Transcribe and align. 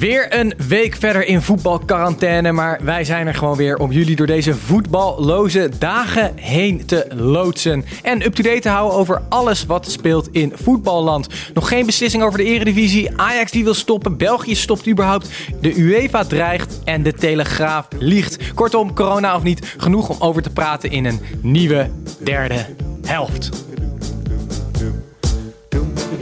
Weer 0.00 0.38
een 0.38 0.54
week 0.68 0.96
verder 0.96 1.26
in 1.26 1.42
voetbalquarantaine, 1.42 2.52
maar 2.52 2.80
wij 2.82 3.04
zijn 3.04 3.26
er 3.26 3.34
gewoon 3.34 3.56
weer 3.56 3.78
om 3.78 3.92
jullie 3.92 4.16
door 4.16 4.26
deze 4.26 4.54
voetballoze 4.54 5.70
dagen 5.78 6.32
heen 6.36 6.86
te 6.86 7.06
loodsen. 7.14 7.84
En 8.02 8.24
up-to-date 8.24 8.60
te 8.60 8.68
houden 8.68 8.98
over 8.98 9.22
alles 9.28 9.66
wat 9.66 9.90
speelt 9.90 10.28
in 10.32 10.52
voetballand. 10.54 11.26
Nog 11.54 11.68
geen 11.68 11.86
beslissing 11.86 12.22
over 12.22 12.38
de 12.38 12.44
eredivisie, 12.44 13.10
Ajax 13.16 13.50
die 13.50 13.64
wil 13.64 13.74
stoppen, 13.74 14.16
België 14.16 14.54
stopt 14.54 14.88
überhaupt, 14.88 15.30
de 15.60 15.74
UEFA 15.78 16.24
dreigt 16.24 16.80
en 16.84 17.02
de 17.02 17.12
Telegraaf 17.12 17.88
liegt. 17.98 18.54
Kortom, 18.54 18.94
corona 18.94 19.36
of 19.36 19.42
niet, 19.42 19.74
genoeg 19.76 20.08
om 20.08 20.16
over 20.18 20.42
te 20.42 20.50
praten 20.50 20.90
in 20.90 21.04
een 21.04 21.20
nieuwe 21.40 21.90
derde 22.18 22.66
helft. 23.04 23.48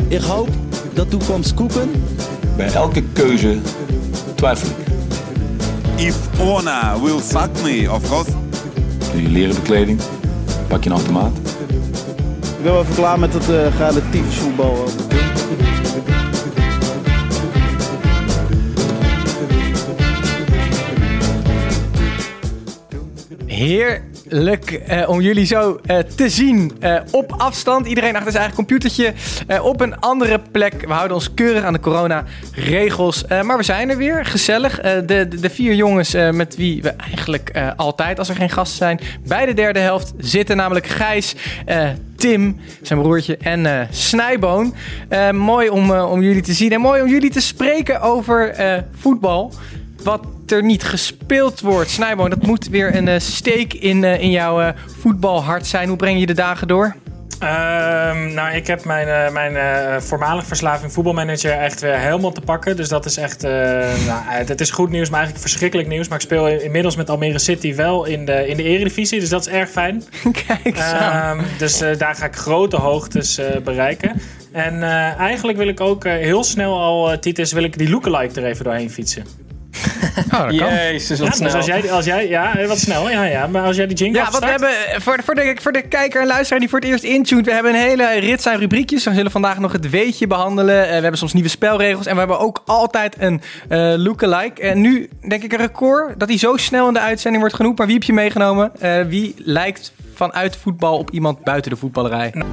Ik 0.09 0.21
hoop 0.21 0.49
dat 0.95 1.11
toekomst 1.11 1.55
koeken 1.55 1.91
Bij 2.59 2.73
elke 2.73 3.03
keuze 3.13 3.59
twijfel 4.35 4.69
ik. 4.69 4.87
If 6.07 6.17
Ona 6.41 7.01
will 7.01 7.19
fuck 7.19 7.49
me, 7.63 7.93
of 7.93 8.09
course. 8.09 8.31
Doe 9.13 9.23
je 9.23 9.29
leren 9.29 9.55
bekleding, 9.55 10.01
pak 10.69 10.85
je 10.85 10.91
een 10.91 10.97
automaat. 10.97 11.37
Ik 12.57 12.63
ben 12.63 12.73
wel 12.73 12.83
even 12.83 12.95
klaar 12.95 13.19
met 13.19 13.35
het 13.35 13.49
uh, 13.49 13.79
relatief 13.79 14.39
voetbal. 14.39 14.87
Heerlijk 24.29 24.71
eh, 24.71 25.09
om 25.09 25.21
jullie 25.21 25.47
zo 25.47 25.81
eh, 25.87 25.99
te 25.99 26.29
zien 26.29 26.73
eh, 26.81 26.97
op 27.11 27.33
afstand. 27.33 27.87
Iedereen 27.87 28.15
achter 28.15 28.31
zijn 28.31 28.43
eigen 28.43 28.57
computertje 28.57 29.13
op 29.63 29.81
een 29.81 30.01
andere 30.01 30.41
plek. 30.53 30.75
We 30.87 30.93
houden 30.93 31.17
ons 31.17 31.35
keurig 31.35 31.63
aan 31.63 31.73
de 31.73 31.81
corona-regels. 31.81 33.25
Maar 33.27 33.57
we 33.57 33.63
zijn 33.63 33.91
er 33.91 33.97
weer, 33.97 34.25
gezellig. 34.25 34.81
De, 34.81 35.05
de, 35.07 35.29
de 35.41 35.51
vier 35.51 35.75
jongens 35.75 36.13
met 36.13 36.57
wie 36.57 36.83
we 36.83 36.89
eigenlijk 36.89 37.53
altijd, 37.77 38.19
als 38.19 38.29
er 38.29 38.35
geen 38.35 38.51
gasten 38.51 38.79
zijn, 38.79 39.01
bij 39.27 39.47
de 39.47 39.55
derde 39.55 39.79
helft 39.79 40.13
zitten. 40.19 40.57
Namelijk 40.57 40.87
Gijs, 40.87 41.35
Tim, 42.17 42.61
zijn 42.83 43.01
broertje 43.01 43.37
en 43.37 43.89
Snijboon. 43.91 44.75
Mooi 45.33 45.69
om, 45.69 45.91
om 45.91 46.23
jullie 46.23 46.43
te 46.43 46.53
zien 46.53 46.73
en 46.73 46.81
mooi 46.81 47.03
om 47.03 47.09
jullie 47.09 47.31
te 47.31 47.41
spreken 47.41 48.01
over 48.01 48.55
voetbal. 48.99 49.53
Wat 50.03 50.21
er 50.53 50.65
niet 50.65 50.83
gespeeld 50.83 51.61
wordt. 51.61 51.91
Snijboon, 51.91 52.31
dat 52.31 52.43
moet 52.43 52.69
weer 52.69 52.95
een 52.95 53.09
eh, 53.09 53.19
steek 53.19 53.75
in, 53.75 54.05
eh, 54.05 54.21
in 54.21 54.31
jouw 54.31 54.61
eh, 54.61 54.69
voetbalhart 55.01 55.67
zijn. 55.67 55.89
Hoe 55.89 55.97
breng 55.97 56.21
je 56.21 56.27
de 56.27 56.35
dagen 56.35 56.69
door? 56.69 56.97
Ehm, 57.39 58.35
nou, 58.35 58.55
ik 58.55 58.67
heb 58.67 58.85
mijn, 58.85 59.33
mijn 59.33 60.03
voormalig 60.03 60.47
verslaving 60.47 60.93
voetbalmanager 60.93 61.51
echt 61.51 61.81
weer 61.81 61.99
helemaal 61.99 62.33
te 62.33 62.41
pakken. 62.41 62.77
Dus 62.77 62.89
dat 62.89 63.05
is 63.05 63.17
echt, 63.17 63.43
nou, 63.43 64.23
het 64.29 64.61
is 64.61 64.71
goed 64.71 64.91
nieuws, 64.91 65.09
maar 65.09 65.19
eigenlijk 65.19 65.49
verschrikkelijk 65.49 65.89
nieuws. 65.89 66.09
Maar 66.09 66.19
ik 66.19 66.25
speel 66.25 66.49
inmiddels 66.49 66.97
met 66.97 67.11
Almere 67.11 67.39
City 67.39 67.75
wel 67.75 68.05
in 68.05 68.25
de, 68.25 68.49
in 68.49 68.57
de 68.57 68.63
eredivisie, 68.63 69.21
dus 69.21 69.29
dat 69.29 69.47
is 69.47 69.53
erg 69.53 69.71
fijn. 69.71 70.05
Kijk 70.47 70.79
aan. 70.79 71.39
Ehm, 71.39 71.45
dus 71.59 71.79
daar 71.79 72.15
ga 72.15 72.25
ik 72.25 72.37
grote 72.37 72.77
hoogtes 72.77 73.41
bereiken. 73.65 74.21
En 74.53 74.83
eigenlijk 75.19 75.59
wil 75.59 75.69
ik 75.69 75.81
ook 75.81 76.05
heel 76.05 76.45
snel 76.45 76.81
al, 76.81 77.19
Titus, 77.19 77.53
wil 77.53 77.65
ik 77.65 77.79
die 77.79 77.91
lookalike 77.91 78.41
er 78.41 78.47
even 78.47 78.65
doorheen 78.65 78.91
fietsen. 78.91 79.48
Oh, 80.35 80.45
dat 80.49 80.57
kan. 80.57 80.75
Jezus, 80.75 81.19
wat 81.19 81.19
Ja, 81.19 81.25
dus 81.29 81.37
snel. 81.37 81.55
als 81.57 81.67
jij, 81.67 81.91
als 81.93 82.05
jij, 82.05 82.29
ja, 82.29 82.57
eh, 82.59 82.69
wat 82.69 82.79
snel, 82.79 83.11
ja, 83.11 83.25
ja. 83.25 83.47
Maar 83.47 83.63
als 83.63 83.77
jij 83.77 83.87
die 83.87 83.97
jingle 83.97 84.19
Ja, 84.19 84.31
want 84.31 84.45
we 84.45 84.51
hebben 84.51 84.69
eh, 84.69 85.01
voor, 85.01 85.19
voor, 85.25 85.35
de, 85.35 85.57
voor 85.61 85.73
de 85.73 85.83
kijker 85.83 86.21
en 86.21 86.27
luisteraar 86.27 86.61
die 86.61 86.69
voor 86.69 86.79
het 86.79 86.89
eerst 86.89 87.05
intuned, 87.05 87.45
we 87.47 87.53
hebben 87.53 87.75
een 87.75 87.81
hele 87.81 88.19
rits 88.19 88.47
aan 88.47 88.59
rubriekjes. 88.59 89.05
We 89.05 89.15
zullen 89.15 89.31
vandaag 89.31 89.59
nog 89.59 89.73
het 89.73 89.91
weetje 89.91 90.27
behandelen. 90.27 90.83
Eh, 90.83 90.89
we 90.89 90.93
hebben 90.93 91.19
soms 91.19 91.33
nieuwe 91.33 91.49
spelregels 91.49 92.07
en 92.07 92.13
we 92.13 92.19
hebben 92.19 92.39
ook 92.39 92.63
altijd 92.67 93.17
een 93.19 93.41
eh 93.69 93.93
lookalike. 93.97 94.63
En 94.63 94.81
nu 94.81 95.09
denk 95.29 95.43
ik 95.43 95.53
een 95.53 95.59
record 95.59 96.21
dat 96.21 96.29
hij 96.29 96.39
zo 96.39 96.57
snel 96.57 96.87
in 96.89 96.95
de 96.95 97.01
uitzending 97.01 97.41
wordt 97.43 97.57
genoemd. 97.57 97.79
Maar 97.79 97.87
wie 97.87 97.97
heb 97.97 98.05
je 98.05 98.13
meegenomen? 98.13 98.71
Eh, 98.81 99.01
wie 99.09 99.35
lijkt 99.39 99.93
vanuit 100.15 100.57
voetbal 100.57 100.99
op 100.99 101.11
iemand 101.11 101.45
buiten 101.45 101.71
de 101.71 101.77
voetballerij? 101.77 102.31
Nou, 102.35 102.47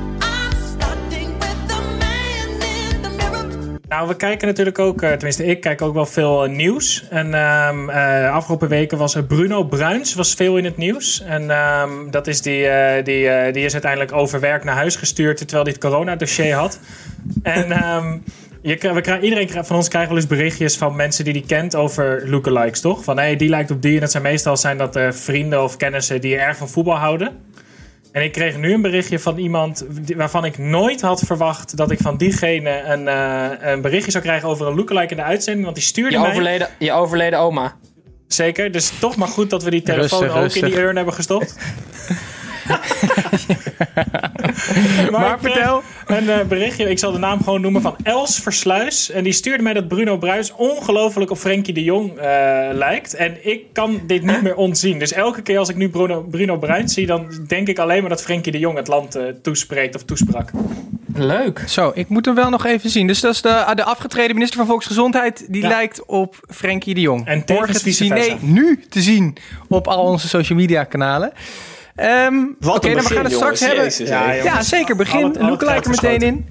we 4.03 4.15
kijken 4.15 4.47
natuurlijk 4.47 4.79
ook, 4.79 5.01
eh, 5.01 5.11
tenminste 5.11 5.45
ik 5.45 5.61
kijk 5.61 5.81
ook 5.81 5.93
wel 5.93 6.05
veel 6.05 6.43
eh, 6.43 6.51
nieuws. 6.51 7.07
En 7.09 7.33
ehm, 7.33 7.89
eh, 7.89 8.33
afgelopen 8.33 8.67
weken 8.67 8.97
was 8.97 9.17
Bruno 9.27 9.63
Bruins 9.63 10.13
was 10.13 10.33
veel 10.33 10.57
in 10.57 10.65
het 10.65 10.77
nieuws. 10.77 11.21
En 11.21 11.49
ehm, 11.49 12.09
dat 12.09 12.27
is 12.27 12.41
die, 12.41 12.67
die, 13.03 13.51
die 13.51 13.65
is 13.65 13.73
uiteindelijk 13.73 14.13
overwerkt 14.13 14.63
naar 14.63 14.75
huis 14.75 14.95
gestuurd 14.95 15.37
terwijl 15.37 15.63
hij 15.63 15.71
het 15.71 15.81
coronadossier 15.81 16.53
had. 16.53 16.79
En 17.43 17.71
ehm, 17.71 18.17
je, 18.61 18.93
we 18.93 19.01
krijgen, 19.01 19.23
iedereen 19.23 19.65
van 19.65 19.75
ons 19.75 19.87
krijgt 19.87 20.07
wel 20.07 20.17
eens 20.17 20.27
berichtjes 20.27 20.77
van 20.77 20.95
mensen 20.95 21.23
die 21.23 21.33
die 21.33 21.45
kent 21.45 21.75
over 21.75 22.29
lookalikes, 22.29 22.81
toch? 22.81 23.03
Van 23.03 23.19
hé, 23.19 23.35
die 23.35 23.49
lijkt 23.49 23.71
op 23.71 23.81
die. 23.81 23.93
En 23.93 23.99
dat 23.99 24.11
zijn 24.11 24.23
meestal 24.23 24.57
zijn 24.57 24.77
dat 24.77 24.99
vrienden 25.09 25.63
of 25.63 25.77
kennissen 25.77 26.21
die 26.21 26.37
erg 26.37 26.57
van 26.57 26.69
voetbal 26.69 26.97
houden. 26.97 27.53
En 28.15 28.23
ik 28.23 28.31
kreeg 28.31 28.57
nu 28.57 28.73
een 28.73 28.81
berichtje 28.81 29.19
van 29.19 29.37
iemand 29.37 29.85
waarvan 30.15 30.45
ik 30.45 30.57
nooit 30.57 31.01
had 31.01 31.19
verwacht 31.19 31.77
dat 31.77 31.91
ik 31.91 31.99
van 31.99 32.17
diegene 32.17 32.81
een, 32.83 33.07
eh, 33.07 33.71
een 33.71 33.81
berichtje 33.81 34.11
zou 34.11 34.23
krijgen 34.23 34.49
over 34.49 34.67
een 34.67 34.75
lookalike 34.75 35.09
in 35.09 35.17
de 35.17 35.23
uitzending. 35.23 35.63
Want 35.65 35.77
die 35.77 35.85
stuurde 35.85 36.11
Je 36.11 36.19
mij. 36.19 36.29
overleden, 36.29 36.69
je 36.79 36.91
overleden 36.91 37.39
oma. 37.39 37.75
Zeker, 38.27 38.71
dus 38.71 38.91
toch 38.99 39.15
maar 39.15 39.27
goed 39.27 39.49
dat 39.49 39.63
we 39.63 39.69
die 39.69 39.81
telefoon 39.81 40.19
Rustig, 40.19 40.37
ook 40.37 40.43
rustig. 40.43 40.61
in 40.61 40.69
die 40.69 40.79
urn 40.79 40.95
hebben 40.95 41.13
gestopt. 41.13 41.55
maar, 45.11 45.31
ik 45.33 45.37
kreeg 45.37 45.53
vertel. 45.53 45.81
Een 46.05 46.29
eh, 46.29 46.45
berichtje, 46.45 46.89
ik 46.89 46.99
zal 46.99 47.11
de 47.11 47.17
naam 47.17 47.37
gewoon 47.43 47.61
noemen, 47.61 47.81
van 47.81 47.95
Els 48.03 48.39
Versluis. 48.39 49.11
En 49.11 49.23
die 49.23 49.33
stuurde 49.33 49.63
mij 49.63 49.73
dat 49.73 49.87
Bruno 49.87 50.17
Bruis 50.17 50.53
ongelooflijk 50.53 51.31
op 51.31 51.37
Frenkie 51.37 51.73
de 51.73 51.83
Jong 51.83 52.17
eh, 52.17 52.23
lijkt. 52.73 53.13
En 53.15 53.47
ik 53.47 53.61
kan 53.73 54.01
dit 54.07 54.23
niet 54.23 54.41
meer 54.41 54.55
ontzien. 54.55 54.99
Dus 54.99 55.11
elke 55.11 55.41
keer 55.41 55.57
als 55.57 55.69
ik 55.69 55.75
nu 55.75 55.89
Bruno, 55.89 56.21
Bruno 56.21 56.57
Bruins 56.57 56.93
zie, 56.93 57.05
dan 57.05 57.27
denk 57.47 57.67
ik 57.67 57.79
alleen 57.79 57.99
maar 58.01 58.09
dat 58.09 58.21
Frenkie 58.21 58.51
de 58.51 58.59
Jong 58.59 58.77
het 58.77 58.87
land 58.87 59.15
eh, 59.15 59.23
toespreekt 59.41 59.95
of 59.95 60.03
toesprak. 60.03 60.49
Leuk. 61.13 61.63
Zo, 61.67 61.91
ik 61.95 62.09
moet 62.09 62.25
hem 62.25 62.35
wel 62.35 62.49
nog 62.49 62.65
even 62.65 62.89
zien. 62.89 63.07
Dus 63.07 63.19
dat 63.19 63.33
is 63.33 63.41
de, 63.41 63.71
de 63.75 63.83
afgetreden 63.83 64.33
minister 64.33 64.57
van 64.59 64.67
Volksgezondheid. 64.67 65.45
Die 65.49 65.61
Ja. 65.61 65.67
lijkt 65.67 66.05
op 66.05 66.35
Frenkie 66.49 66.93
de 66.93 67.01
Jong. 67.01 67.27
En 67.27 67.43
Morgen 67.45 67.81
te 67.81 67.91
zien, 67.91 68.13
nee, 68.13 68.35
nu 68.41 68.83
te 68.89 69.01
zien 69.01 69.37
op 69.67 69.87
al 69.87 70.03
onze 70.03 70.27
social 70.27 70.57
media 70.57 70.83
kanalen. 70.83 71.31
Ehm 71.95 72.43
Wat 72.59 72.75
Oké, 72.75 72.93
dan 72.93 73.03
we 73.03 73.13
gaan 73.13 73.23
het 73.23 73.33
straks 73.33 73.59
jongens. 73.59 73.59
hebben. 73.59 73.83
Jezus, 73.83 74.09
Ja. 74.09 74.31
Ja, 74.31 74.61
zeker. 74.61 74.95
Begin. 74.95 75.25
het 75.25 75.41
Lookalike 75.41 75.83
er 75.83 75.89
meteen 75.89 76.19
in. 76.21 76.45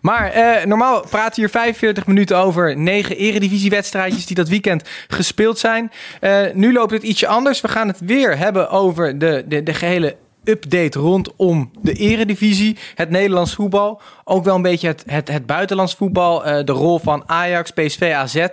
Maar 0.00 0.30
eh, 0.30 0.64
normaal 0.66 1.00
praten 1.10 1.34
we 1.34 1.40
hier 1.40 1.50
45 1.50 2.06
minuten 2.06 2.36
over 2.36 2.76
negen 2.76 3.16
eredivisiewedstrijdjes 3.16 4.26
die 4.26 4.36
dat 4.36 4.48
weekend 4.48 4.82
gespeeld 5.08 5.58
zijn. 5.58 5.92
Eh, 6.20 6.40
nu 6.52 6.72
loopt 6.72 6.92
het 6.92 7.02
ietsje 7.02 7.26
anders. 7.26 7.60
We 7.60 7.68
gaan 7.68 7.88
het 7.88 7.98
weer 8.00 8.38
hebben 8.38 8.70
over 8.70 9.18
de, 9.18 9.44
de, 9.48 9.62
de 9.62 9.74
gehele 9.74 10.16
update 10.44 10.98
rondom 10.98 11.70
de 11.82 11.92
eredivisie. 11.92 12.76
Het 12.94 13.10
Nederlands 13.10 13.54
voetbal. 13.54 14.00
Ook 14.24 14.44
wel 14.44 14.54
een 14.54 14.62
beetje 14.62 14.88
het, 14.88 15.02
het, 15.06 15.28
het 15.28 15.46
buitenlands 15.46 15.94
voetbal. 15.94 16.44
eh, 16.44 16.64
de 16.64 16.72
rol 16.72 16.98
van 16.98 17.22
Ajax, 17.26 17.70
PSV, 17.70 18.12
AZ. 18.14 18.46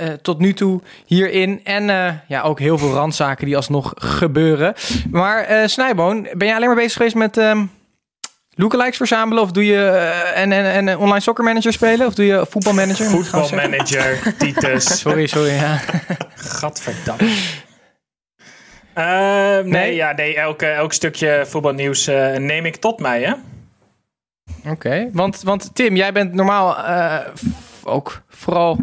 Eh, 0.00 0.12
tot 0.12 0.38
nu 0.38 0.52
toe 0.54 0.80
hierin. 1.06 1.60
En 1.64 1.90
eh, 1.90 2.12
ja, 2.28 2.42
ook 2.42 2.58
heel 2.58 2.78
veel 2.78 2.92
randzaken 2.92 3.46
die 3.46 3.56
alsnog 3.56 3.92
gebeuren. 3.96 4.74
Maar 5.10 5.44
eh 5.44 5.66
Snijboon, 5.66 6.22
ben 6.22 6.46
jij 6.46 6.54
alleen 6.56 6.66
maar 6.68 6.76
bezig 6.76 6.92
geweest 6.92 7.14
met... 7.14 7.36
ehm, 7.36 7.64
lookalikes 8.54 8.96
verzamelen? 8.96 9.42
Of 9.42 9.50
doe 9.52 9.64
je 9.66 9.86
en, 10.34 10.52
en, 10.52 10.88
en 10.88 10.98
online 10.98 11.20
soccer 11.20 11.44
manager 11.44 11.72
spelen? 11.72 12.06
Of 12.06 12.14
doe 12.14 12.26
je 12.26 12.46
voetbalmanager? 12.50 13.06
Voetbalmanager, 13.06 14.34
Titus. 14.38 14.84
Sorry, 15.00 15.26
sorry. 15.26 15.52
Ja. 15.52 15.80
Gadverdamme. 16.34 17.34
Nee, 18.94 19.62
Nee? 19.64 19.94
ja, 19.94 20.12
nee 20.12 20.36
elk, 20.36 20.62
elk 20.62 20.92
stukje 20.92 21.44
voetbalnieuws 21.46 22.06
neem 22.36 22.66
ik 22.66 22.76
tot 22.76 23.00
mij, 23.00 23.22
hè? 23.22 23.32
Oké, 24.70 25.08
want, 25.12 25.42
want 25.42 25.74
Tim, 25.74 25.96
jij 25.96 26.12
bent 26.12 26.32
normaal 26.32 26.76
ook 27.84 28.22
vooral 28.28 28.78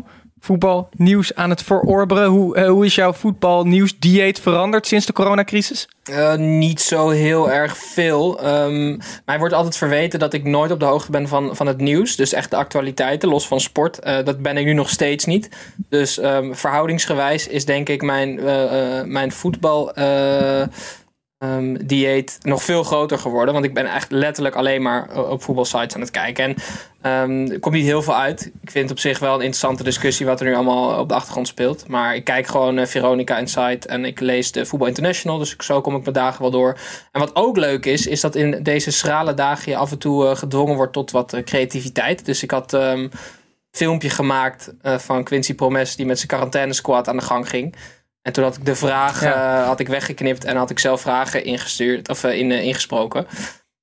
voetbalnieuws 0.48 1.36
aan 1.36 1.50
het 1.50 1.64
verorberen. 1.64 2.26
Hoe, 2.30 2.56
eh, 2.56 2.70
hoe 2.70 2.86
is 2.86 2.96
jouw 2.96 3.14
voetbalnieuwsdieet 3.14 4.40
veranderd 4.40 4.88
sinds 4.88 5.06
de 5.06 5.14
coronacrisis? 5.14 5.88
Eh, 6.04 6.36
niet 6.36 6.82
zo 6.82 7.10
heel 7.10 7.52
erg 7.52 7.78
veel. 7.78 8.42
Ehm 8.42 8.98
mij 9.26 9.40
wordt 9.40 9.54
altijd 9.54 9.78
verweten 9.78 10.20
dat 10.20 10.34
ik 10.34 10.44
nooit 10.44 10.72
op 10.72 10.80
de 10.80 10.86
hoogte 10.86 11.12
ben 11.12 11.28
van, 11.28 11.56
van 11.56 11.68
het 11.68 11.82
nieuws. 11.82 12.16
Dus 12.16 12.34
echt 12.34 12.50
de 12.50 12.56
actualiteiten, 12.56 13.30
los 13.30 13.48
van 13.48 13.60
sport. 13.60 14.00
Eh, 14.00 14.24
dat 14.24 14.42
ben 14.42 14.58
ik 14.58 14.66
nu 14.66 14.74
nog 14.74 14.90
steeds 14.90 15.26
niet. 15.26 15.50
Dus 15.90 16.20
ehm, 16.20 16.54
verhoudingsgewijs 16.54 17.48
is 17.48 17.66
denk 17.66 17.90
ik 17.90 18.02
mijn, 18.02 18.40
mijn 19.12 19.32
voetbal... 19.32 19.94
eh, 21.38 21.56
ehm, 21.56 21.76
dieet 21.86 22.38
nog 22.42 22.64
veel 22.64 22.84
groter 22.84 23.20
geworden. 23.20 23.54
Want 23.54 23.66
ik 23.66 23.74
ben 23.74 23.94
echt 23.94 24.12
letterlijk 24.12 24.56
alleen 24.56 24.82
maar 24.82 25.10
o- 25.16 25.22
op 25.22 25.44
voetbalsites 25.44 25.96
aan 25.96 26.02
het 26.02 26.12
kijken. 26.12 26.44
En 26.46 26.56
ehm, 27.02 27.52
er 27.52 27.60
komt 27.60 27.76
niet 27.76 27.86
heel 27.86 28.02
veel 28.02 28.16
uit. 28.16 28.52
Ik 28.62 28.72
vind 28.72 28.84
het 28.84 28.92
op 28.92 29.00
zich 29.00 29.20
wel 29.20 29.30
een 29.34 29.40
interessante 29.40 29.84
discussie 29.84 30.26
wat 30.26 30.40
er 30.40 30.46
nu 30.46 30.56
allemaal 30.56 31.00
op 31.00 31.08
de 31.10 31.14
achtergrond 31.16 31.48
speelt. 31.48 31.88
Maar 31.88 32.16
ik 32.16 32.24
kijk 32.24 32.48
gewoon 32.48 32.78
eh, 32.78 32.86
Veronica 32.86 33.38
Insight 33.38 33.86
en 33.86 34.06
ik 34.06 34.20
lees 34.20 34.52
de 34.52 34.66
Voetbal 34.66 34.88
International. 34.88 35.38
Dus 35.38 35.56
zo 35.58 35.82
kom 35.82 35.96
ik 35.96 36.02
mijn 36.02 36.14
dagen 36.14 36.42
wel 36.42 36.52
door. 36.52 36.78
En 37.12 37.20
wat 37.20 37.36
ook 37.36 37.58
leuk 37.58 37.86
is, 37.86 38.08
is 38.08 38.22
dat 38.22 38.36
in 38.36 38.64
deze 38.64 38.92
schrale 38.92 39.34
dagen 39.34 39.72
je 39.72 39.78
af 39.78 39.92
en 39.92 39.98
toe 40.00 40.28
eh, 40.30 40.36
gedwongen 40.36 40.76
wordt 40.76 40.94
tot 40.94 41.12
wat 41.12 41.34
eh, 41.34 41.44
creativiteit. 41.44 42.26
Dus 42.26 42.44
ik 42.44 42.52
had 42.52 42.74
ehm, 42.74 42.84
een 43.00 43.12
filmpje 43.72 44.10
gemaakt 44.10 44.74
eh, 44.82 44.98
van 44.98 45.24
Quincy 45.24 45.56
Promes 45.56 45.96
die 45.96 46.06
met 46.06 46.18
zijn 46.18 46.28
quarantaine 46.28 46.74
squad 46.74 47.08
aan 47.08 47.18
de 47.18 47.24
gang 47.24 47.50
ging. 47.50 47.76
En 48.28 48.34
toen 48.34 48.44
had 48.44 48.56
ik 48.56 48.66
de 48.66 48.76
vraag 48.76 49.22
Ja. 49.22 49.60
eh, 49.62 49.68
had 49.68 49.80
ik 49.80 49.88
weggeknipt 49.88 50.44
en 50.46 50.56
had 50.56 50.70
ik 50.70 50.80
zelf 50.80 51.02
vragen 51.02 51.44
ingestuurd 51.46 52.10
of 52.10 52.24
eh, 52.24 52.38
in, 52.38 52.52
eh, 52.52 52.64
ingesproken. 52.64 53.28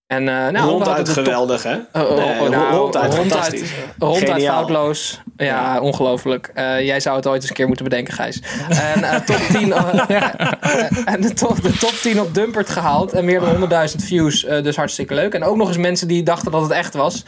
En 0.06 0.29
eh 0.29 0.49
nou, 0.49 0.69
Ronduit 0.70 1.08
geweldig, 1.08 1.62
hè? 1.62 1.75
Oh, 1.93 2.02
oh, 2.11 2.17
Nee, 2.17 2.41
oh, 2.41 2.49
nou, 2.49 2.75
ronduit 2.75 3.14
ronduit, 3.14 3.14
fantastisch. 3.14 3.70
ronduit 3.99 4.25
Geniaal. 4.31 4.55
foutloos. 4.55 5.20
Ja, 5.37 5.81
ongelooflijk. 5.81 6.50
Eh, 6.55 6.81
jij 6.85 7.00
zou 7.00 7.17
het 7.17 7.26
ooit 7.26 7.41
eens 7.41 7.49
een 7.49 7.55
keer 7.56 7.67
moeten 7.67 7.85
bedenken, 7.85 8.14
Gijs. 8.14 8.43
En 8.69 9.05
eh, 9.05 9.20
top 9.20 9.37
10, 9.58 9.73
eh, 9.73 11.08
en 11.14 11.20
de, 11.20 11.32
top, 11.35 11.62
de 11.62 11.73
top 11.73 11.91
10 11.93 12.20
op 12.20 12.35
Dumpert 12.35 12.69
gehaald. 12.70 13.12
En 13.12 13.25
meer 13.25 13.41
dan 13.41 13.56
100.000 13.91 14.05
views. 14.05 14.44
eh, 14.44 14.62
dus 14.62 14.76
hartstikke 14.76 15.14
leuk. 15.14 15.35
En 15.35 15.44
ook 15.44 15.56
nog 15.56 15.69
eens 15.69 15.76
mensen 15.76 16.08
die 16.08 16.23
dachten 16.23 16.50
dat 16.52 16.62
het 16.62 16.70
echt 16.70 16.94
was. 16.94 17.25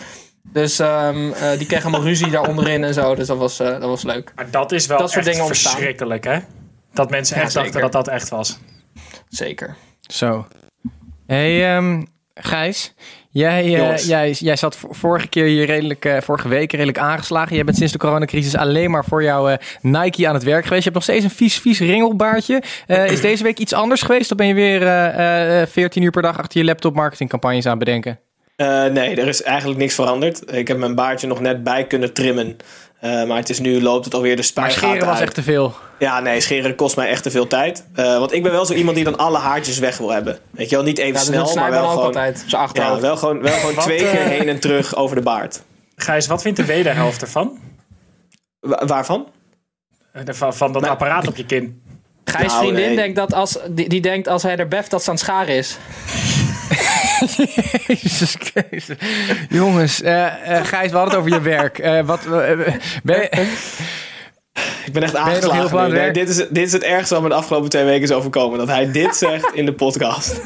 Dus 0.53 0.79
ehm, 0.79 1.33
eh, 1.33 1.59
die 1.59 1.67
kregen 1.67 1.85
allemaal 1.85 2.07
ruzie 2.07 2.31
daar 2.31 2.49
onderin 2.49 2.85
en 2.85 2.95
zo. 2.95 3.15
Dus 3.15 3.27
dat 3.27 3.37
was, 3.39 3.61
eh, 3.61 3.67
dat 3.71 3.83
was 3.83 4.03
leuk. 4.03 4.33
Maar 4.35 4.51
dat 4.51 4.73
is 4.73 4.87
wel 4.87 4.99
Dat 4.99 5.11
soort 5.11 5.25
echt 5.25 5.33
dingen 5.35 5.47
ontstaan. 5.49 5.73
verschrikkelijk, 5.73 6.25
hè? 6.25 6.39
Dat 6.97 7.11
mensen 7.11 7.37
Ja, 7.37 7.43
echt 7.43 7.55
dachten 7.55 7.81
dat 7.81 7.93
dat 7.93 8.09
echt 8.09 8.29
was. 8.29 8.59
Zeker. 9.29 9.77
Zo. 10.01 10.47
Hey, 11.27 11.77
ehm, 11.77 12.03
Gijs. 12.41 12.95
Jij, 13.31 13.63
eh, 13.63 13.97
jij, 13.97 14.31
jij 14.31 14.57
zat 14.57 14.79
vorige 14.91 15.29
keer 15.29 15.45
hier 15.45 15.67
redelijk, 15.67 16.05
eh, 16.05 16.21
vorige 16.21 16.49
week 16.49 16.73
redelijk 16.73 16.99
aangeslagen. 16.99 17.55
Jij 17.55 17.65
bent 17.65 17.77
sinds 17.77 17.93
de 17.93 17.99
coronacrisis 17.99 18.57
alleen 18.57 18.91
maar 18.91 19.05
voor 19.05 19.23
jouw 19.23 19.49
eh, 19.49 19.57
Nike 19.81 20.29
aan 20.29 20.35
het 20.35 20.43
werk 20.43 20.65
geweest. 20.65 20.85
Je 20.85 20.91
hebt 20.91 20.95
nog 20.95 21.03
steeds 21.03 21.25
een 21.25 21.39
vies, 21.39 21.59
vies 21.59 21.79
ringelbaardje. 21.79 22.63
Eh, 22.87 23.11
is 23.11 23.21
deze 23.21 23.43
week 23.43 23.59
iets 23.59 23.73
anders 23.73 24.03
geweest? 24.03 24.31
Of 24.31 24.37
ben 24.37 24.47
je 24.47 24.55
weer 24.55 24.83
eh, 24.83 25.63
eh, 25.63 25.69
14 25.69 26.03
uur 26.03 26.11
per 26.11 26.23
dag 26.23 26.39
achter 26.39 26.61
je 26.61 26.67
laptop 26.67 26.95
marketingcampagnes 26.95 27.65
aan 27.65 27.71
het 27.71 27.85
bedenken? 27.85 28.19
Eh, 28.57 28.85
nee, 28.85 29.17
er 29.17 29.29
is 29.29 29.43
eigenlijk 29.43 29.79
niks 29.81 29.95
veranderd. 29.95 30.53
Ik 30.55 30.69
heb 30.69 30.79
mijn 30.79 30.95
baardje 30.95 31.27
nog 31.27 31.41
net 31.41 31.65
bij 31.65 31.87
kunnen 31.87 32.13
trimmen. 32.13 32.57
Eh, 33.01 33.25
maar 33.25 33.37
het 33.37 33.49
is 33.51 33.59
nu 33.59 33.83
loopt 33.83 34.05
het 34.05 34.15
alweer 34.15 34.31
de 34.31 34.37
Maar 34.37 34.45
spuigaten 34.45 34.89
scheren 34.89 35.07
was 35.07 35.15
uit. 35.15 35.25
echt 35.25 35.35
te 35.35 35.43
veel. 35.43 35.75
Ja, 35.99 36.21
nee, 36.21 36.41
scheren 36.41 36.75
kost 36.75 36.97
mij 36.97 37.09
echt 37.09 37.23
te 37.23 37.31
veel 37.31 37.47
tijd. 37.47 37.87
Eh, 37.95 38.19
want 38.19 38.33
ik 38.33 38.43
ben 38.43 38.53
wel 38.53 38.67
zo 38.67 38.73
iemand 38.73 38.97
die 38.97 39.05
dan 39.05 39.17
alle 39.17 39.39
haartjes 39.39 39.79
weg 39.79 39.99
wil 39.99 40.11
hebben. 40.11 40.39
Weet 40.51 40.71
je 40.71 40.77
wel, 40.77 40.85
niet 40.85 40.99
even 40.99 41.15
Ja, 41.15 41.21
snel, 41.21 41.55
maar 41.55 41.71
wel 41.71 41.89
gewoon... 41.89 42.05
altijd. 42.05 42.45
Ja, 42.73 43.01
wel 43.01 43.17
gewoon, 43.17 43.43
wel 43.43 43.53
gewoon 43.53 43.75
Wat, 43.75 43.85
twee 43.85 43.99
keer 43.99 44.09
eh, 44.21 44.27
heen 44.27 44.49
en 44.49 44.61
terug 44.61 44.97
over 44.97 45.17
de 45.17 45.23
baard. 45.23 45.63
Gijs, 45.97 46.27
wat 46.27 46.43
vindt 46.43 46.57
de 46.59 46.65
wederhelft 46.65 47.23
ervan? 47.23 47.59
Wa- 48.61 48.87
waarvan? 48.87 49.27
Eh, 50.13 50.23
Van, 50.27 50.55
van 50.55 50.73
dat 50.73 50.81
Nou, 50.83 50.93
apparaat 50.93 51.27
op 51.29 51.37
je 51.37 51.47
kin. 51.47 51.83
Gijs' 52.25 52.47
Nou, 52.53 52.59
vriendin 52.65 52.87
nee. 52.87 52.97
denkt 52.97 53.17
dat 53.17 53.33
als, 53.35 53.59
die, 53.71 53.89
die 53.89 54.01
denkt 54.01 54.29
als 54.29 54.43
hij 54.43 54.57
er 54.57 54.69
beft 54.69 54.91
dat 54.91 55.03
ze 55.03 55.09
aan 55.09 55.15
het 55.15 55.25
scharen 55.25 55.55
is. 55.57 55.77
Jezus 57.87 58.37
Christus. 58.39 58.97
Jongens, 59.49 60.03
eh, 60.03 60.27
Gijs, 60.63 60.91
we 60.91 60.97
hadden 60.97 61.15
het 61.15 61.15
over 61.15 61.31
je 61.31 61.41
werk. 61.41 61.79
Eh, 61.79 62.01
wat, 62.07 62.21
ben 63.03 63.17
je- 63.17 63.47
Ik 64.85 64.93
ben 64.93 65.03
echt 65.03 65.17
aangeslagen. 65.17 65.81
het 65.81 65.93
Nee, 65.93 66.11
dit, 66.13 66.29
is, 66.29 66.37
dit 66.37 66.67
is 66.67 66.73
het 66.73 66.83
ergste 66.83 67.15
wat 67.15 67.23
me 67.23 67.29
de 67.29 67.35
afgelopen 67.35 67.69
twee 67.71 67.85
weken 67.85 68.03
is 68.03 68.13
overkomen. 68.13 68.59
Dat 68.59 68.69
hij 68.69 68.91
dit 68.93 69.17
zegt 69.27 69.55
in 69.55 69.65
de 69.65 69.73
podcast. 69.73 70.41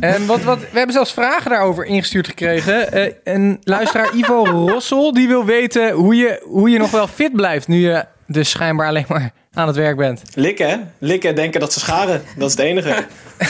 En 0.00 0.26
wat, 0.26 0.42
wat, 0.42 0.58
we 0.58 0.66
hebben 0.72 0.92
zelfs 0.94 1.12
vragen 1.12 1.50
daarover 1.50 1.84
ingestuurd 1.84 2.26
gekregen. 2.26 2.92
Eh, 2.92 3.12
een 3.24 3.60
luisteraar 3.62 4.14
Ivo 4.14 4.44
Rossel 4.70 5.12
die 5.12 5.28
wil 5.28 5.44
weten 5.44 5.90
hoe 5.92 6.16
je, 6.16 6.40
hoe 6.44 6.70
je 6.70 6.78
nog 6.78 6.90
wel 6.90 7.06
fit 7.06 7.32
blijft 7.32 7.68
nu 7.68 7.76
je 7.76 8.04
dus 8.26 8.50
schijnbaar 8.50 8.86
alleen 8.88 9.04
maar 9.08 9.30
aan 9.54 9.66
het 9.66 9.76
werk 9.76 9.96
bent. 9.96 10.22
Likken, 10.34 10.68
hè? 10.68 10.76
Likken 10.98 11.28
en 11.30 11.34
denken 11.34 11.60
dat 11.60 11.72
ze 11.72 11.78
scharen. 11.80 12.22
Dat 12.36 12.50
is 12.50 12.56
het 12.56 12.64
enige. 12.64 12.94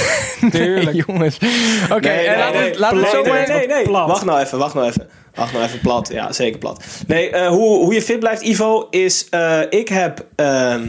Tuurlijk. 0.50 1.06
jongens. 1.06 1.36
Oké, 1.90 2.08
Nee, 2.08 2.26
en 2.26 2.52
nee, 2.52 2.78
laten 2.78 2.96
we 2.96 3.02
we 3.02 3.08
het 3.08 3.14
zo 3.26 3.30
maar... 3.32 3.48
nee, 3.48 3.56
nee, 3.58 3.66
nee. 3.66 3.82
Plat. 3.84 4.08
Wacht 4.08 4.24
nou 4.24 4.40
even, 4.40 4.58
wacht 4.58 4.74
nou 4.74 4.86
even. 4.88 5.08
Wacht 5.34 5.52
nou 5.52 5.64
even, 5.64 5.80
plat. 5.80 6.08
Ja, 6.12 6.32
zeker 6.32 6.58
plat. 6.58 6.84
Nee, 7.06 7.30
eh, 7.30 7.48
hoe, 7.48 7.78
hoe 7.84 7.94
je 7.94 8.02
fit 8.02 8.18
blijft, 8.18 8.42
Ivo, 8.42 8.86
is... 8.90 9.26
eh, 9.30 9.60
ik 9.70 9.88
heb 9.88 10.24
ehm, 10.36 10.88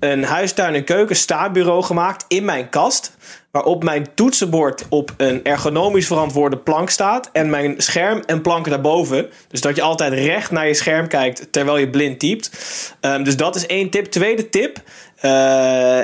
een 0.00 0.24
huistuin- 0.24 0.74
en 0.74 0.84
keuken 0.84 1.16
staarbureau 1.16 1.82
gemaakt 1.82 2.24
in 2.28 2.44
mijn 2.44 2.68
kast. 2.68 3.16
Waarop 3.50 3.82
mijn 3.84 4.06
toetsenbord 4.14 4.86
op 4.88 5.14
een 5.16 5.44
ergonomisch 5.44 6.06
verantwoorde 6.06 6.56
plank 6.56 6.90
staat. 6.90 7.28
En 7.32 7.50
mijn 7.50 7.74
scherm 7.76 8.22
en 8.26 8.40
planken 8.42 8.70
daarboven. 8.70 9.28
Dus 9.48 9.60
dat 9.60 9.76
je 9.76 9.82
altijd 9.82 10.12
recht 10.12 10.50
naar 10.50 10.66
je 10.66 10.74
scherm 10.74 11.08
kijkt 11.08 11.52
terwijl 11.52 11.76
je 11.78 11.90
blind 11.90 12.18
typt. 12.18 12.50
Ehm, 13.00 13.22
dus 13.22 13.36
dat 13.36 13.56
is 13.56 13.66
één 13.66 13.90
tip. 13.90 14.04
Tweede 14.04 14.48
tip. 14.48 14.78
eh, 15.20 15.30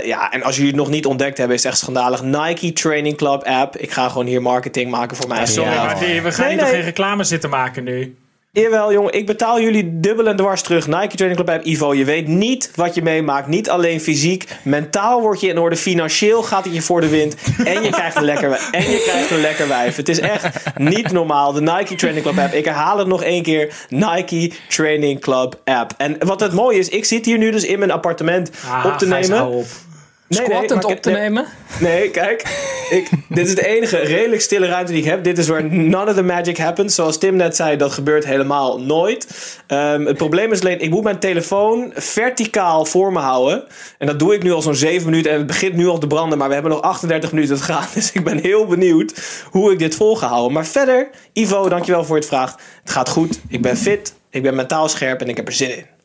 ja, 0.07 0.33
en 0.33 0.43
als 0.43 0.55
jullie 0.57 0.71
het 0.71 0.81
nog 0.81 0.89
niet 0.91 1.07
ontdekt 1.07 1.39
hebben, 1.39 1.57
is 1.57 1.63
het 1.63 1.73
echt 1.73 1.81
schandalig. 1.81 2.23
Nike 2.23 2.73
Training 2.73 3.17
Club 3.17 3.43
app. 3.45 3.77
Ik 3.77 3.91
ga 3.91 4.09
gewoon 4.09 4.27
hier 4.27 4.43
marketing 4.43 4.91
maken 4.91 5.17
voor 5.17 5.29
mij. 5.29 5.47
Sorry, 5.47 5.71
Ja. 5.73 5.85
maar 5.85 5.99
die- 5.99 6.23
we 6.23 6.33
gaan 6.33 6.47
Nee, 6.47 6.55
hier 6.55 6.63
nee. 6.63 6.73
geen 6.73 6.83
reclame 6.83 7.25
zitten 7.25 7.51
maken 7.51 7.85
nu? 7.85 8.17
Jawel, 8.63 8.93
jongen, 8.93 9.13
ik 9.13 9.27
betaal 9.27 9.61
jullie 9.61 10.01
dubbel 10.01 10.27
en 10.27 10.37
dwars 10.37 10.63
terug. 10.63 10.87
Nike 10.87 11.17
Training 11.17 11.35
Club 11.45 11.57
app, 11.57 11.65
Ivo. 11.65 11.95
Je 11.95 12.05
weet 12.05 12.27
niet 12.27 12.71
wat 12.75 12.95
je 12.95 13.03
meemaakt. 13.03 13.47
Niet 13.47 13.71
alleen 13.71 14.01
fysiek. 14.01 14.45
Mentaal 14.63 15.21
word 15.21 15.41
je 15.41 15.49
in 15.49 15.59
orde. 15.59 15.77
Financieel 15.77 16.43
gaat 16.43 16.65
het 16.65 16.75
je 16.75 16.83
voor 16.83 17.01
de 17.01 17.09
wind. 17.09 17.35
En 17.65 17.83
je 17.83 17.91
krijgt 17.91 18.17
een 18.17 18.25
lekker, 18.25 18.49
wijf. 18.49 18.71
en 18.71 18.91
je 18.91 19.03
krijgt 19.09 19.31
een 19.31 19.41
lekker 19.41 19.69
wijf. 19.69 19.97
Het 19.97 20.09
is 20.09 20.21
echt 20.21 20.49
niet 20.77 21.13
normaal. 21.13 21.53
De 21.53 21.61
Nike 21.61 21.95
Training 21.95 22.27
Club 22.27 22.39
app. 22.39 22.53
Ik 22.55 22.65
herhaal 22.65 22.99
het 22.99 23.07
nog 23.07 23.23
één 23.23 23.43
keer. 23.43 23.75
Nike 23.89 24.51
Training 24.69 25.21
Club 25.21 25.61
app. 25.65 25.93
En 25.97 26.17
wat 26.19 26.41
het 26.41 26.53
mooie 26.53 26.79
is, 26.79 26.89
ik 26.89 27.05
zit 27.05 27.25
hier 27.27 27.39
nu 27.39 27.51
dus 27.51 27.65
in 27.65 27.79
mijn 27.79 27.91
appartement 27.91 28.51
Ah, 28.71 28.85
op 28.87 28.99
te 28.99 29.07
nemen. 29.07 29.47
op. 29.47 29.65
Nee, 30.29 30.49
nee, 30.49 30.75
op 30.75 31.03
te 31.03 31.11
nee, 31.11 31.21
nemen. 31.21 31.47
Nee, 31.81 32.11
kijk. 32.11 32.43
Ik, 32.91 33.09
dit 33.29 33.47
is 33.47 33.55
de 33.55 33.67
enige 33.67 33.97
redelijk 33.97 34.43
stille 34.43 34.67
ruimte 34.67 34.93
die 34.93 35.01
ik 35.01 35.09
heb. 35.09 35.25
Dit 35.25 35.39
is 35.39 35.49
waar 35.49 35.65
none 35.65 36.11
of 36.11 36.15
the 36.17 36.23
magic 36.23 36.59
happens. 36.59 36.95
Zoals 36.95 37.19
Tim 37.19 37.37
net 37.37 37.57
zei, 37.57 37.77
dat 37.77 37.93
gebeurt 37.93 38.25
helemaal 38.25 38.81
nooit. 38.81 39.27
Ehm, 39.67 40.05
het 40.05 40.17
probleem 40.17 40.53
is 40.53 40.61
alleen, 40.61 40.81
ik 40.81 40.91
moet 40.91 41.03
mijn 41.03 41.19
telefoon 41.19 41.93
verticaal 41.95 42.85
voor 42.85 43.13
me 43.13 43.19
houden. 43.19 43.65
En 43.99 44.07
dat 44.07 44.19
doe 44.19 44.35
ik 44.35 44.43
nu 44.43 44.53
al 44.53 44.63
zo'n 44.63 44.75
7 44.75 45.11
minuten. 45.11 45.31
En 45.31 45.39
het 45.39 45.47
begint 45.47 45.75
nu 45.75 45.87
al 45.87 45.99
te 45.99 46.07
branden, 46.07 46.39
maar 46.39 46.49
we 46.49 46.55
hebben 46.55 46.73
nog 46.73 46.83
38 46.83 47.33
minuten 47.33 47.57
te 47.57 47.63
gaan. 47.63 47.87
Dus 47.95 48.13
ik 48.13 48.25
ben 48.25 48.39
heel 48.39 48.67
benieuwd 48.67 49.15
hoe 49.51 49.73
ik 49.73 49.79
dit 49.79 49.95
vol 49.95 50.17
ga 50.17 50.27
houden. 50.27 50.53
Maar 50.53 50.67
verder, 50.67 51.11
Ivo, 51.33 51.69
dankjewel 51.69 52.05
voor 52.05 52.17
het 52.17 52.27
vraag. 52.27 52.57
Het 52.83 52.91
gaat 52.91 53.09
goed. 53.09 53.41
Ik 53.49 53.63
ben 53.63 53.77
fit. 53.77 54.15
Ik 54.31 54.43
ben 54.43 54.55
mentaal 54.55 54.89
scherp 54.89 55.21
en 55.21 55.29
ik 55.29 55.37
heb 55.37 55.47
er 55.47 55.53
zin 55.53 55.77
in. 55.77 55.96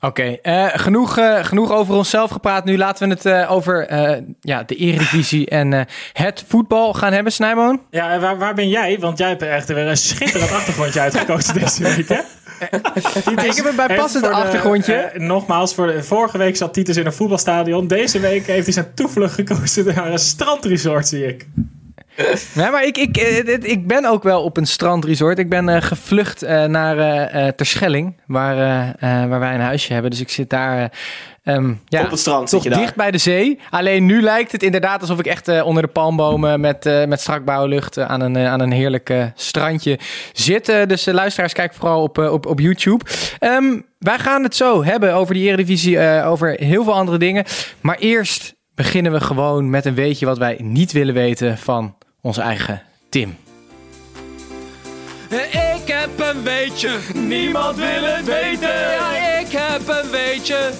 Oké, 0.00 0.22
eh, 0.42 0.66
genoeg, 0.72 1.18
eh, 1.18 1.44
genoeg 1.44 1.72
over 1.72 1.94
onszelf 1.94 2.30
gepraat. 2.30 2.64
Nu 2.64 2.76
laten 2.78 3.08
we 3.08 3.14
het 3.14 3.26
eh, 3.26 3.52
over 3.52 3.94
ja, 4.40 4.62
de 4.62 4.74
Eredivisie 4.74 5.48
en 5.60 5.86
het 6.12 6.44
voetbal 6.48 6.92
gaan 6.94 7.12
hebben, 7.12 7.32
Snijboon. 7.32 7.80
Ja, 7.90 8.10
en 8.12 8.20
waar, 8.20 8.38
waar 8.38 8.54
ben 8.54 8.68
jij? 8.68 8.98
Want 9.00 9.18
jij 9.18 9.28
hebt 9.28 9.42
echt 9.42 9.68
weer 9.68 9.86
een 9.86 9.96
schitterend 9.96 10.52
achtergrondje 10.58 11.00
uitgekozen 11.00 11.54
deze 11.54 11.82
week, 11.82 12.08
hè? 12.08 12.20
Ik 13.46 13.54
heb 13.56 13.64
een 13.64 13.76
bijpassend 13.76 14.24
de- 14.24 14.30
achtergrondje. 14.30 15.10
nogmaals, 15.14 15.74
voor 15.74 15.86
de, 15.86 16.02
vorige 16.02 16.38
week 16.38 16.56
zat 16.56 16.74
Titus 16.74 16.96
in 16.96 17.06
een 17.06 17.12
voetbalstadion. 17.12 17.86
Deze 17.86 18.20
week 18.20 18.46
heeft 18.46 18.64
hij 18.64 18.72
zijn 18.72 18.94
toevlucht 18.94 19.34
gekozen 19.34 19.84
naar 19.94 20.12
een 20.12 20.18
strandresort, 20.18 21.08
zie 21.08 21.26
ik. 21.26 21.46
Nee, 22.54 22.70
maar 22.70 22.84
ik, 22.84 22.96
ik, 22.96 23.16
eh, 23.16 23.70
ik 23.72 23.86
ben 23.86 24.04
ook 24.04 24.22
wel 24.22 24.42
op 24.42 24.56
een 24.56 24.66
strandresort. 24.66 25.38
Ik 25.38 25.48
ben 25.48 25.68
eh, 25.68 25.82
gevlucht 25.82 26.42
eh, 26.42 26.64
naar 26.64 27.54
Terschelling, 27.54 28.20
waar, 28.26 28.56
waar 29.00 29.40
wij 29.40 29.54
een 29.54 29.60
huisje 29.60 29.92
hebben. 29.92 30.10
Dus 30.10 30.20
ik 30.20 30.30
zit 30.30 30.50
daar 30.50 30.78
eh, 30.78 31.54
ehm, 31.54 31.72
ja, 31.88 32.04
Op 32.04 32.10
het 32.10 32.18
strand 32.18 32.50
toch 32.50 32.62
zit 32.62 32.62
je 32.62 32.68
daar. 32.68 32.78
dicht 32.78 32.94
bij 32.94 33.10
de 33.10 33.18
zee. 33.18 33.60
Alleen 33.70 34.06
nu 34.06 34.22
lijkt 34.22 34.52
het 34.52 34.62
inderdaad 34.62 35.00
alsof 35.00 35.18
ik 35.18 35.26
echt 35.26 35.62
onder 35.62 35.82
de 35.82 35.88
palmbomen 35.88 36.60
met, 36.60 36.84
met 37.08 37.20
strak 37.20 37.44
bouwlucht 37.44 37.98
aan, 37.98 38.20
een, 38.20 38.38
aan 38.38 38.60
een 38.60 38.72
heerlijk 38.72 39.14
strandje 39.34 39.98
zit. 40.32 40.66
Dus 40.66 41.04
luisteraars, 41.04 41.52
kijk 41.52 41.74
vooral 41.74 42.02
op, 42.02 42.18
op, 42.18 42.46
op 42.46 42.60
YouTube. 42.60 43.04
Ehm, 43.38 43.80
wij 43.98 44.18
gaan 44.18 44.42
het 44.42 44.56
zo 44.56 44.84
hebben 44.84 45.14
over 45.14 45.34
die 45.34 45.48
Eredivisie, 45.48 46.22
over 46.22 46.50
heel 46.58 46.84
veel 46.84 46.94
andere 46.94 47.18
dingen. 47.18 47.44
Maar 47.80 47.96
eerst 47.98 48.54
beginnen 48.74 49.12
we 49.12 49.20
gewoon 49.20 49.70
met 49.70 49.84
een 49.84 49.94
weetje 49.94 50.26
wat 50.26 50.38
wij 50.38 50.56
niet 50.62 50.92
willen 50.92 51.14
weten 51.14 51.58
van 51.58 51.94
onze 52.26 52.40
eigen 52.40 52.82
Tim. 53.08 53.36
Ik 55.74 55.92
heb 55.92 56.20
een 56.20 56.42
weetje, 56.42 56.90
niemand 57.14 57.76
wil 57.76 58.02
het 58.02 58.24
weten. 58.24 58.68
Ja, 58.68 59.38
ik 59.40 59.48
heb 59.50 59.88
een 59.88 60.10
weetje. 60.10 60.70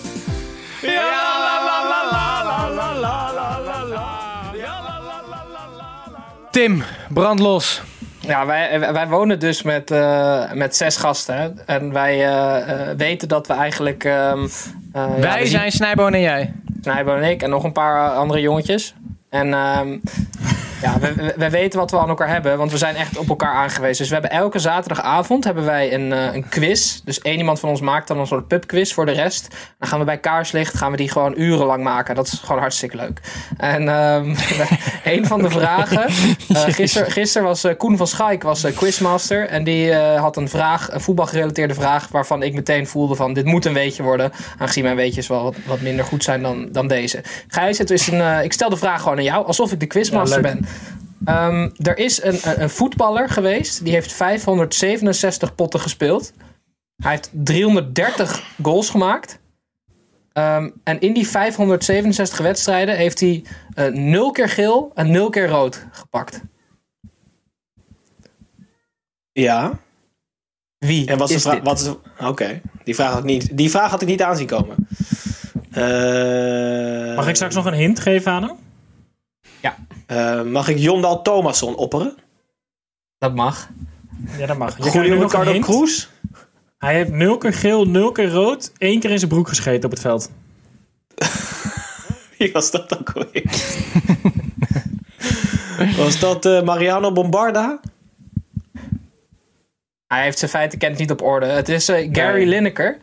Ja, 0.82 0.92
la 0.92 1.64
la 1.64 1.64
la 1.64 2.10
la 2.10 2.40
la 2.44 2.70
la 2.70 3.00
la 3.00 3.32
la 3.34 3.60
la 3.64 3.84
la. 3.84 4.40
Ja, 4.54 4.82
la 4.82 5.00
la 5.00 5.22
la 5.30 5.44
la 5.52 5.68
la 5.76 6.12
la. 6.12 6.48
Tim, 6.50 6.82
brand 7.08 7.40
los. 7.40 7.82
Ja, 8.20 8.46
wij, 8.46 8.92
wij 8.92 9.08
wonen 9.08 9.38
dus 9.38 9.62
met, 9.62 9.90
eh, 9.90 10.52
met 10.52 10.76
zes 10.76 10.96
gasten. 10.96 11.36
hè. 11.36 11.50
En 11.66 11.92
wij 11.92 12.26
eh, 12.26 12.90
eh, 12.90 12.96
weten 12.96 13.28
dat 13.28 13.46
we 13.46 13.52
eigenlijk... 13.52 14.04
ehm, 14.04 14.44
eh, 14.44 14.48
ja, 14.92 15.20
Wij 15.20 15.40
we 15.40 15.46
zijn 15.46 15.72
Snijboon 15.72 16.14
en 16.14 16.20
jij. 16.20 16.52
Snijbo 16.80 17.14
en 17.16 17.30
ik 17.30 17.42
en 17.42 17.50
nog 17.50 17.64
een 17.64 17.72
paar 17.72 18.10
andere 18.10 18.40
jongetjes. 18.40 18.94
En 19.36 19.54
ehm, 19.54 19.96
ja, 20.82 20.98
we, 20.98 21.14
we- 21.14 21.34
we 21.36 21.50
weten 21.50 21.78
wat 21.78 21.90
we 21.90 21.98
aan 21.98 22.08
elkaar 22.08 22.28
hebben, 22.28 22.58
want 22.58 22.70
we 22.70 22.78
zijn 22.78 22.96
echt 22.96 23.18
op 23.18 23.28
elkaar 23.28 23.54
aangewezen. 23.54 23.96
Dus 23.98 24.08
we 24.08 24.12
hebben 24.12 24.30
elke 24.30 24.58
zaterdagavond 24.58 25.44
hebben 25.44 25.64
wij 25.64 25.94
een, 25.94 26.12
eh, 26.12 26.34
een 26.34 26.48
quiz. 26.48 27.00
Dus 27.04 27.20
één 27.20 27.38
iemand 27.38 27.60
van 27.60 27.68
ons 27.68 27.80
maakt 27.80 28.08
dan 28.08 28.18
een 28.18 28.26
soort 28.26 28.48
pubquiz 28.48 28.92
voor 28.92 29.06
de 29.06 29.12
rest. 29.12 29.54
Dan 29.78 29.88
gaan 29.88 29.98
we 29.98 30.04
bij 30.04 30.18
kaarslicht 30.18 30.76
gaan 30.76 30.90
we 30.90 30.96
die 30.96 31.10
gewoon 31.10 31.34
urenlang 31.36 31.82
maken. 31.84 32.14
Dat 32.14 32.26
is 32.26 32.40
gewoon 32.44 32.60
hartstikke 32.60 32.96
leuk. 32.96 33.20
En 33.56 33.88
ehm, 33.88 34.34
een 35.14 35.26
van 35.26 35.42
de 35.42 35.50
vragen... 35.50 36.06
eh 36.48 36.62
gisteren 36.66 37.10
gister 37.10 37.42
was 37.42 37.64
eh, 37.64 37.76
Koen 37.76 37.96
van 37.96 38.06
Schaik 38.06 38.42
was 38.42 38.64
quizmaster. 38.74 39.48
En 39.48 39.64
die 39.64 39.94
had 39.94 40.36
een 40.36 40.48
vraag, 40.48 40.92
een 40.92 41.00
voetbalgerelateerde 41.00 41.74
vraag... 41.74 42.08
waarvan 42.08 42.42
ik 42.42 42.54
meteen 42.54 42.86
voelde 42.86 43.14
van 43.14 43.32
dit 43.32 43.44
moet 43.44 43.64
een 43.64 43.72
weetje 43.74 44.02
worden. 44.02 44.32
Aangezien 44.58 44.84
mijn 44.84 44.96
weetjes 44.96 45.26
wel 45.26 45.42
wat, 45.42 45.54
wat 45.66 45.80
minder 45.80 46.04
goed 46.04 46.24
zijn 46.24 46.42
dan, 46.42 46.68
dan 46.72 46.88
deze. 46.88 47.22
Gijs, 47.48 47.78
het 47.78 47.90
is 47.90 48.06
een, 48.06 48.44
ik 48.44 48.52
stel 48.52 48.68
de 48.70 48.76
vraag 48.76 49.02
gewoon 49.02 49.18
aan 49.18 49.24
jou. 49.26 49.46
Alsof 49.46 49.72
ik 49.72 49.80
de 49.80 49.86
quizmaster 49.86 50.42
Ja, 50.46 50.52
ben. 50.54 50.64
Ehm, 51.24 51.70
er 51.88 51.98
is 51.98 52.22
een, 52.22 52.38
een, 52.42 52.62
een 52.62 52.70
voetballer 52.70 53.28
geweest. 53.28 53.84
Die 53.84 53.92
heeft 53.92 54.12
567 54.12 55.54
potten 55.54 55.80
gespeeld. 55.80 56.32
Hij 57.02 57.10
heeft 57.10 57.30
330 57.32 58.42
goals 58.62 58.90
gemaakt. 58.90 59.38
Ehm, 60.32 60.70
en 60.84 61.00
in 61.00 61.12
die 61.12 61.28
567 61.28 62.38
wedstrijden 62.38 62.96
heeft 62.96 63.20
hij 63.20 63.44
eh 63.74 63.86
0 63.92 64.30
keer 64.30 64.48
geel 64.48 64.90
en 64.94 65.10
0 65.10 65.30
keer 65.30 65.48
rood 65.48 65.86
gepakt. 65.90 66.40
Ja. 69.32 69.78
Wie 70.78 71.06
En 71.06 71.18
wat 71.18 71.30
is 71.30 71.42
de 71.42 71.50
dit? 71.50 71.62
Wat 71.62 71.80
is 71.80 71.90
Oké, 72.26 72.60
die, 72.84 72.94
vraag 72.94 73.10
had 73.10 73.18
ik 73.18 73.24
niet- 73.24 73.56
die 73.56 73.70
vraag 73.70 73.90
had 73.90 74.02
ik 74.02 74.08
niet 74.08 74.22
aanzien 74.22 74.46
komen. 74.46 74.76
Eh, 75.70 77.16
Mag 77.16 77.28
ik 77.28 77.34
straks 77.34 77.54
nog 77.54 77.64
een 77.64 77.72
hint 77.74 78.00
geven 78.00 78.32
aan 78.32 78.42
hem? 78.42 78.56
Eh, 80.06 80.42
mag 80.42 80.68
ik 80.68 80.78
Jondal 80.78 81.22
Thomasson 81.22 81.76
opperen? 81.76 82.14
Dat 83.18 83.34
mag. 83.34 83.68
Ja, 84.38 84.46
dat 84.46 84.58
mag. 84.58 84.92
Julio 84.92 85.20
Ricardo. 85.22 85.58
Cruz? 85.58 86.06
Hij 86.78 86.94
heeft 86.94 87.10
nul 87.10 87.38
keer 87.38 87.52
geel, 87.52 87.84
nul 87.84 88.12
keer 88.12 88.30
rood, 88.30 88.72
één 88.78 89.00
keer 89.00 89.10
in 89.10 89.18
zijn 89.18 89.30
broek 89.30 89.48
gescheten 89.48 89.84
op 89.84 89.90
het 89.90 90.00
veld. 90.00 90.30
Wie 92.38 92.52
was 92.52 92.70
dat 92.70 92.98
ook 92.98 93.10
alweer? 93.10 93.44
was 96.04 96.18
dat 96.20 96.46
eh, 96.46 96.62
Mariano 96.62 97.12
Bombarda? 97.12 97.80
Hij 100.06 100.22
heeft 100.22 100.38
zijn 100.38 100.50
feiten 100.50 100.78
kent 100.78 100.98
niet 100.98 101.10
op 101.10 101.22
orde. 101.22 101.46
Het 101.46 101.68
is 101.68 101.88
eh, 101.88 102.08
Gary 102.12 102.36
Nee. 102.36 102.46
Lineker. 102.46 102.98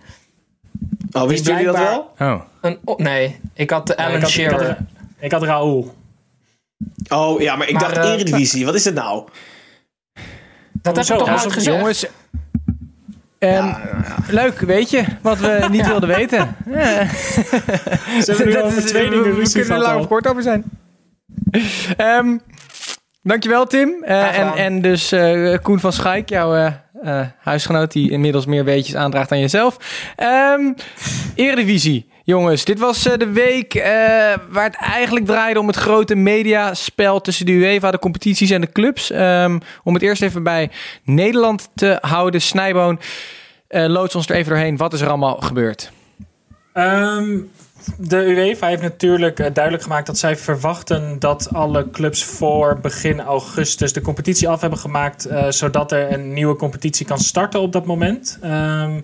Oh, 1.11 1.23
wisten 1.27 1.51
jullie 1.51 1.65
dat 1.65 1.77
wel? 1.77 2.13
Oh. 2.19 2.41
Een, 2.61 2.79
oh, 2.83 2.97
nee, 2.97 3.39
ik 3.53 3.69
had 3.69 3.87
de 3.87 3.93
Nee, 3.97 4.05
Alan 4.05 4.17
ik, 4.17 4.23
had, 4.23 4.31
ik, 4.35 4.49
had, 4.49 4.59
Shearer. 4.59 4.77
ik 5.19 5.31
had 5.31 5.43
Raoul. 5.43 5.93
Oh 7.09 7.41
ja, 7.41 7.55
maar 7.55 7.67
ik 7.67 7.73
Maar, 7.73 7.81
dacht 7.93 7.97
eh, 7.97 8.11
Eredivisie. 8.13 8.65
Wat 8.65 8.75
is 8.75 8.85
het 8.85 8.93
nou? 8.95 9.27
Dat 10.81 10.95
heb 10.95 11.05
ik 11.05 11.17
toch 11.17 11.27
nooit 11.27 11.41
zo- 11.41 11.49
gezegd? 11.49 11.77
Jongens. 11.77 12.05
ehm, 13.39 13.73
Leuk, 14.27 14.59
weet 14.59 14.89
je 14.89 15.03
wat 15.21 15.39
we 15.39 15.65
niet 15.71 15.87
wilden 15.87 16.09
weten. 16.09 16.55
Ja. 16.71 17.05
Ze 17.07 18.23
hebben 18.25 18.45
nu 18.47 18.53
Dat 18.53 18.63
over 18.63 18.85
twee 18.85 19.03
we- 19.09 19.15
dingen 19.15 19.35
we 19.35 19.51
kunnen 19.51 19.71
er 19.71 19.81
lang 19.81 19.99
of 19.99 20.07
kort 20.07 20.27
over 20.27 20.41
zijn. 20.43 20.63
Ehm, 21.97 22.37
dankjewel, 23.21 23.65
Tim. 23.65 24.03
Eh, 24.03 24.39
en, 24.39 24.53
en 24.53 24.81
dus 24.81 25.11
eh, 25.11 25.57
Koen 25.61 25.79
van 25.79 25.93
Schaik, 25.93 26.29
jouw 26.29 26.55
eh, 26.55 26.71
eh, 27.01 27.27
huisgenoot... 27.39 27.91
die 27.91 28.11
inmiddels 28.11 28.45
meer 28.45 28.63
weetjes 28.65 28.95
aandraagt 28.95 29.29
dan 29.29 29.39
jezelf. 29.39 29.77
Ehm 30.15 30.73
Eredivisie. 31.35 32.11
Jongens, 32.25 32.65
dit 32.65 32.79
was 32.79 33.05
eh, 33.05 33.17
de 33.17 33.31
week 33.31 33.73
eh, 33.73 33.83
waar 34.49 34.63
het 34.63 34.75
eigenlijk 34.75 35.25
draaide 35.25 35.59
om 35.59 35.67
het 35.67 35.75
grote 35.75 36.15
mediaspel 36.15 37.21
tussen 37.21 37.45
de 37.45 37.51
UEFA, 37.51 37.91
de 37.91 37.99
competities 37.99 38.49
en 38.49 38.61
de 38.61 38.71
clubs. 38.71 39.11
Ehm, 39.11 39.59
om 39.83 39.93
het 39.93 40.03
eerst 40.03 40.21
even 40.21 40.43
bij 40.43 40.71
Nederland 41.03 41.69
te 41.75 41.97
houden. 42.01 42.41
Snijboon, 42.41 42.99
eh 43.67 43.85
loods 43.85 44.15
ons 44.15 44.29
er 44.29 44.35
even 44.35 44.51
doorheen. 44.51 44.77
Wat 44.77 44.93
is 44.93 45.01
er 45.01 45.07
allemaal 45.07 45.35
gebeurd? 45.35 45.91
Ehm, 46.73 47.39
de 47.97 48.17
UEFA 48.17 48.67
heeft 48.67 48.81
natuurlijk 48.81 49.37
duidelijk 49.37 49.83
gemaakt 49.83 50.07
dat 50.07 50.17
zij 50.17 50.37
verwachten 50.37 51.19
dat 51.19 51.49
alle 51.53 51.89
clubs 51.89 52.23
voor 52.23 52.79
begin 52.81 53.21
augustus 53.21 53.93
de 53.93 54.01
competitie 54.01 54.49
af 54.49 54.61
hebben 54.61 54.79
gemaakt, 54.79 55.27
zodat 55.49 55.91
er 55.91 56.13
een 56.13 56.33
nieuwe 56.33 56.55
competitie 56.55 57.05
kan 57.05 57.19
starten 57.19 57.59
op 57.59 57.71
dat 57.71 57.85
moment. 57.85 58.37
Ehm, 58.41 58.99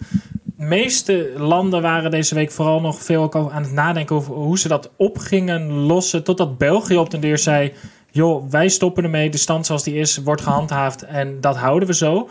meeste 0.60 1.34
landen 1.38 1.82
waren 1.82 2.12
deze 2.12 2.36
week 2.36 2.52
vooral 2.52 2.82
nog 2.82 3.04
veel 3.04 3.34
aan 3.52 3.64
het 3.64 3.72
nadenken 3.72 4.16
over 4.16 4.34
hoe 4.34 4.60
ze 4.60 4.68
dat 4.68 4.92
op 4.96 5.18
gingen 5.18 5.72
lossen, 5.72 6.24
totdat 6.24 6.58
België 6.58 6.98
op 6.98 7.10
den 7.10 7.22
deur 7.22 7.38
zei: 7.38 7.74
joh, 8.12 8.50
wij 8.50 8.70
stoppen 8.70 9.04
ermee, 9.04 9.30
de 9.30 9.38
stand 9.38 9.66
zoals 9.66 9.84
die 9.84 9.96
is 9.96 10.18
wordt 10.18 10.42
gehandhaafd 10.42 11.04
en 11.04 11.42
dat 11.42 11.58
houden 11.58 11.88
we 11.88 11.96
zo. 11.96 12.30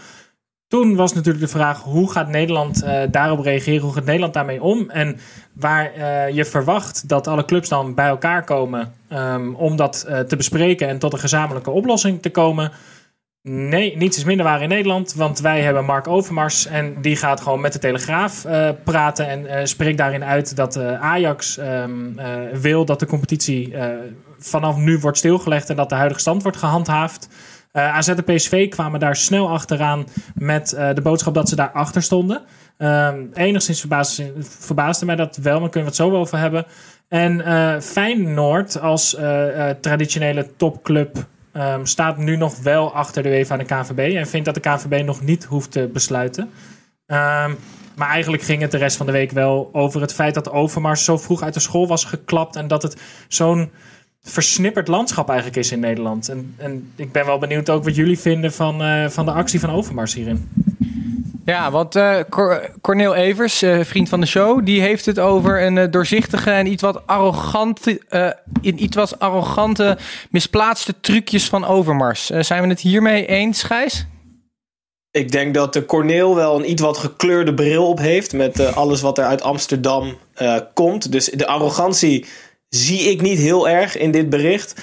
Toen 0.69 0.97
was 0.97 1.15
natuurlijk 1.15 1.45
de 1.45 1.51
vraag: 1.51 1.83
hoe 1.83 2.11
gaat 2.11 2.29
Nederland 2.29 2.83
eh, 2.83 3.03
daarop 3.11 3.41
reageren? 3.41 3.83
Hoe 3.83 3.93
gaat 3.93 4.05
Nederland 4.05 4.35
daarmee 4.35 4.63
om? 4.63 4.91
En 4.91 5.19
waar 5.53 5.93
eh, 5.93 6.35
je 6.35 6.45
verwacht 6.45 7.09
dat 7.09 7.27
alle 7.27 7.45
clubs 7.45 7.69
dan 7.69 7.95
bij 7.95 8.09
elkaar 8.09 8.45
komen 8.45 8.95
ehm, 9.09 9.55
om 9.55 9.77
dat 9.77 10.05
eh, 10.09 10.21
te 10.21 10.37
bespreken 10.37 10.89
en 10.89 10.99
tot 10.99 11.13
een 11.13 11.19
gezamenlijke 11.19 11.71
oplossing 11.71 12.23
te 12.23 12.31
komen. 12.31 12.73
Nee, 13.43 13.97
niets 13.97 14.17
is 14.17 14.25
minder 14.25 14.47
waar 14.47 14.63
in 14.63 14.69
Nederland, 14.69 15.15
want 15.15 15.41
wij 15.41 15.61
hebben 15.61 15.85
Mark 15.85 16.09
Overmars 16.09 16.67
en 16.67 17.01
die 17.01 17.17
gaat 17.17 17.41
gewoon 17.41 17.61
met 17.61 17.73
de 17.73 17.79
Telegraaf 17.79 18.45
eh, 18.45 18.71
praten 18.85 19.29
en 19.29 19.47
eh, 19.47 19.65
spreekt 19.65 19.99
daarin 19.99 20.25
uit 20.25 20.57
dat 20.57 20.77
eh, 20.77 21.01
Ajax 21.01 21.59
ehm, 21.59 22.19
eh, 22.19 22.37
wil 22.53 22.85
dat 22.85 23.01
de 23.01 23.07
competitie 23.07 23.75
vanaf 24.39 24.77
nu 24.77 24.99
wordt 24.99 25.19
stilgelegd 25.19 25.71
en 25.71 25.77
dat 25.77 25.89
de 25.89 25.95
huidige 25.95 26.21
stand 26.21 26.43
wordt 26.43 26.59
gehandhaafd. 26.59 27.29
Eh 27.73 27.97
AZ 27.97 28.09
en 28.09 28.25
PSV 28.25 28.69
kwamen 28.69 29.01
daar 29.01 29.17
snel 29.17 29.51
achteraan 29.51 30.07
met 30.35 30.69
de 30.95 31.01
boodschap 31.03 31.35
dat 31.35 31.49
ze 31.49 31.57
daar 31.57 31.71
achter 31.71 32.03
stonden. 32.03 32.43
Ehm, 32.79 33.25
enigszins 33.35 33.81
verbaasde, 33.81 34.33
verbaasde 34.39 35.07
mij 35.07 35.17
dat 35.17 35.37
wel, 35.37 35.61
maar 35.61 35.69
kunnen 35.71 35.91
we 35.91 35.97
het 35.97 36.11
zo 36.11 36.17
over 36.17 36.39
hebben. 36.39 36.67
En 37.09 37.43
Feyenoord 37.83 38.81
als 38.81 39.17
traditionele 39.81 40.57
topclub 40.57 41.27
ehm, 41.59 41.85
staat 41.85 42.17
nu 42.17 42.37
nog 42.37 42.59
wel 42.59 42.95
achter 42.95 43.23
de 43.23 43.29
UEFA 43.29 43.59
en 43.59 43.67
de 43.67 43.75
KVB. 43.75 44.17
En 44.17 44.27
vindt 44.27 44.47
dat 44.47 44.55
de 44.55 44.71
KVB 44.71 45.05
nog 45.05 45.23
niet 45.23 45.45
hoeft 45.45 45.71
te 45.71 45.91
besluiten. 45.93 46.51
Ehm, 47.07 47.53
maar 47.97 48.09
eigenlijk 48.09 48.43
ging 48.43 48.63
het 48.63 48.71
de 48.71 48.77
rest 48.77 48.97
van 48.97 49.07
de 49.07 49.13
week 49.13 49.31
wel 49.31 49.71
over 49.73 50.01
het 50.01 50.15
feit 50.15 50.35
dat 50.35 50.51
Overmars 50.51 51.05
zo 51.05 51.19
vroeg 51.19 51.43
uit 51.43 51.55
de 51.55 51.61
school 51.61 51.87
was 51.87 52.05
geklapt. 52.05 52.57
En 52.57 52.69
dat 52.69 52.83
het 52.83 53.01
zo'n 53.29 53.71
versnipperd 54.23 54.89
landschap 54.89 55.29
eigenlijk 55.29 55.59
is 55.59 55.73
in 55.73 55.81
Nederland. 55.81 56.29
En, 56.29 56.55
en 56.57 56.93
ik 56.97 57.13
ben 57.13 57.27
wel 57.27 57.39
benieuwd 57.39 57.71
ook 57.71 57.85
wat 57.85 57.95
jullie 57.95 58.19
vinden 58.19 58.53
van, 58.53 58.83
eh, 58.83 59.09
van 59.09 59.25
de 59.25 59.33
actie 59.33 59.61
van 59.61 59.71
Overmars 59.71 60.15
hierin. 60.15 60.49
Ja, 61.49 61.71
want 61.71 61.97
eh, 61.97 62.19
Cor- 62.31 62.71
Cornel 62.81 63.15
Evers, 63.15 63.63
eh, 63.63 63.81
vriend 63.85 64.09
van 64.09 64.21
de 64.21 64.27
show, 64.27 64.65
die 64.65 64.81
heeft 64.81 65.07
het 65.07 65.19
over 65.19 65.63
een 65.63 65.79
eh, 65.79 65.91
doorzichtige 65.91 66.51
en 66.51 66.67
iets 66.67 66.83
wat 66.83 67.07
arrogante, 67.07 68.01
in 68.61 68.83
iets 68.83 68.97
wat 68.97 69.19
arrogante, 69.19 69.99
misplaatste 70.31 70.95
trucjes 71.01 71.49
van 71.49 71.65
Overmars. 71.65 72.27
Zijn 72.27 72.63
we 72.63 72.69
het 72.69 72.81
hiermee 72.81 73.27
eens, 73.27 73.63
Gijs? 73.63 74.07
Ik 75.11 75.33
denk 75.33 75.55
dat 75.55 75.73
de 75.73 75.85
Corneel 75.85 76.35
wel 76.35 76.59
een 76.59 76.71
iets 76.71 76.83
wat 76.83 76.99
gekleurde 76.99 77.55
bril 77.55 77.89
op 77.89 77.99
heeft. 77.99 78.33
Met 78.33 78.75
alles 78.75 79.01
wat 79.01 79.19
er 79.19 79.25
uit 79.25 79.43
Amsterdam 79.43 80.19
komt. 80.75 81.13
Dus 81.13 81.25
de 81.25 81.47
arrogantie 81.47 82.27
zie 82.69 83.01
ik 83.01 83.21
niet 83.21 83.39
heel 83.39 83.69
erg 83.69 83.97
in 83.97 84.11
dit 84.11 84.31
bericht. 84.31 84.75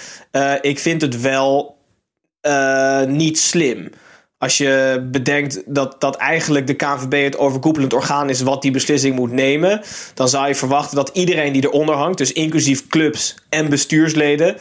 Ik 0.62 0.79
vind 0.79 1.01
het 1.01 1.22
wel 1.22 1.77
niet 3.07 3.39
slim. 3.39 3.89
Als 4.38 4.58
je 4.58 5.06
bedenkt 5.12 5.62
dat, 5.65 6.01
dat 6.01 6.15
eigenlijk 6.15 6.68
de 6.68 6.74
KNVB 6.74 7.24
het 7.24 7.38
overkoepelend 7.38 7.94
orgaan 7.94 8.30
is 8.30 8.42
wat 8.42 8.62
die 8.62 8.72
beslissing 8.72 9.15
moet 9.15 9.32
nemen, 9.32 9.82
dan 10.13 10.30
zou 10.30 10.48
je 10.48 10.56
verwachten 10.56 10.96
dat 10.96 11.10
iedereen 11.13 11.54
die 11.54 11.63
eronder 11.63 11.96
hangt, 11.96 12.18
dus 12.18 12.34
inclusief 12.34 12.88
clubs 12.88 13.36
en 13.50 13.70
bestuursleden, 13.70 14.56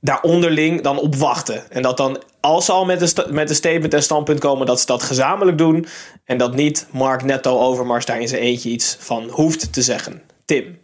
daar 0.00 0.20
onderling 0.20 0.80
dan 0.80 0.98
op 0.98 1.14
wachten. 1.14 1.70
En 1.70 1.82
dat 1.82 1.96
dan, 1.96 2.22
als 2.40 2.64
ze 2.64 2.72
al 2.72 2.84
met 2.84 3.00
een, 3.00 3.34
met 3.34 3.50
een 3.50 3.56
statement 3.56 3.94
en 3.94 4.02
standpunt 4.02 4.40
komen, 4.40 4.66
dat 4.66 4.80
ze 4.80 4.86
dat 4.86 5.02
gezamenlijk 5.02 5.58
doen. 5.58 5.86
En 6.24 6.38
dat 6.38 6.54
niet 6.54 6.86
Mark 6.90 7.24
Netto 7.24 7.58
Overmars 7.58 8.04
daar 8.04 8.20
in 8.20 8.28
zijn 8.28 8.42
eentje 8.42 8.70
iets 8.70 8.96
van 9.00 9.28
hoeft 9.30 9.72
te 9.72 9.82
zeggen. 9.82 10.22
Tim. 10.44 10.78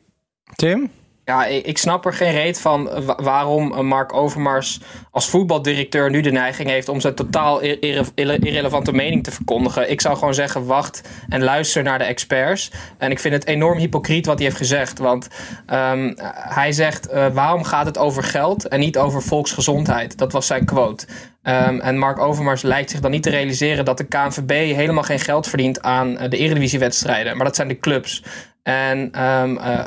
Tim? 0.55 0.91
Ja, 1.33 1.45
ik, 1.47 1.79
snap 1.79 2.07
er 2.07 2.13
geen 2.13 2.33
reet 2.33 2.61
van 2.61 2.91
eh, 2.91 3.03
wa- 3.03 3.19
waarom 3.23 3.73
eh, 3.73 3.81
Mark 3.81 4.13
Overmars 4.15 4.81
als 5.11 5.29
voetbaldirecteur 5.29 6.11
nu 6.11 6.21
de 6.21 6.31
neiging 6.31 6.69
heeft 6.69 6.89
om 6.89 7.01
zijn 7.01 7.15
totaal 7.15 7.63
ir- 7.63 7.83
irre- 7.83 8.05
irre- 8.15 8.37
irrelevante 8.39 8.93
mening 8.93 9.25
te 9.25 9.31
verkondigen. 9.31 9.91
Ik 9.91 10.01
zou 10.01 10.17
gewoon 10.17 10.35
zeggen, 10.35 10.67
wacht 10.67 11.09
en 11.29 11.43
luister 11.43 11.83
naar 11.83 11.99
de 11.99 12.05
experts. 12.05 12.71
En 12.99 13.11
ik 13.11 13.19
vind 13.19 13.35
het 13.35 13.47
enorm 13.47 13.79
hypocriet 13.79 14.27
wat 14.27 14.37
hij 14.37 14.45
heeft 14.45 14.59
gezegd. 14.59 14.99
Want 14.99 15.29
ehm, 15.67 16.13
hij 16.35 16.73
zegt, 16.73 17.09
eh, 17.09 17.27
waarom 17.33 17.65
gaat 17.65 17.87
het 17.87 17.99
over 17.99 18.23
geld 18.23 18.69
en 18.69 18.81
niet 18.81 18.99
over 18.99 19.23
volksgezondheid? 19.23 20.19
Dat 20.19 20.33
was 20.33 20.47
zijn 20.47 20.65
quote. 20.65 21.07
Ehm, 21.43 21.79
en 21.79 21.99
Mark 21.99 22.19
Overmars 22.19 22.63
lijkt 22.63 22.91
zich 22.91 23.01
dan 23.01 23.11
niet 23.11 23.23
te 23.23 23.31
realiseren 23.31 23.85
dat 23.85 23.99
de 23.99 24.05
KNVB 24.05 24.75
helemaal 24.75 25.03
geen 25.03 25.21
geld 25.21 25.49
verdient 25.49 25.83
aan 25.83 26.15
de 26.15 26.37
eredivisiewedstrijden. 26.37 27.37
Maar 27.37 27.47
dat 27.47 27.57
zijn 27.57 27.69
de 27.69 27.79
clubs. 27.79 28.23
En 28.63 29.09
ehm, 29.13 29.57
eh, 29.57 29.85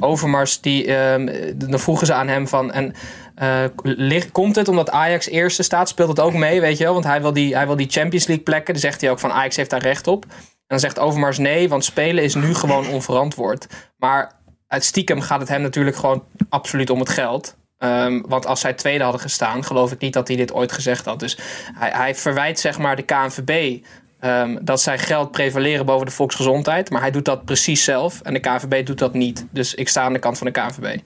Overmars, 0.00 0.60
die, 0.60 0.94
ehm, 0.94 1.52
dan 1.56 1.78
vroegen 1.78 2.06
ze 2.06 2.14
aan 2.14 2.28
hem 2.28 2.48
van... 2.48 2.72
En, 2.72 2.94
eh, 3.34 3.64
ligt- 3.82 4.32
komt 4.32 4.56
het 4.56 4.68
omdat 4.68 4.90
Ajax 4.90 5.28
eerste 5.28 5.62
staat? 5.62 5.88
Speelt 5.88 6.08
het 6.08 6.20
ook 6.20 6.34
mee, 6.34 6.60
weet 6.60 6.78
je 6.78 6.84
wel? 6.84 6.92
Want 6.92 7.04
hij 7.04 7.20
wil 7.20 7.32
die, 7.32 7.54
hij 7.54 7.66
wil 7.66 7.76
die 7.76 7.90
Champions 7.90 8.26
League 8.26 8.44
plekken. 8.44 8.72
Dan 8.72 8.82
zegt 8.82 9.00
hij 9.00 9.10
ook 9.10 9.18
van 9.18 9.32
Ajax 9.32 9.56
heeft 9.56 9.70
daar 9.70 9.82
recht 9.82 10.06
op. 10.06 10.24
En 10.24 10.30
dan 10.66 10.80
zegt 10.80 10.98
Overmars 10.98 11.38
nee, 11.38 11.68
want 11.68 11.84
spelen 11.84 12.24
is 12.24 12.34
nu 12.34 12.54
gewoon 12.54 12.88
onverantwoord. 12.96 13.66
Maar 13.96 14.32
uit 14.66 14.84
stiekem 14.84 15.20
gaat 15.20 15.40
het 15.40 15.48
hem 15.48 15.62
natuurlijk 15.62 15.96
gewoon 15.96 16.24
absoluut 16.48 16.90
om 16.90 16.98
het 16.98 17.08
geld. 17.08 17.56
Ehm, 17.78 18.20
want 18.26 18.46
als 18.46 18.60
zij 18.60 18.72
tweede 18.72 19.02
hadden 19.02 19.20
gestaan, 19.20 19.64
geloof 19.64 19.92
ik 19.92 20.00
niet 20.00 20.12
dat 20.12 20.28
hij 20.28 20.36
dit 20.36 20.52
ooit 20.52 20.72
gezegd 20.72 21.04
had. 21.04 21.20
Dus 21.20 21.38
hij, 21.74 21.90
hij 21.90 22.14
verwijt 22.14 22.60
zeg 22.60 22.78
maar 22.78 22.96
de 22.96 23.02
KNVB 23.02 23.84
ehm, 24.20 24.56
dat 24.60 24.80
zij 24.80 24.98
geld 24.98 25.30
prevaleren 25.30 25.86
boven 25.86 26.06
de 26.06 26.12
volksgezondheid. 26.12 26.90
Maar 26.90 27.00
hij 27.00 27.10
doet 27.10 27.24
dat 27.24 27.44
precies 27.44 27.84
zelf 27.84 28.20
en 28.20 28.32
de 28.34 28.40
KNVB 28.40 28.86
doet 28.86 28.98
dat 28.98 29.14
niet. 29.14 29.46
Dus 29.50 29.74
ik 29.74 29.88
sta 29.88 30.02
aan 30.02 30.12
de 30.12 30.18
kant 30.18 30.38
van 30.38 30.46
de 30.46 30.52
KNVB. 30.52 30.98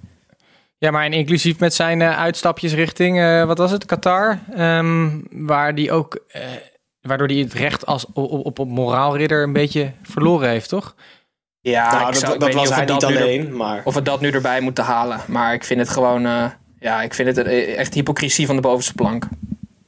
Ja, 0.79 0.91
maar 0.91 1.05
en 1.05 1.13
inclusief 1.13 1.59
met 1.59 1.75
zijn 1.75 2.03
eh, 2.03 2.19
uitstapjes 2.19 2.75
richting, 2.75 3.21
eh, 3.21 3.45
wat 3.45 3.59
was 3.59 3.71
het, 3.71 3.85
Qatar. 3.87 4.39
ehm, 4.55 5.09
waar 5.31 5.75
die 5.75 5.93
ook, 5.93 6.19
eh, 6.29 6.43
waardoor 7.01 7.27
hij 7.27 7.37
het 7.37 7.53
recht 7.53 7.87
als, 7.87 8.07
op, 8.13 8.31
op, 8.47 8.59
op 8.59 8.69
moraalridder 8.69 9.43
een 9.43 9.53
beetje 9.53 9.93
verloren 10.03 10.49
heeft, 10.49 10.69
toch? 10.69 10.95
Ja, 11.61 11.93
nou, 11.93 12.13
dat, 12.13 12.41
dat 12.41 12.55
was 12.55 12.69
of 12.69 12.75
hij 12.75 12.85
we 12.87 12.93
niet 12.93 13.01
dat 13.01 13.11
nu 13.11 13.17
er- 13.17 13.23
alleen, 13.23 13.57
maar... 13.57 13.81
Of 13.85 13.95
we 13.95 14.03
dat 14.03 14.21
nu 14.21 14.31
erbij 14.31 14.61
moeten 14.61 14.85
halen. 14.85 15.21
Maar 15.29 15.55
ik 15.55 15.65
vind 15.65 15.81
het 15.81 15.89
gewoon, 15.89 16.27
eh, 16.27 16.45
ja, 16.81 17.03
ik 17.03 17.15
vind 17.15 17.37
het 17.37 17.47
echt 17.77 17.95
hypocrisie 17.95 18.47
van 18.47 18.57
de 18.57 18.63
bovenste 18.63 18.95
plank. 18.95 19.25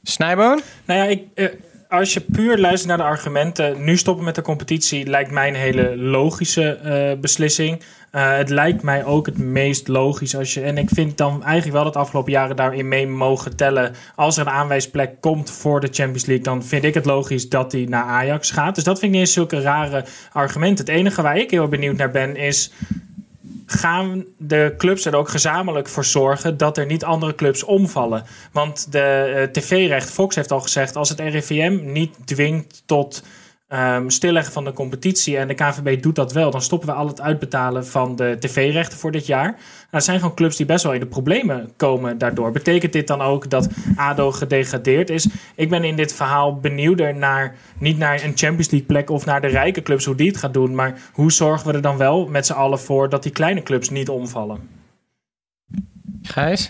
Snijboon? 0.03 0.61
Nou 0.85 0.99
ja, 0.99 1.05
ik, 1.05 1.23
eh, 1.33 1.45
als 1.89 2.13
je 2.13 2.21
puur 2.21 2.57
luistert 2.57 2.87
naar 2.87 2.97
de 2.97 3.13
argumenten, 3.13 3.83
nu 3.83 3.97
stoppen 3.97 4.25
met 4.25 4.35
de 4.35 4.41
competitie 4.41 5.07
lijkt 5.07 5.31
mij 5.31 5.47
een 5.47 5.55
hele 5.55 5.97
logische 5.97 6.73
eh, 6.73 7.19
beslissing. 7.19 7.81
Eh, 8.11 8.37
het 8.37 8.49
lijkt 8.49 8.81
mij 8.81 9.05
ook 9.05 9.25
het 9.25 9.37
meest 9.37 9.87
logisch 9.87 10.35
als 10.35 10.53
je. 10.53 10.61
En 10.61 10.77
ik 10.77 10.89
vind 10.89 11.17
dan 11.17 11.43
eigenlijk 11.43 11.73
wel 11.73 11.83
dat 11.83 11.93
de 11.93 11.99
afgelopen 11.99 12.31
jaren 12.31 12.55
daarin 12.55 12.87
mee 12.87 13.07
mogen 13.07 13.55
tellen. 13.55 13.95
Als 14.15 14.37
er 14.37 14.47
een 14.47 14.53
aanwijsplek 14.53 15.21
komt 15.21 15.51
voor 15.51 15.79
de 15.79 15.89
Champions 15.91 16.25
League, 16.25 16.45
dan 16.45 16.63
vind 16.63 16.83
ik 16.83 16.93
het 16.93 17.05
logisch 17.05 17.49
dat 17.49 17.71
hij 17.71 17.85
naar 17.89 18.03
Ajax 18.03 18.51
gaat. 18.51 18.75
Dus 18.75 18.83
dat 18.83 18.99
vind 18.99 19.11
ik 19.11 19.17
niet 19.17 19.27
eens 19.27 19.35
zulke 19.35 19.61
rare 19.61 20.05
argumenten. 20.31 20.85
Het 20.85 20.95
enige 20.95 21.21
waar 21.21 21.37
ik 21.37 21.51
heel 21.51 21.67
benieuwd 21.67 21.97
naar 21.97 22.11
ben 22.11 22.35
is 22.35 22.71
gaan 23.65 24.25
de 24.37 24.73
clubs 24.77 25.05
er 25.05 25.15
ook 25.15 25.29
gezamenlijk 25.29 25.87
voor 25.87 26.05
zorgen 26.05 26.57
dat 26.57 26.77
er 26.77 26.85
niet 26.85 27.03
andere 27.03 27.35
clubs 27.35 27.63
omvallen. 27.63 28.23
Want 28.51 28.91
de 28.91 28.99
eh, 28.99 29.43
tv-recht, 29.43 30.09
Fox 30.09 30.35
heeft 30.35 30.51
al 30.51 30.61
gezegd, 30.61 30.95
als 30.95 31.09
het 31.09 31.19
RIVM 31.19 31.79
niet 31.83 32.27
dwingt 32.27 32.83
tot 32.85 33.23
ehm, 33.75 34.09
stilleggen 34.09 34.53
van 34.53 34.63
de 34.63 34.73
competitie 34.73 35.37
en 35.37 35.47
de 35.47 35.53
KVB 35.53 36.01
doet 36.01 36.15
dat 36.15 36.33
wel, 36.33 36.51
dan 36.51 36.61
stoppen 36.61 36.89
we 36.89 36.95
al 36.95 37.07
het 37.07 37.21
uitbetalen 37.21 37.87
van 37.87 38.15
de 38.15 38.37
tv-rechten 38.39 38.97
voor 38.97 39.11
dit 39.11 39.25
jaar. 39.25 39.47
Nou, 39.47 39.57
er 39.89 40.01
zijn 40.01 40.19
gewoon 40.19 40.35
clubs 40.35 40.55
die 40.55 40.65
best 40.65 40.83
wel 40.83 40.93
in 40.93 40.99
de 40.99 41.05
problemen 41.05 41.73
komen 41.77 42.17
daardoor. 42.17 42.51
Betekent 42.51 42.93
dit 42.93 43.07
dan 43.07 43.21
ook 43.21 43.49
dat 43.49 43.67
ADO 43.95 44.31
gedegradeerd 44.31 45.09
is? 45.09 45.27
Ik 45.55 45.69
ben 45.69 45.83
in 45.83 45.95
dit 45.95 46.13
verhaal 46.13 46.59
benieuwder 46.59 47.15
naar, 47.15 47.55
niet 47.77 47.97
naar 47.97 48.23
een 48.23 48.37
Champions 48.37 48.69
League 48.69 48.87
plek 48.87 49.09
of 49.09 49.25
naar 49.25 49.41
de 49.41 49.47
rijke 49.47 49.81
clubs, 49.81 50.05
hoe 50.05 50.15
die 50.15 50.27
het 50.27 50.37
gaat 50.37 50.53
doen, 50.53 50.75
maar 50.75 50.99
hoe 51.13 51.31
zorgen 51.31 51.67
we 51.67 51.73
er 51.73 51.81
dan 51.81 51.97
wel 51.97 52.27
met 52.27 52.45
z'n 52.45 52.53
allen 52.53 52.79
voor 52.79 53.09
dat 53.09 53.23
die 53.23 53.31
kleine 53.31 53.63
clubs 53.63 53.89
niet 53.89 54.09
omvallen? 54.09 54.69
Gijs? 56.21 56.69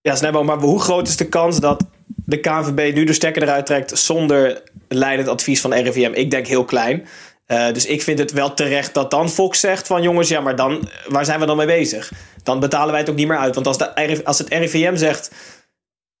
Ja, 0.00 0.14
Snijbo, 0.14 0.44
maar 0.44 0.58
hoe 0.58 0.80
groot 0.80 1.08
is 1.08 1.16
de 1.16 1.28
kans 1.28 1.60
dat 1.60 1.86
de 2.26 2.40
KNVB 2.40 2.94
nu 2.94 3.04
de 3.04 3.12
stekker 3.12 3.42
eruit 3.42 3.66
trekt 3.66 3.98
zonder 3.98 4.62
leidend 4.88 5.28
advies 5.28 5.60
van 5.60 5.74
RIVM? 5.74 6.12
Ik 6.14 6.30
denk 6.30 6.46
heel 6.46 6.64
klein. 6.64 7.06
Eh, 7.46 7.72
dus 7.72 7.86
ik 7.86 8.02
vind 8.02 8.18
het 8.18 8.32
wel 8.32 8.54
terecht 8.54 8.94
dat 8.94 9.10
dan 9.10 9.30
Fox 9.30 9.60
zegt 9.60 9.86
van 9.86 10.02
jongens, 10.02 10.28
ja, 10.28 10.40
maar 10.40 10.56
dan, 10.56 10.88
waar 11.08 11.24
zijn 11.24 11.40
we 11.40 11.46
dan 11.46 11.56
mee 11.56 11.66
bezig? 11.66 12.12
Dan 12.42 12.60
betalen 12.60 12.90
wij 12.90 13.00
het 13.00 13.10
ook 13.10 13.16
niet 13.16 13.28
meer 13.28 13.38
uit. 13.38 13.54
Want 13.54 13.66
als, 13.66 13.78
de, 13.78 14.24
als 14.24 14.38
het 14.38 14.48
RIVM 14.48 14.96
zegt, 14.96 15.30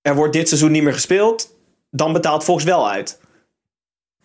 er 0.02 0.14
wordt 0.14 0.32
dit 0.32 0.48
seizoen 0.48 0.70
niet 0.70 0.82
meer 0.82 0.92
gespeeld, 0.92 1.54
dan 1.90 2.12
betaalt 2.12 2.44
Fox 2.44 2.64
wel 2.64 2.90
uit. 2.90 3.18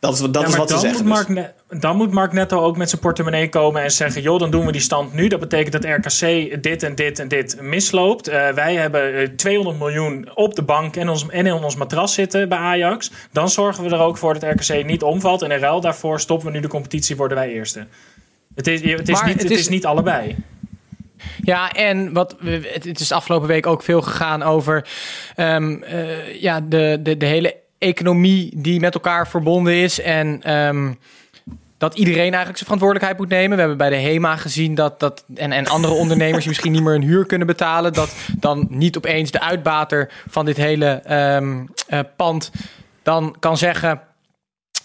Dat 0.01 0.13
is, 0.13 0.19
dat 0.19 0.41
Ja, 0.41 0.47
is 0.47 0.55
wat 0.55 0.67
ze 0.67 0.73
dan 0.73 0.83
zeggen. 0.83 1.05
Moet 1.07 1.17
dus. 1.27 1.35
Mark 1.35 1.53
dan 1.81 1.95
moet 1.97 2.11
Mark 2.11 2.31
Netto 2.31 2.59
ook 2.61 2.77
met 2.77 2.89
zijn 2.89 3.01
portemonnee 3.01 3.49
komen 3.49 3.81
en 3.81 3.91
zeggen: 3.91 4.21
joh, 4.21 4.39
dan 4.39 4.51
doen 4.51 4.65
we 4.65 4.71
die 4.71 4.81
stand 4.81 5.13
nu. 5.13 5.27
Dat 5.27 5.39
betekent 5.39 5.71
dat 5.71 5.83
RKC 5.85 6.63
dit 6.63 6.83
en 6.83 6.95
dit 6.95 7.19
en 7.19 7.27
dit 7.27 7.61
misloopt. 7.61 8.27
Eh, 8.27 8.49
wij 8.49 8.75
hebben 8.75 9.13
eh, 9.15 9.27
200 9.27 9.77
miljoen 9.79 10.29
op 10.33 10.55
de 10.55 10.61
bank 10.63 10.95
en, 10.95 11.09
ons, 11.09 11.25
en 11.29 11.45
in 11.45 11.53
ons 11.53 11.75
matras 11.75 12.13
zitten 12.13 12.49
bij 12.49 12.57
Ajax. 12.57 13.11
Dan 13.31 13.49
zorgen 13.49 13.83
we 13.83 13.89
er 13.89 13.99
ook 14.01 14.17
voor 14.17 14.39
dat 14.39 14.43
RKC 14.43 14.85
niet 14.85 15.03
omvalt. 15.03 15.41
En 15.41 15.51
in 15.51 15.59
ruil 15.59 15.81
daarvoor 15.81 16.19
stoppen 16.19 16.47
we 16.47 16.53
nu 16.53 16.59
de 16.59 16.67
competitie, 16.67 17.15
worden 17.15 17.37
wij 17.37 17.49
eerste. 17.51 17.85
Het 18.55 18.67
is, 18.67 18.81
het 18.81 19.09
is, 19.09 19.15
Maar 19.15 19.25
niet, 19.25 19.33
het 19.33 19.43
het 19.43 19.51
is- 19.51 19.59
is 19.59 19.67
niet 19.69 19.85
allebei. 19.85 20.35
Ja, 21.43 21.71
en 21.71 22.13
wat, 22.13 22.35
het 22.83 22.99
is 22.99 23.11
afgelopen 23.11 23.47
week 23.47 23.67
ook 23.67 23.83
veel 23.83 24.01
gegaan 24.01 24.43
over 24.43 24.87
ehm, 25.35 25.83
eh, 25.83 26.41
ja, 26.41 26.61
de, 26.61 26.99
de, 27.03 27.17
de 27.17 27.25
hele 27.25 27.60
economie 27.81 28.51
die 28.55 28.79
met 28.79 28.93
elkaar 28.93 29.27
verbonden 29.27 29.73
is. 29.73 30.01
En 30.01 30.43
ehm, 30.43 30.93
dat 31.77 31.95
iedereen 31.95 32.33
eigenlijk 32.33 32.57
zijn 32.57 32.63
verantwoordelijkheid 32.63 33.17
moet 33.17 33.29
nemen. 33.29 33.51
We 33.51 33.59
hebben 33.59 33.77
bij 33.77 33.89
de 33.89 33.95
HEMA 33.95 34.35
gezien 34.35 34.75
dat, 34.75 34.99
dat 34.99 35.25
en, 35.35 35.51
en 35.51 35.67
andere 35.67 35.93
ondernemers 36.03 36.39
die 36.39 36.47
misschien 36.47 36.71
niet 36.71 36.83
meer 36.83 36.91
hun 36.91 37.01
huur 37.01 37.25
kunnen 37.25 37.47
betalen, 37.47 37.93
dat 37.93 38.15
dan 38.39 38.67
niet 38.69 38.97
opeens 38.97 39.31
de 39.31 39.41
uitbater 39.41 40.11
van 40.29 40.45
dit 40.45 40.57
hele 40.57 40.85
ehm, 40.85 41.65
eh, 41.87 41.99
pand 42.15 42.51
dan 43.03 43.35
kan 43.39 43.57
zeggen. 43.57 44.01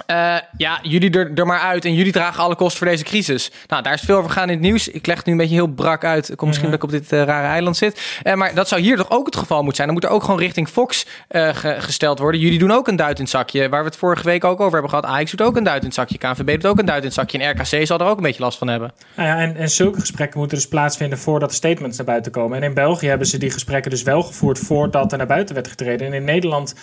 Eh, 0.06 0.36
ja, 0.56 0.78
jullie 0.82 1.10
er, 1.10 1.30
er 1.34 1.46
maar 1.46 1.60
uit 1.60 1.84
en 1.84 1.94
jullie 1.94 2.12
dragen 2.12 2.42
alle 2.42 2.54
kosten 2.56 2.78
voor 2.78 2.86
deze 2.86 3.04
crisis. 3.04 3.50
Nou, 3.66 3.82
daar 3.82 3.92
is 3.94 4.00
veel 4.00 4.16
over 4.16 4.30
gaan 4.30 4.44
in 4.48 4.50
het 4.54 4.60
nieuws. 4.60 4.88
Ik 4.88 5.06
leg 5.06 5.16
het 5.16 5.26
nu 5.26 5.32
een 5.32 5.38
beetje 5.38 5.54
heel 5.54 5.66
brak 5.66 6.04
uit. 6.04 6.26
Komt 6.26 6.40
misschien 6.40 6.70
dat 6.70 6.76
ik 6.78 6.84
op 6.84 6.90
dit 6.90 7.12
eh, 7.12 7.22
rare 7.22 7.46
eiland 7.46 7.76
zit. 7.76 8.18
Eh, 8.22 8.34
maar 8.34 8.54
dat 8.54 8.68
zou 8.68 8.80
hier 8.80 8.96
toch 8.96 9.10
ook 9.10 9.26
het 9.26 9.36
geval 9.36 9.56
moeten 9.56 9.76
zijn. 9.76 9.88
Dan 9.88 9.96
moet 9.96 10.04
er 10.04 10.10
ook 10.10 10.22
gewoon 10.24 10.40
richting 10.40 10.68
Fox 10.68 11.06
ge- 11.28 11.76
gesteld 11.78 12.18
worden. 12.18 12.40
Jullie 12.40 12.58
doen 12.58 12.72
ook 12.72 12.88
een 12.88 12.96
duit 12.96 13.16
in 13.16 13.22
het 13.22 13.32
zakje. 13.32 13.68
Waar 13.68 13.80
we 13.80 13.88
het 13.88 13.96
vorige 13.96 14.24
week 14.24 14.44
ook 14.44 14.60
over 14.60 14.72
hebben 14.72 14.90
gehad. 14.90 15.04
Ajax 15.04 15.30
doet 15.30 15.42
ook 15.46 15.56
een 15.56 15.64
duit 15.64 15.80
in 15.80 15.86
het 15.86 15.94
zakje. 15.94 16.18
KNVB 16.18 16.46
doet 16.60 16.66
ook 16.66 16.78
een 16.78 16.84
duit 16.86 17.00
in 17.00 17.04
het 17.06 17.14
zakje. 17.14 17.38
En 17.38 17.50
RKC 17.50 17.86
zal 17.86 17.98
er 17.98 18.06
ook 18.06 18.16
een 18.16 18.22
beetje 18.22 18.42
last 18.42 18.58
van 18.58 18.68
hebben. 18.68 18.92
Nou 19.16 19.28
ja, 19.28 19.36
en, 19.38 19.56
en 19.56 19.68
zulke 19.70 20.00
gesprekken 20.00 20.38
moeten 20.38 20.56
dus 20.58 20.68
plaatsvinden 20.68 21.18
voordat 21.18 21.48
de 21.48 21.54
statements 21.54 21.96
naar 21.96 22.06
buiten 22.06 22.32
komen. 22.32 22.56
En 22.56 22.62
in 22.62 22.74
België 22.74 23.06
hebben 23.08 23.26
ze 23.26 23.38
die 23.38 23.50
gesprekken 23.50 23.90
dus 23.90 24.02
wel 24.02 24.22
gevoerd 24.22 24.58
voordat 24.58 25.12
er 25.12 25.18
naar 25.18 25.26
buiten 25.26 25.54
werd 25.54 25.68
getreden. 25.68 26.06
En 26.06 26.12
in 26.12 26.24
Nederland 26.24 26.74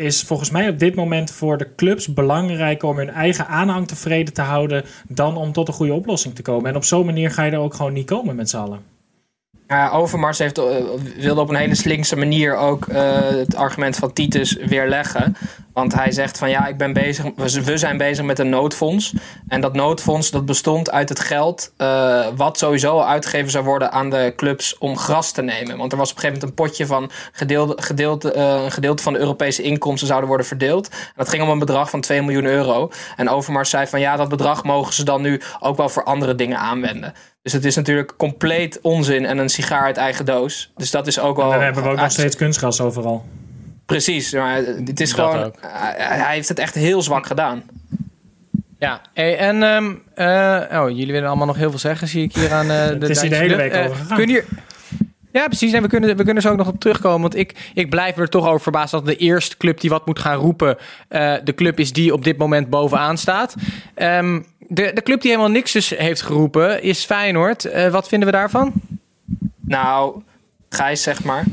is 0.00 0.22
volgens 0.22 0.50
mij 0.50 0.68
op 0.68 0.78
dit 0.78 0.94
moment 0.94 1.30
voor 1.30 1.58
de 1.58 1.74
clubs 1.74 2.12
belangrijker 2.14 2.88
om 2.88 2.96
hun 2.96 3.10
eigen 3.10 3.46
aanhang 3.46 3.88
tevreden 3.88 4.34
te 4.34 4.42
houden 4.42 4.84
dan 5.08 5.36
om 5.36 5.52
tot 5.52 5.68
een 5.68 5.74
goede 5.74 5.94
oplossing 5.94 6.34
te 6.34 6.42
komen. 6.42 6.70
En 6.70 6.76
op 6.76 6.84
zo'n 6.84 7.06
manier 7.06 7.30
ga 7.30 7.44
je 7.44 7.50
er 7.50 7.58
ook 7.58 7.74
gewoon 7.74 7.92
niet 7.92 8.06
komen 8.06 8.36
met 8.36 8.50
z'n 8.50 8.56
allen. 8.56 8.89
Overmars 9.92 10.38
heeft, 10.38 10.58
eh, 10.58 10.64
wilde 11.16 11.40
op 11.40 11.48
een 11.48 11.54
hele 11.54 11.74
slinkse 11.74 12.16
manier 12.16 12.56
ook 12.56 12.86
eh, 12.86 13.28
het 13.28 13.56
argument 13.56 13.96
van 13.96 14.12
Titus 14.12 14.52
weerleggen. 14.52 15.36
Want 15.72 15.94
hij 15.94 16.12
zegt 16.12 16.38
van 16.38 16.50
ja, 16.50 16.66
ik 16.66 16.76
ben 16.76 16.92
bezig, 16.92 17.26
we 17.64 17.78
zijn 17.78 17.96
bezig 17.96 18.24
met 18.24 18.38
een 18.38 18.48
noodfonds. 18.48 19.12
En 19.48 19.60
dat 19.60 19.74
noodfonds 19.74 20.30
dat 20.30 20.46
bestond 20.46 20.90
uit 20.90 21.08
het 21.08 21.20
geld 21.20 21.72
eh, 21.76 22.26
wat 22.36 22.58
sowieso 22.58 23.00
uitgegeven 23.00 23.50
zou 23.50 23.64
worden 23.64 23.92
aan 23.92 24.10
de 24.10 24.32
clubs 24.36 24.78
om 24.78 24.96
gras 24.96 25.32
te 25.32 25.42
nemen. 25.42 25.76
Want 25.76 25.92
er 25.92 25.98
was 25.98 26.10
op 26.10 26.16
een 26.16 26.22
gegeven 26.22 26.40
moment 26.40 26.58
een 26.58 26.64
potje 26.64 26.86
van 26.86 27.02
eh, 28.32 28.52
een 28.64 28.70
gedeelte 28.72 29.02
van 29.02 29.12
de 29.12 29.18
Europese 29.18 29.62
inkomsten 29.62 30.06
zouden 30.06 30.28
worden 30.28 30.46
verdeeld. 30.46 30.88
En 30.88 30.96
dat 31.16 31.28
ging 31.28 31.42
om 31.42 31.48
een 31.48 31.58
bedrag 31.58 31.90
van 31.90 32.00
2 32.00 32.22
miljoen 32.22 32.44
euro. 32.44 32.90
En 33.16 33.28
Overmars 33.28 33.70
zei 33.70 33.86
van 33.86 34.00
ja, 34.00 34.16
dat 34.16 34.28
bedrag 34.28 34.64
mogen 34.64 34.94
ze 34.94 35.04
dan 35.04 35.22
nu 35.22 35.40
ook 35.60 35.76
wel 35.76 35.88
voor 35.88 36.04
andere 36.04 36.34
dingen 36.34 36.58
aanwenden. 36.58 37.14
Dus 37.42 37.52
het 37.52 37.64
is 37.64 37.76
natuurlijk 37.76 38.14
compleet 38.16 38.78
onzin 38.82 39.26
en 39.26 39.38
een 39.38 39.48
sigaar 39.48 39.82
uit 39.82 39.96
eigen 39.96 40.24
doos. 40.24 40.72
Dus 40.76 40.90
dat 40.90 41.06
is 41.06 41.18
ook 41.18 41.36
wel. 41.36 41.46
En 41.46 41.52
dan 41.52 41.62
hebben 41.64 41.82
we 41.82 41.88
ook 41.88 41.96
nog 41.96 42.10
steeds 42.10 42.36
kunstgras 42.36 42.80
overal. 42.80 43.24
Precies, 43.86 44.32
maar 44.32 44.56
het 44.56 45.00
is 45.00 45.14
Dat 45.14 45.30
gewoon. 45.30 45.44
ook. 45.44 45.54
hij 45.96 46.34
heeft 46.34 46.48
het 46.48 46.58
echt 46.58 46.74
heel 46.74 47.02
zwak 47.02 47.26
gedaan. 47.26 47.62
Ja, 48.78 49.00
hey, 49.14 49.38
en 49.38 49.62
ehm, 49.62 49.92
eh, 50.14 50.80
oh, 50.82 50.88
jullie 50.90 51.12
willen 51.12 51.28
allemaal 51.28 51.46
nog 51.46 51.56
heel 51.56 51.70
veel 51.70 51.78
zeggen, 51.78 52.08
zie 52.08 52.22
ik 52.22 52.34
hier 52.34 52.52
aan 52.52 52.70
eh, 52.70 52.88
de 53.00 53.08
is 53.08 53.20
hier 53.20 53.30
de 53.30 53.36
hele 53.36 53.56
week 53.56 53.72
Eh, 53.72 53.84
over 53.84 53.96
gegaan. 53.96 54.16
Kunnen. 54.16 54.44
Ja, 55.32 55.46
precies. 55.46 55.72
En 55.72 55.82
we 55.82 55.88
kunnen, 55.88 56.16
we 56.16 56.24
kunnen 56.24 56.42
zo 56.42 56.50
ook 56.50 56.56
nog 56.56 56.66
op 56.68 56.80
terugkomen. 56.80 57.20
Want 57.20 57.36
ik, 57.36 57.70
ik 57.74 57.90
blijf 57.90 58.16
er 58.16 58.28
toch 58.28 58.46
over 58.46 58.60
verbaasd 58.60 58.90
dat 58.90 59.06
de 59.06 59.16
eerste 59.16 59.56
club 59.56 59.80
die 59.80 59.90
wat 59.90 60.06
moet 60.06 60.18
gaan 60.18 60.36
roepen... 60.38 60.76
eh, 61.08 61.34
de 61.44 61.54
club 61.54 61.78
is 61.78 61.92
die 61.92 62.12
op 62.12 62.24
dit 62.24 62.36
moment 62.38 62.70
bovenaan 62.70 63.18
staat. 63.18 63.54
Ehm, 63.94 64.40
de, 64.70 64.90
de 64.94 65.02
club 65.02 65.20
die 65.20 65.30
helemaal 65.30 65.52
niks 65.52 65.72
dus 65.72 65.88
heeft 65.88 66.22
geroepen 66.22 66.82
is 66.82 67.04
Feyenoord. 67.04 67.64
Eh, 67.64 67.90
wat 67.90 68.08
vinden 68.08 68.28
we 68.28 68.34
daarvan? 68.34 68.72
Nou, 69.60 70.22
Gijs 70.68 71.02
zeg 71.02 71.24
maar. 71.24 71.44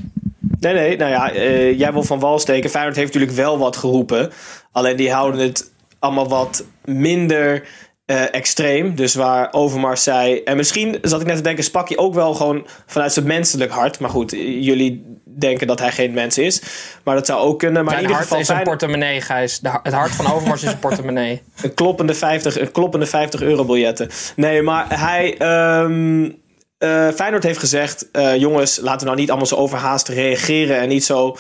Nee, 0.60 0.74
nee, 0.74 0.98
nou 0.98 1.12
ja, 1.12 1.32
eh, 1.32 1.80
jij 1.80 1.94
wil 1.94 2.04
van 2.04 2.20
wal 2.20 2.40
steken. 2.40 2.70
Feyenoord 2.70 2.96
heeft 2.96 3.14
natuurlijk 3.14 3.38
wel 3.38 3.58
wat 3.58 3.78
geroepen. 3.78 4.32
Alleen 4.72 4.96
die 4.96 5.12
houden 5.12 5.42
het 5.42 5.72
allemaal 6.00 6.28
wat 6.28 6.66
minder 6.86 7.68
eh, 8.06 8.34
extreem. 8.34 8.96
Dus 8.96 9.16
waar 9.16 9.54
Overmars 9.54 10.04
zei... 10.04 10.44
En 10.44 10.58
misschien 10.58 10.98
zat 11.02 11.22
ik 11.22 11.28
net 11.28 11.36
te 11.36 11.42
denken, 11.42 11.64
sprak 11.64 11.88
je 11.88 11.98
ook 11.98 12.14
wel 12.14 12.34
gewoon 12.34 12.68
vanuit 12.86 13.14
zijn 13.14 13.28
menselijk 13.28 13.72
hart. 13.72 14.00
Maar 14.00 14.10
goed, 14.10 14.32
jullie 14.60 15.20
denken 15.40 15.68
dat 15.68 15.80
hij 15.80 15.92
geen 15.92 16.14
mens 16.14 16.38
is. 16.38 16.62
Maar 17.04 17.16
dat 17.16 17.26
zou 17.26 17.40
ook 17.40 17.60
kunnen. 17.60 17.84
Maar 17.84 17.94
Zijn 17.94 18.06
in 18.06 18.10
ieder 18.10 18.26
hart 18.28 18.42
geval 18.44 18.56
is 18.56 18.62
een 18.62 18.70
portemonnee, 18.70 19.22
Gijs. 19.22 19.60
De, 19.60 19.80
het 19.84 19.94
hart 19.94 20.12
van 20.12 20.32
Overmars 20.34 20.64
is 20.64 20.72
een 20.72 20.80
portemonnee. 20.80 21.42
een 21.62 21.74
kloppende 21.74 22.14
50, 22.14 22.60
een 22.60 22.72
kloppende 22.72 23.06
50 23.06 23.42
euro 23.42 23.66
biljetten. 23.66 24.10
Nee, 24.36 24.62
maar 24.62 25.00
hij. 25.00 25.38
ehm 25.38 26.30
eh, 26.78 27.10
Feyenoord 27.10 27.44
heeft 27.44 27.60
gezegd: 27.60 28.12
eh, 28.12 28.36
jongens, 28.36 28.80
laten 28.80 29.00
we 29.00 29.06
nou 29.06 29.18
niet 29.18 29.30
allemaal 29.30 29.48
zo 29.48 29.56
overhaast 29.56 30.08
reageren 30.08 30.80
en 30.80 30.90
niet 30.90 31.04
zo 31.04 31.38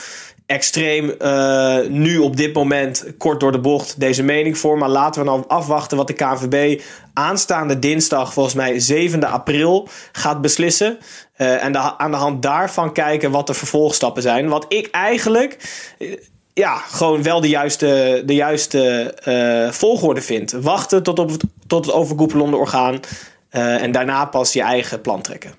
extreem 0.48 1.10
eh, 1.10 1.78
nu 1.90 2.18
op 2.18 2.38
dit 2.38 2.54
moment 2.54 3.06
kort 3.18 3.40
door 3.40 3.52
de 3.52 3.60
bocht 3.60 4.00
deze 4.00 4.24
mening 4.24 4.58
voor. 4.58 4.78
Maar 4.78 4.90
laten 4.90 5.22
we 5.22 5.28
nou 5.28 5.44
afwachten 5.48 5.98
wat 5.98 6.08
de 6.08 6.14
KNVB 6.14 6.82
aanstaande 7.14 7.80
dinsdag, 7.80 8.34
volgens 8.34 8.56
mij 8.56 8.80
7 8.80 9.24
april, 9.24 9.88
gaat 10.12 10.42
beslissen. 10.42 10.98
Eh, 11.34 11.64
en 11.64 11.78
aan 12.00 12.12
de 12.12 12.18
hand 12.18 12.42
daarvan 12.42 12.94
kijken 12.94 13.32
wat 13.32 13.48
de 13.48 13.54
vervolgstappen 13.54 14.22
zijn. 14.22 14.48
Wat 14.50 14.66
ik 14.68 14.88
eigenlijk 14.92 15.58
eh, 16.00 16.18
ja, 16.54 16.76
gewoon 16.76 17.24
wel 17.24 17.42
de 17.42 17.50
juiste, 17.50 18.22
de 18.26 18.36
juiste 18.36 19.70
volgorde 19.72 20.22
vind. 20.22 20.52
Wachten 20.52 21.04
tot, 21.04 21.20
op 21.20 21.32
tot 21.68 21.86
het 21.86 21.94
overkoepelende 21.94 22.58
orgaan. 22.58 23.00
en 23.50 23.92
daarna 23.92 24.26
pas 24.26 24.54
je 24.54 24.62
eigen 24.62 25.02
plan 25.02 25.22
trekken. 25.22 25.54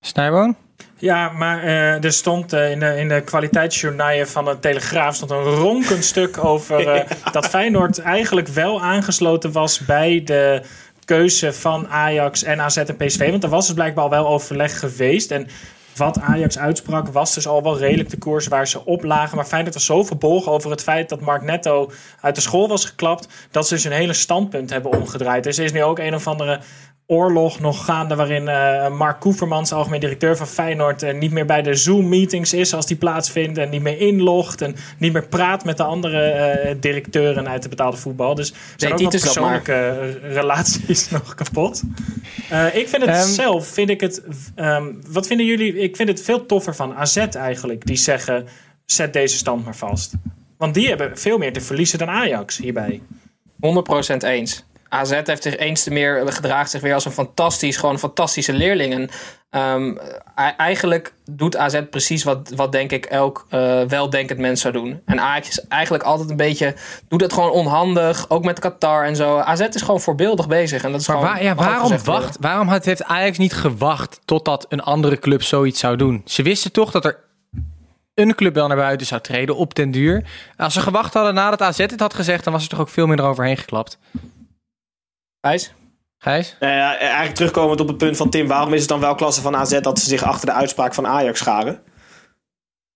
Snijboon? 0.00 0.56
Ja, 0.98 1.28
maar 1.28 1.62
eh, 1.62 2.04
er 2.04 2.12
stond 2.12 2.52
eh, 2.52 2.70
in, 2.70 2.80
de, 2.80 2.96
in 2.96 3.08
de 3.08 3.20
kwaliteitsjournaaien 3.20 4.28
van 4.28 4.44
de 4.44 4.58
Telegraaf 4.58 5.14
stond 5.14 5.30
een 5.30 5.42
ronkend 5.42 6.04
stuk 6.14 6.44
over 6.44 6.88
eh, 6.88 7.10
dat 7.32 7.46
Feyenoord 7.46 7.98
eigenlijk 7.98 8.48
wel 8.48 8.82
aangesloten 8.82 9.52
was 9.52 9.80
bij 9.80 10.22
de 10.24 10.62
keuze 11.04 11.52
van 11.52 11.88
Ajax 11.88 12.42
en 12.42 12.60
AZ 12.60 12.76
en 12.76 12.96
PSV. 12.96 13.30
Want 13.30 13.44
er 13.44 13.48
was 13.50 13.66
dus 13.66 13.74
blijkbaar 13.74 14.04
al 14.04 14.10
wel 14.10 14.26
overleg 14.26 14.78
geweest. 14.78 15.30
En 15.30 15.48
wat 15.96 16.20
Ajax 16.20 16.58
uitsprak 16.58 17.08
was 17.08 17.34
dus 17.34 17.46
al 17.46 17.62
wel 17.62 17.78
redelijk 17.78 18.10
de 18.10 18.18
koers 18.18 18.46
waar 18.46 18.68
ze 18.68 18.84
op 18.84 19.04
lagen. 19.04 19.36
Maar 19.36 19.46
Feyenoord 19.46 19.74
was 19.74 19.84
zo 19.84 20.02
verbolgen 20.02 20.52
over 20.52 20.70
het 20.70 20.82
feit 20.82 21.08
dat 21.08 21.20
Mark 21.20 21.42
Netto 21.42 21.90
uit 22.20 22.34
de 22.34 22.40
school 22.40 22.68
was 22.68 22.84
geklapt... 22.84 23.28
dat 23.50 23.68
ze 23.68 23.74
dus 23.74 23.84
een 23.84 23.92
hele 23.92 24.12
standpunt 24.12 24.70
hebben 24.70 24.92
omgedraaid. 24.92 25.44
Dus 25.44 25.58
er 25.58 25.64
is 25.64 25.72
nu 25.72 25.82
ook 25.82 25.98
een 25.98 26.14
of 26.14 26.26
andere 26.26 26.60
oorlog 27.06 27.60
nog 27.60 27.84
gaande... 27.84 28.14
waarin 28.14 28.48
eh, 28.48 28.90
Mark 28.96 29.20
Koevermans, 29.20 29.72
algemeen 29.72 30.00
directeur 30.00 30.36
van 30.36 30.46
Feyenoord... 30.46 31.02
eh, 31.02 31.14
niet 31.18 31.30
meer 31.32 31.46
bij 31.46 31.62
de 31.62 31.74
Zoom-meetings 31.74 32.52
is 32.52 32.74
als 32.74 32.86
die 32.86 32.96
plaatsvinden... 32.96 33.64
en 33.64 33.70
niet 33.70 33.82
meer 33.82 34.00
inlogt 34.00 34.60
en 34.62 34.76
niet 34.98 35.12
meer 35.12 35.26
praat 35.26 35.64
met 35.64 35.76
de 35.76 35.82
andere 35.82 36.20
eh, 36.22 36.74
directeuren 36.80 37.48
uit 37.48 37.62
de 37.62 37.68
betaalde 37.68 37.96
voetbal. 37.96 38.34
Dus 38.34 38.50
er 38.50 38.56
zijn 38.76 38.92
ook 38.92 39.00
maar. 39.00 39.10
persoonlijke 39.10 40.10
relaties 40.22 41.08
nog 41.10 41.34
kapot. 41.34 41.82
Eh, 42.50 42.74
ik 42.76 42.88
vind 42.88 43.02
het 43.02 43.10
Ehm. 43.14 43.28
zelf, 43.28 43.66
vind 43.66 43.90
ik 43.90 44.00
het... 44.00 44.22
ehm, 44.54 44.92
wat 45.08 45.26
vinden 45.26 45.46
jullie? 45.46 45.78
Ik 45.78 45.96
vind 45.96 46.08
het 46.08 46.22
veel 46.22 46.46
toffer 46.46 46.74
van 46.74 46.94
AZ 46.94 47.16
eigenlijk. 47.16 47.86
Die 47.86 47.96
zeggen, 47.96 48.46
zet 48.84 49.12
deze 49.12 49.36
stand 49.36 49.64
maar 49.64 49.76
vast. 49.76 50.12
Want 50.58 50.74
die 50.74 50.88
hebben 50.88 51.18
veel 51.18 51.38
meer 51.38 51.52
te 51.52 51.60
verliezen 51.60 51.98
dan 51.98 52.08
Ajax 52.08 52.56
hierbij. 52.58 53.02
100% 53.60 54.16
eens. 54.24 54.64
AZ 54.88 55.10
heeft 55.24 55.42
zich 55.42 55.56
eens 55.56 55.82
te 55.82 55.90
meer 55.90 56.22
gedraagt 56.32 56.70
zich 56.70 56.80
weer 56.80 56.94
als 56.94 57.04
een 57.04 57.12
fantastisch, 57.12 57.76
gewoon 57.76 57.98
fantastische 57.98 58.52
leerling. 58.52 58.92
En 58.94 59.08
ehm, 59.50 59.88
e- 60.36 60.54
eigenlijk 60.56 61.12
doet 61.30 61.56
AZ 61.56 61.80
precies 61.90 62.24
wat, 62.24 62.52
wat 62.56 62.72
denk 62.72 62.90
ik 62.92 63.04
elk 63.06 63.46
eh, 63.48 63.80
weldenkend 63.82 64.38
mens 64.38 64.60
zou 64.60 64.72
doen. 64.72 65.00
En 65.04 65.20
Ajax 65.20 65.48
is 65.48 65.66
eigenlijk 65.68 66.04
altijd 66.04 66.30
een 66.30 66.36
beetje, 66.36 66.74
doet 67.08 67.20
het 67.20 67.32
gewoon 67.32 67.50
onhandig, 67.50 68.30
ook 68.30 68.44
met 68.44 68.58
Qatar 68.58 69.04
en 69.04 69.16
zo. 69.16 69.38
AZ 69.38 69.60
is 69.60 69.82
gewoon 69.82 70.00
voorbeeldig 70.00 70.48
bezig. 70.48 70.84
En 70.84 70.92
dat 70.92 71.00
is 71.00 71.06
Maar 71.08 71.16
gewoon, 71.16 71.32
waar- 71.32 71.42
ja, 71.42 71.54
waarom, 71.54 71.98
wacht, 72.04 72.36
waarom 72.40 72.68
heeft 72.68 73.04
Ajax 73.04 73.38
niet 73.38 73.54
gewacht 73.54 74.20
totdat 74.24 74.66
een 74.68 74.80
andere 74.82 75.18
club 75.18 75.42
zoiets 75.42 75.80
zou 75.80 75.96
doen? 75.96 76.22
Ze 76.24 76.42
wisten 76.42 76.72
toch 76.72 76.90
dat 76.90 77.04
er 77.04 77.24
een 78.14 78.34
club 78.34 78.54
wel 78.54 78.66
naar 78.66 78.76
buiten 78.76 79.06
zou 79.06 79.20
treden 79.20 79.56
op 79.56 79.74
den 79.74 79.90
duur. 79.90 80.24
Als 80.56 80.74
ze 80.74 80.80
gewacht 80.80 81.14
hadden 81.14 81.34
nadat 81.34 81.62
AZ 81.62 81.78
het 81.78 82.00
had 82.00 82.14
gezegd, 82.14 82.44
dan 82.44 82.52
was 82.52 82.62
er 82.62 82.68
toch 82.68 82.80
ook 82.80 82.88
veel 82.88 83.06
minder 83.06 83.26
overheen 83.26 83.56
geklapt. 83.56 83.98
Gijs? 85.46 85.66
Nou 85.66 85.74
Gijs? 86.18 86.56
ja, 86.60 86.98
eigenlijk 86.98 87.34
terugkomend 87.34 87.80
op 87.80 87.88
het 87.88 87.98
punt 87.98 88.16
van 88.16 88.30
Tim. 88.30 88.46
Waarom 88.46 88.72
is 88.72 88.80
het 88.80 88.88
dan 88.88 89.00
wel 89.00 89.14
klasse 89.14 89.40
van 89.40 89.56
AZ 89.56 89.80
dat 89.80 89.98
ze 89.98 90.08
zich 90.08 90.22
achter 90.22 90.46
de 90.46 90.52
uitspraak 90.52 90.94
van 90.94 91.06
Ajax 91.06 91.38
scharen? 91.38 91.82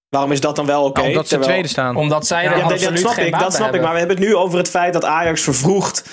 Waarom 0.09 0.33
is 0.33 0.41
dat 0.41 0.57
dan 0.57 0.67
wel 0.67 0.85
oké? 0.85 0.99
Nou, 1.01 1.09
omdat 1.09 1.23
ze 1.23 1.29
terwijl- 1.29 1.51
tweede 1.51 1.69
staan. 1.69 1.97
Omdat 1.97 2.27
zij 2.27 2.45
er 2.45 2.57
Ja, 2.57 2.63
absoluut 2.63 2.89
dat 2.89 2.99
snap 2.99 3.13
geen 3.13 3.27
ik, 3.27 3.39
dat 3.39 3.55
snap 3.55 3.75
ik. 3.75 3.81
Maar 3.83 3.93
we 3.93 3.99
hebben 3.99 4.17
het 4.17 4.27
nu 4.27 4.37
over 4.37 4.59
het 4.59 4.71
feit 4.71 4.93
dat 4.93 5.05
Ajax 5.05 5.41
vervroegd 5.43 6.05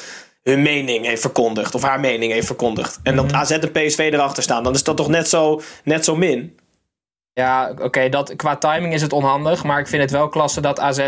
hun 0.44 0.62
mening 0.62 1.06
heeft 1.06 1.22
verkondigd. 1.22 1.76
Of 1.76 1.82
haar 1.82 2.00
mening 2.00 2.32
heeft 2.32 2.46
verkondigd. 2.48 3.00
En 3.04 3.16
Mhm. 3.16 3.24
dat 3.28 3.34
AZ 3.34 3.52
en 3.52 3.72
PSV 3.72 4.10
erachter 4.14 4.44
staan. 4.44 4.64
Dan 4.64 4.74
is 4.74 4.84
dat 4.84 4.98
toch 4.98 5.08
net 5.08 5.30
zo, 5.30 5.62
net 5.84 6.06
zo 6.06 6.16
min? 6.16 6.60
Ja, 7.34 7.74
oké, 7.82 8.10
dat 8.10 8.36
qua 8.36 8.56
timing 8.56 8.94
is 8.94 9.02
het 9.02 9.14
onhandig. 9.14 9.64
Maar 9.64 9.80
ik 9.80 9.88
vind 9.88 10.02
het 10.02 10.12
wel 10.12 10.30
klasse 10.30 10.62
dat 10.62 10.80
AZ, 10.80 11.08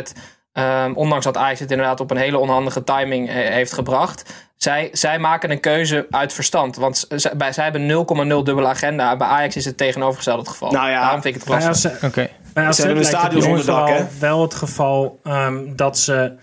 ehm, 0.59 0.93
ondanks 0.93 1.25
dat 1.25 1.37
Ajax 1.37 1.59
het 1.59 1.71
inderdaad 1.71 1.99
op 1.99 2.11
een 2.11 2.17
hele 2.17 2.37
onhandige 2.37 2.83
timing 2.83 3.29
eh, 3.29 3.35
heeft 3.35 3.73
gebracht. 3.73 4.47
Zij, 4.55 4.89
zij 4.91 5.19
maken 5.19 5.51
een 5.51 5.59
keuze 5.59 6.07
uit 6.09 6.33
verstand. 6.33 6.75
Want 6.75 7.05
zij, 7.09 7.35
bij, 7.37 7.53
zij 7.53 7.63
hebben 7.63 8.05
0,0 8.39 8.43
dubbele 8.43 8.67
agenda. 8.67 9.17
Bij 9.17 9.27
Ajax 9.27 9.55
is 9.55 9.65
het 9.65 9.77
tegenovergestelde 9.77 10.39
het 10.39 10.49
geval. 10.49 10.71
Nou 10.71 10.89
ja, 10.89 11.01
Daarom 11.01 11.21
vind 11.21 11.35
ik 11.35 11.41
het 11.41 11.49
Bij 11.49 11.59
klasse. 11.59 11.91
AZ, 11.91 12.03
Oké. 12.03 12.29
bij 12.53 12.65
AZ 12.65 12.75
Ze 12.75 12.85
hebben 12.85 13.05
een 13.05 13.11
lijkt 13.11 13.33
het 13.33 13.41
stadion 13.41 13.65
dak, 13.65 13.87
hè? 13.87 14.05
wel 14.19 14.41
het 14.41 14.53
geval 14.53 15.19
ehm, 15.23 15.75
dat 15.75 15.97
ze 15.97 16.35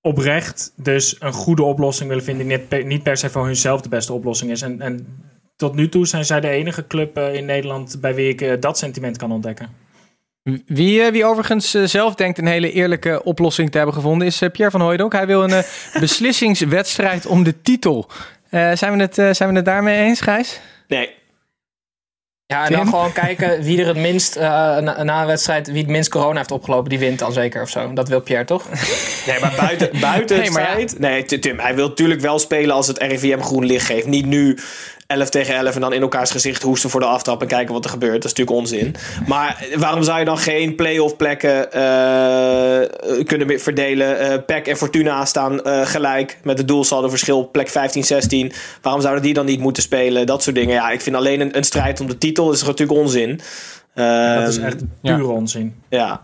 oprecht 0.00 0.72
dus 0.76 1.16
een 1.18 1.32
goede 1.32 1.62
oplossing 1.62 2.08
willen 2.08 2.24
vinden... 2.24 2.46
die 2.46 2.56
niet 2.56 2.68
per, 2.68 2.84
niet 2.84 3.02
per 3.02 3.16
se 3.16 3.30
voor 3.30 3.44
hunzelf 3.44 3.80
de 3.80 3.88
beste 3.88 4.12
oplossing 4.12 4.50
is. 4.50 4.62
En, 4.62 4.80
en 4.80 5.22
tot 5.56 5.74
nu 5.74 5.88
toe 5.88 6.06
zijn 6.06 6.24
zij 6.24 6.40
de 6.40 6.48
enige 6.48 6.86
club 6.86 7.16
eh, 7.16 7.34
in 7.34 7.44
Nederland... 7.44 8.00
bij 8.00 8.14
wie 8.14 8.28
ik 8.28 8.40
eh, 8.40 8.60
dat 8.60 8.78
sentiment 8.78 9.16
kan 9.16 9.32
ontdekken. 9.32 9.68
Wie, 10.66 11.02
eh, 11.02 11.12
wie 11.12 11.24
overigens 11.24 11.74
eh, 11.74 11.84
zelf 11.84 12.14
denkt 12.14 12.38
een 12.38 12.46
hele 12.46 12.72
eerlijke 12.72 13.22
oplossing 13.24 13.70
te 13.70 13.76
hebben 13.76 13.94
gevonden, 13.94 14.26
is 14.26 14.42
eh, 14.42 14.50
Pierre 14.50 14.70
van 14.70 14.80
Hooijdonk. 14.80 15.12
Hij 15.12 15.26
wil 15.26 15.42
een 15.42 15.64
beslissingswedstrijd 16.00 17.26
om 17.26 17.42
de 17.42 17.62
titel. 17.62 18.08
Eh, 18.50 18.72
zijn, 18.74 18.96
we 18.96 19.02
het, 19.02 19.18
eh, 19.18 19.30
zijn 19.32 19.50
we 19.50 19.56
het 19.56 19.64
daarmee 19.64 19.98
eens, 19.98 20.20
Gijs? 20.20 20.60
Nee. 20.88 21.18
Ja, 22.46 22.64
en 22.64 22.72
dan 22.72 22.80
Tim? 22.80 22.90
gewoon 22.90 23.12
kijken 23.12 23.62
wie 23.62 23.80
er 23.80 23.86
het 23.86 23.96
minst, 23.96 24.36
eh, 24.36 24.42
na, 24.78 25.02
na 25.02 25.20
een 25.20 25.26
wedstrijd, 25.26 25.66
wie 25.66 25.82
het 25.82 25.90
minst 25.90 26.10
corona 26.10 26.36
heeft 26.36 26.50
opgelopen, 26.50 26.90
die 26.90 26.98
wint 26.98 27.18
dan 27.18 27.32
zeker 27.32 27.62
of 27.62 27.68
zo. 27.68 27.92
Dat 27.92 28.08
wil 28.08 28.20
Pierre 28.20 28.44
toch? 28.44 28.64
Nee, 29.26 29.40
maar 29.40 29.54
buiten, 29.56 30.00
buiten 30.00 30.38
Nee, 30.38 30.50
maar 30.50 30.80
ja. 30.80 30.86
Nee, 30.98 31.24
Tim, 31.24 31.58
hij 31.58 31.74
wil 31.74 31.88
natuurlijk 31.88 32.20
wel 32.20 32.38
spelen 32.38 32.74
als 32.74 32.86
het 32.86 32.98
RIVM 32.98 33.40
groen 33.40 33.64
licht 33.64 33.86
geeft. 33.86 34.06
Niet 34.06 34.26
nu 34.26 34.58
11 35.10 35.28
tegen 35.30 35.54
11 35.54 35.74
en 35.74 35.80
dan 35.80 35.92
in 35.92 36.02
elkaars 36.02 36.30
gezicht 36.30 36.62
hoesten 36.62 36.90
voor 36.90 37.00
de 37.00 37.06
aftrap... 37.06 37.40
en 37.40 37.46
kijken 37.48 37.74
wat 37.74 37.84
er 37.84 37.90
gebeurt. 37.90 38.22
Dat 38.22 38.32
is 38.32 38.38
natuurlijk 38.38 38.56
onzin. 38.56 38.94
Maar 39.26 39.66
waarom 39.76 40.02
zou 40.02 40.18
je 40.18 40.24
dan 40.24 40.38
geen 40.38 40.74
play-off 40.74 41.16
plekken 41.16 41.72
eh, 41.72 43.24
kunnen 43.24 43.60
verdelen? 43.60 44.18
Eh 44.18 44.38
PEC 44.46 44.66
en 44.66 44.76
Fortuna 44.76 45.24
staan 45.24 45.62
eh, 45.62 45.86
gelijk 45.86 46.38
met 46.42 46.58
het 46.58 46.68
doelsaldo 46.68 47.08
verschil 47.08 47.48
plek 47.52 47.68
15, 47.68 48.04
16. 48.04 48.52
Waarom 48.82 49.00
zouden 49.00 49.22
die 49.22 49.34
dan 49.34 49.46
niet 49.46 49.60
moeten 49.60 49.82
spelen? 49.82 50.26
Dat 50.26 50.42
soort 50.42 50.56
dingen. 50.56 50.74
Ja, 50.74 50.90
ik 50.90 51.00
vind 51.00 51.16
alleen 51.16 51.40
een, 51.40 51.56
een 51.56 51.64
strijd 51.64 52.00
om 52.00 52.06
de 52.06 52.18
titel 52.18 52.52
is 52.52 52.62
natuurlijk 52.62 52.98
onzin. 52.98 53.40
Dat 53.94 54.48
is 54.48 54.56
Ehm, 54.56 54.66
echt 54.66 54.82
ja. 55.02 55.16
puur 55.16 55.28
onzin. 55.28 55.74
Ja. 55.88 56.20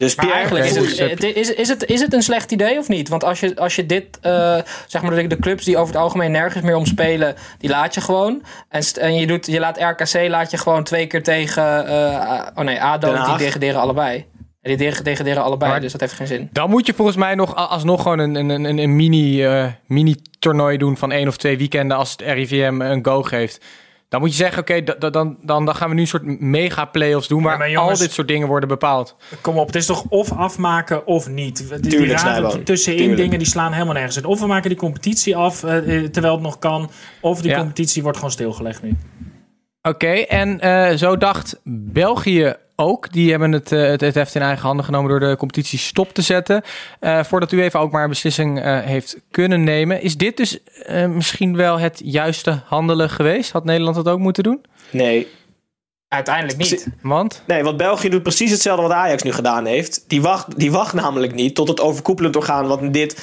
Dus 0.00 0.14
Maar 0.14 0.30
eigenlijk 0.30 0.64
is 0.64 0.74
het, 0.98 1.24
is, 1.24 1.54
is, 1.54 1.68
het, 1.68 1.84
is 1.84 2.00
het 2.00 2.12
een 2.12 2.22
slecht 2.22 2.52
idee 2.52 2.78
of 2.78 2.88
niet? 2.88 3.08
Want 3.08 3.24
als 3.24 3.40
je, 3.40 3.56
als 3.56 3.76
je 3.76 3.86
dit, 3.86 4.18
eh, 4.20 4.58
zeg 4.86 5.02
maar, 5.02 5.28
de, 5.28 5.38
clubs 5.38 5.64
die 5.64 5.76
over 5.76 5.94
het 5.94 6.02
algemeen 6.02 6.30
nergens 6.30 6.64
meer 6.64 6.76
om 6.76 6.86
spelen, 6.86 7.34
die 7.58 7.70
laat 7.70 7.94
je 7.94 8.00
gewoon. 8.00 8.42
En, 8.68 8.82
en 9.00 9.14
je, 9.14 9.26
doet, 9.26 9.46
je 9.46 9.60
laat 9.60 9.78
RKC 9.78 10.28
laat 10.28 10.50
je 10.50 10.56
gewoon 10.56 10.84
twee 10.84 11.06
keer 11.06 11.22
tegen, 11.22 11.86
eh, 11.86 12.46
oh 12.54 12.64
nee, 12.64 12.82
ADO, 12.82 13.24
die 13.24 13.36
degraderen 13.36 13.80
allebei. 13.80 14.26
En 14.62 14.76
die 14.76 14.76
deg- 14.76 15.02
degraderen 15.02 15.42
allebei, 15.42 15.70
Maar- 15.70 15.80
dus 15.80 15.92
dat 15.92 16.00
heeft 16.00 16.12
geen 16.12 16.26
zin. 16.26 16.48
Dan 16.52 16.70
moet 16.70 16.86
je 16.86 16.94
volgens 16.94 17.16
mij 17.16 17.34
nog 17.34 17.54
alsnog 17.54 18.02
gewoon 18.02 18.18
een, 18.18 18.34
een, 18.34 18.50
een, 18.64 18.78
een 18.78 18.96
mini, 18.96 19.44
eh, 19.44 19.66
mini-toernooi 19.86 20.76
doen 20.76 20.96
van 20.96 21.12
één 21.12 21.28
of 21.28 21.36
twee 21.36 21.58
weekenden 21.58 21.96
als 21.96 22.10
het 22.10 22.20
RIVM 22.20 22.80
een 22.80 23.04
go 23.04 23.22
geeft. 23.22 23.64
Dan 24.10 24.20
moet 24.20 24.30
je 24.30 24.36
zeggen, 24.36 24.60
oké, 24.62 24.82
da- 24.82 24.94
da- 24.98 25.10
dan, 25.10 25.36
dan, 25.42 25.64
dan 25.64 25.74
gaan 25.74 25.88
we 25.88 25.94
nu 25.94 26.00
een 26.00 26.06
soort 26.06 26.40
mega-playoffs 26.40 27.28
doen 27.28 27.42
waar 27.42 27.70
jongens- 27.70 27.98
al 28.00 28.06
dit 28.06 28.12
soort 28.14 28.28
dingen 28.28 28.48
worden 28.48 28.68
bepaald. 28.68 29.16
Kom 29.40 29.58
op, 29.58 29.66
het 29.66 29.76
is 29.76 29.86
toch 29.86 30.04
of 30.08 30.32
afmaken 30.32 31.06
of 31.06 31.28
niet. 31.28 31.56
Die, 31.68 31.80
die 31.80 31.90
Tuurlijk, 31.90 32.18
raden 32.20 32.36
Snijboon. 32.36 32.62
tussenin 32.64 32.98
Tuurlijk. 32.98 33.18
dingen 33.20 33.38
die 33.38 33.46
slaan 33.48 33.72
helemaal 33.72 33.94
nergens 33.94 34.16
in. 34.16 34.24
Of 34.24 34.40
we 34.40 34.46
maken 34.46 34.68
die 34.68 34.78
competitie 34.78 35.36
af 35.36 35.64
eh, 35.64 35.76
eh, 35.96 36.04
terwijl 36.10 36.34
het 36.34 36.42
nog 36.42 36.58
kan. 36.58 36.90
Of 37.20 37.40
die 37.40 37.50
Ja. 37.50 37.56
competitie 37.58 38.02
wordt 38.02 38.16
gewoon 38.16 38.32
stilgelegd 38.32 38.82
nu. 38.82 38.96
Oké, 39.82 40.06
en 40.12 40.60
eh, 40.60 40.96
zo 40.96 41.16
dacht 41.16 41.60
België 41.92 42.54
ook. 42.80 43.12
Die 43.12 43.30
hebben 43.30 43.52
het, 43.52 43.72
eh, 43.72 43.82
het, 43.82 44.00
het 44.00 44.14
heft 44.14 44.34
in 44.34 44.42
eigen 44.42 44.66
handen 44.66 44.84
genomen 44.84 45.10
door 45.10 45.20
de 45.20 45.36
competitie 45.36 45.78
stop 45.78 46.14
te 46.14 46.22
zetten. 46.22 46.62
Eh, 47.00 47.24
voordat 47.24 47.52
UEFA 47.52 47.78
ook 47.78 47.92
maar 47.92 48.02
een 48.02 48.08
beslissing 48.08 48.60
eh, 48.60 48.80
heeft 48.80 49.16
kunnen 49.30 49.64
nemen. 49.64 50.02
Is 50.02 50.16
dit 50.16 50.36
dus 50.36 50.62
eh, 50.62 51.06
misschien 51.06 51.56
wel 51.56 51.78
het 51.78 52.00
juiste 52.04 52.60
handelen 52.64 53.10
geweest? 53.10 53.52
Had 53.52 53.64
Nederland 53.64 53.96
dat 53.96 54.08
ook 54.08 54.18
moeten 54.18 54.42
doen? 54.42 54.64
Nee. 54.90 55.28
Uiteindelijk 56.08 56.58
niet. 56.58 56.88
Want? 57.02 57.42
Nee, 57.46 57.62
want 57.62 57.76
België 57.76 58.08
doet 58.08 58.22
precies 58.22 58.50
hetzelfde 58.50 58.82
wat 58.82 58.92
Ajax 58.92 59.22
nu 59.22 59.32
gedaan 59.32 59.64
heeft. 59.64 60.04
Die 60.06 60.22
wacht, 60.22 60.58
die 60.58 60.70
wacht 60.70 60.92
namelijk 60.92 61.34
niet 61.34 61.54
tot 61.54 61.68
het 61.68 61.80
overkoepelend 61.80 62.36
orgaan, 62.36 62.66
wat 62.66 62.92
dit 62.92 63.22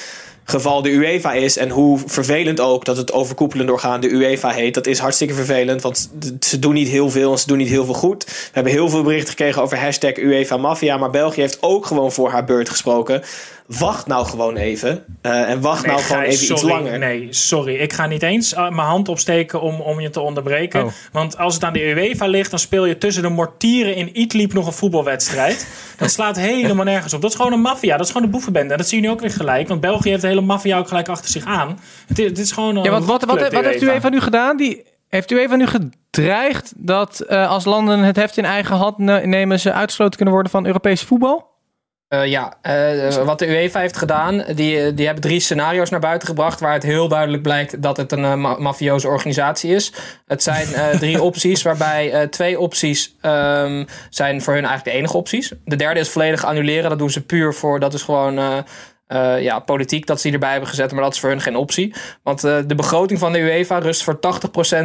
geval 0.50 0.82
de 0.82 0.90
UEFA 0.90 1.34
is. 1.34 1.58
En 1.58 1.70
hoe 1.70 2.00
vervelend 2.06 2.60
ook 2.60 2.86
dat 2.86 2.98
het 2.98 3.12
overkoepelend 3.12 3.70
orgaan 3.70 4.02
de 4.02 4.10
UEFA 4.10 4.50
heet. 4.50 4.74
Dat 4.74 4.88
is 4.88 5.00
hartstikke 5.00 5.34
vervelend, 5.34 5.82
want 5.82 6.10
ze 6.40 6.60
doen 6.60 6.74
niet 6.74 6.88
heel 6.88 7.10
veel 7.10 7.32
en 7.32 7.38
ze 7.38 7.48
doen 7.48 7.58
niet 7.58 7.70
heel 7.70 7.86
veel 7.86 7.94
goed. 7.94 8.26
We 8.26 8.50
hebben 8.52 8.72
heel 8.72 8.90
veel 8.90 9.04
berichten 9.04 9.30
gekregen 9.30 9.62
over 9.62 9.80
hashtag 9.80 10.18
UEFA 10.18 10.58
Mafia. 10.58 10.98
Maar 10.98 11.10
België 11.10 11.42
heeft 11.42 11.58
ook 11.62 11.86
gewoon 11.86 12.12
voor 12.12 12.30
haar 12.30 12.46
beurt 12.46 12.70
gesproken. 12.70 13.24
Wacht 13.68 14.08
nou 14.08 14.26
gewoon 14.26 14.56
even. 14.56 15.04
eh, 15.22 15.50
en 15.50 15.62
wacht 15.62 15.86
Nee, 15.86 15.92
nou 15.96 16.06
gewoon 16.06 16.22
even 16.22 16.34
iets 16.34 16.46
sorry. 16.62 16.68
langer. 16.68 17.00
Nee, 17.00 17.28
sorry. 17.30 17.76
Ik 17.76 17.94
ga 17.94 18.06
niet 18.06 18.24
eens 18.24 18.54
uh, 18.54 18.60
mijn 18.60 18.88
hand 18.88 19.10
opsteken 19.10 19.62
om, 19.62 19.82
om 19.82 20.00
je 20.00 20.10
te 20.10 20.20
onderbreken. 20.20 20.84
Oh. 20.84 20.92
Want 21.12 21.38
als 21.38 21.54
het 21.54 21.64
aan 21.64 21.74
de 21.74 21.84
UEFA 21.90 22.26
ligt, 22.28 22.50
dan 22.50 22.60
speel 22.60 22.86
je 22.86 22.98
tussen 22.98 23.24
de 23.24 23.30
mortieren 23.30 23.96
in 23.96 24.20
Idlib 24.20 24.54
nog 24.54 24.66
een 24.66 24.74
voetbalwedstrijd. 24.74 25.68
dat 25.98 26.12
slaat 26.12 26.38
helemaal 26.38 26.86
nergens 26.86 27.14
op. 27.14 27.22
Dat 27.22 27.30
is 27.30 27.36
gewoon 27.36 27.54
een 27.54 27.62
maffia. 27.62 27.98
Dat 27.98 28.06
is 28.06 28.12
gewoon 28.12 28.28
de 28.28 28.34
boevenbende. 28.34 28.72
En 28.72 28.78
dat 28.78 28.88
zie 28.88 29.02
je 29.02 29.08
nu 29.08 29.14
ook 29.14 29.20
weer 29.22 29.32
gelijk. 29.32 29.68
Want 29.68 29.82
België 29.82 30.10
heeft 30.10 30.22
de 30.22 30.28
hele 30.28 30.42
maffia 30.42 30.78
ook 30.78 30.88
gelijk 30.88 31.08
achter 31.10 31.30
zich 31.32 31.46
aan. 31.46 31.80
Het 32.08 32.20
is, 32.20 32.26
het 32.30 32.38
is 32.40 32.52
gewoon 32.52 32.76
een 32.76 32.84
Ja, 32.84 32.92
want 32.92 33.06
wat, 33.06 33.22
wat, 33.22 33.30
rotclub, 33.30 33.54
wat 33.64 33.72
heeft 33.72 33.84
u 33.84 33.90
even 33.90 34.12
nu 34.12 34.20
gedaan? 34.22 34.58
Die, 34.58 34.84
heeft 35.08 35.32
u 35.32 35.40
even 35.40 35.58
nu 35.58 35.68
gedreigd 35.68 36.74
dat 36.76 37.20
eh, 37.20 37.50
als 37.50 37.66
landen 37.66 38.00
het 38.00 38.16
heft 38.16 38.38
in 38.38 38.46
eigen 38.46 38.76
hand 38.76 38.98
ne- 38.98 39.26
nemen... 39.26 39.60
ze 39.60 39.74
uitgesloten 39.74 40.16
kunnen 40.16 40.34
worden 40.34 40.52
van 40.52 40.66
Europees 40.66 41.02
voetbal? 41.02 41.56
Eh, 42.08 42.26
ja, 42.26 42.58
eh, 42.62 43.16
wat 43.16 43.40
de 43.40 43.48
UEFA 43.48 43.80
heeft 43.80 43.98
gedaan, 43.98 44.44
die, 44.56 44.94
die 44.94 45.06
hebben 45.06 45.24
drie 45.24 45.40
scenario's 45.40 45.90
naar 45.90 46.00
buiten 46.00 46.28
gebracht 46.28 46.60
waar 46.60 46.74
het 46.74 46.84
heel 46.84 47.08
duidelijk 47.08 47.44
blijkt 47.44 47.82
dat 47.82 47.98
het 47.98 48.12
een 48.12 48.24
eh, 48.26 48.34
ma- 48.34 48.58
mafioze 48.60 49.08
organisatie 49.08 49.76
is. 49.76 49.94
Het 50.26 50.44
zijn 50.44 50.74
eh, 50.74 50.90
drie 50.90 51.22
opties, 51.30 51.62
waarbij 51.62 52.12
eh, 52.12 52.28
twee 52.28 52.60
opties 52.60 53.16
ehm, 53.22 53.86
zijn 54.10 54.42
voor 54.42 54.54
hun 54.54 54.66
eigenlijk 54.66 54.96
de 54.96 55.02
enige 55.02 55.18
opties. 55.18 55.52
De 55.66 55.76
derde 55.76 56.00
is 56.00 56.10
volledig 56.10 56.46
annuleren, 56.46 56.90
dat 56.90 57.00
doen 57.00 57.10
ze 57.10 57.26
puur 57.26 57.54
voor, 57.54 57.80
dat 57.80 57.94
is 57.94 58.02
gewoon... 58.02 58.64
eh, 59.08 59.42
ja, 59.42 59.60
politiek 59.60 60.06
dat 60.06 60.22
ze 60.22 60.32
erbij 60.32 60.52
hebben 60.52 60.70
gezet, 60.70 60.92
maar 60.92 61.04
dat 61.04 61.14
is 61.14 61.20
voor 61.20 61.30
hun 61.30 61.42
geen 61.42 61.56
optie. 61.56 61.94
Want 62.24 62.44
eh, 62.44 62.58
de 62.66 62.76
begroting 62.76 63.20
van 63.20 63.32
de 63.32 63.40
UEFA 63.40 63.78
rust 63.78 64.04
voor 64.04 64.20
80% 64.20 64.20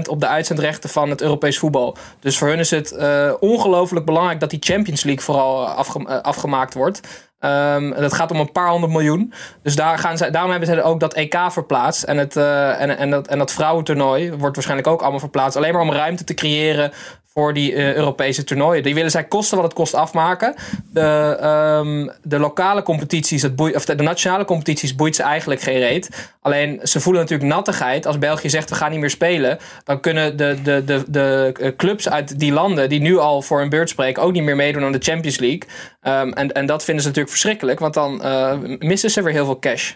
op 0.09 0.21
de 0.21 0.27
uitzendrechten 0.27 0.91
van 0.91 1.11
het 1.11 1.21
Europees 1.21 1.59
voetbal. 1.59 1.97
Dus 2.21 2.39
voor 2.39 2.49
hun 2.49 2.59
is 2.59 2.71
het 2.71 2.93
eh, 2.93 3.33
ongelooflijk 3.41 4.07
belangrijk 4.07 4.41
dat 4.41 4.51
die 4.51 4.63
Champions 4.63 5.03
League 5.03 5.25
vooral 5.25 5.67
afge- 5.67 6.23
afgemaakt 6.23 6.75
wordt. 6.75 7.31
Ehm, 7.39 7.91
dat 7.91 8.13
gaat 8.13 8.31
om 8.31 8.41
een 8.41 8.53
paar 8.53 8.71
honderd 8.71 8.93
miljoen. 8.93 9.33
Dus 9.63 9.77
daar 9.77 9.99
gaan 9.99 10.17
ze, 10.17 10.31
daarom 10.31 10.51
hebben 10.51 10.69
ze 10.69 10.83
ook 10.83 11.01
dat 11.01 11.15
EK 11.15 11.39
verplaatst. 11.49 12.03
En, 12.03 12.17
het, 12.17 12.37
en, 12.37 12.99
en, 12.99 13.11
dat, 13.11 13.29
en 13.29 13.39
dat 13.39 13.53
vrouwentoernooi 13.53 14.31
wordt 14.31 14.55
waarschijnlijk 14.55 14.89
ook 14.89 15.01
allemaal 15.01 15.21
verplaatst. 15.21 15.57
Alleen 15.57 15.73
maar 15.73 15.83
om 15.83 15.93
ruimte 15.93 16.25
te 16.25 16.35
creëren 16.35 16.93
voor 17.35 17.55
die 17.55 17.75
eh, 17.75 17.95
Europese 17.95 18.45
toernooien. 18.45 18.83
Die 18.83 18.95
willen 18.95 19.11
zij 19.11 19.25
kosten 19.25 19.57
wat 19.57 19.67
het 19.67 19.75
kost 19.75 19.95
afmaken. 19.95 20.55
De, 20.93 21.37
ehm, 21.41 22.09
de 22.23 22.39
lokale 22.39 22.83
competities, 22.83 23.55
boeit, 23.55 23.77
of 23.77 23.85
de, 23.85 23.95
nationale 23.95 24.45
competities 24.45 24.95
boeit 24.95 25.17
ze 25.17 25.23
eigenlijk 25.23 25.61
geen 25.61 25.79
reet. 25.79 26.31
Alleen 26.41 26.81
ze 26.83 27.01
voelen 27.01 27.23
natuurlijk 27.23 27.51
nattigheid. 27.51 28.07
Als 28.07 28.19
België 28.19 28.51
zegt 28.51 28.71
we 28.71 28.77
gaan 28.77 28.91
niet 28.91 29.01
meer 29.01 29.11
spelen, 29.11 29.59
dan 29.85 30.01
kunnen 30.01 30.37
de, 30.37 30.57
de, 30.63 30.85
de, 30.85 31.05
de 31.09 31.55
eh, 31.61 31.71
clubs 31.77 32.09
uit 32.09 32.39
die 32.39 32.53
landen 32.53 32.89
die 32.89 33.01
nu 33.01 33.19
al 33.19 33.43
voor 33.43 33.59
hun 33.59 33.69
beurt 33.69 33.89
spreken 33.89 34.23
ook 34.23 34.33
niet 34.33 34.43
meer 34.43 34.57
meedoen 34.57 34.85
aan 34.85 34.93
de 34.93 34.99
Champions 35.03 35.39
League. 35.39 35.63
Ehm, 36.01 36.29
en, 36.29 36.53
en 36.53 36.67
dat 36.67 36.85
vinden 36.85 37.03
ze 37.03 37.09
natuurlijk 37.09 37.37
verschrikkelijk, 37.37 37.79
want 37.79 37.95
dan 37.95 38.23
eh, 38.23 38.59
missen 38.79 39.11
ze 39.11 39.23
weer 39.23 39.33
heel 39.33 39.45
veel 39.45 39.59
cash. 39.59 39.93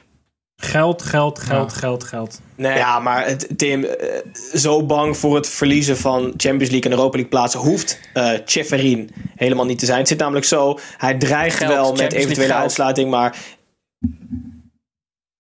Geld, 0.57 1.03
geld, 1.03 1.39
geld, 1.39 1.73
geld, 1.73 2.05
geld. 2.05 2.41
Nee, 2.55 2.77
ja, 2.77 3.01
maar 3.01 3.37
Tim, 3.57 3.85
eh, 3.85 4.09
zo 4.55 4.87
bang 4.87 5.17
voor 5.17 5.35
het 5.35 5.49
verliezen 5.49 5.97
van 5.97 6.23
Champions 6.37 6.71
League 6.71 6.91
en 6.91 6.91
Europa 6.91 7.13
League 7.13 7.31
plaatsen 7.31 7.61
hoeft 7.61 8.01
eh 8.13 8.33
Tjeferin 8.33 9.11
helemaal 9.35 9.65
niet 9.65 9.79
te 9.79 9.87
zijn. 9.87 9.99
Het 9.99 10.09
zit 10.09 10.19
namelijk 10.19 10.47
zo, 10.47 10.79
hij 10.97 11.15
dreigt 11.15 11.57
Geld, 11.57 11.73
wel 11.73 11.91
met 11.91 12.01
Champions 12.01 12.25
eventuele 12.25 12.55
uitsluiting, 12.55 13.11
maar... 13.11 13.37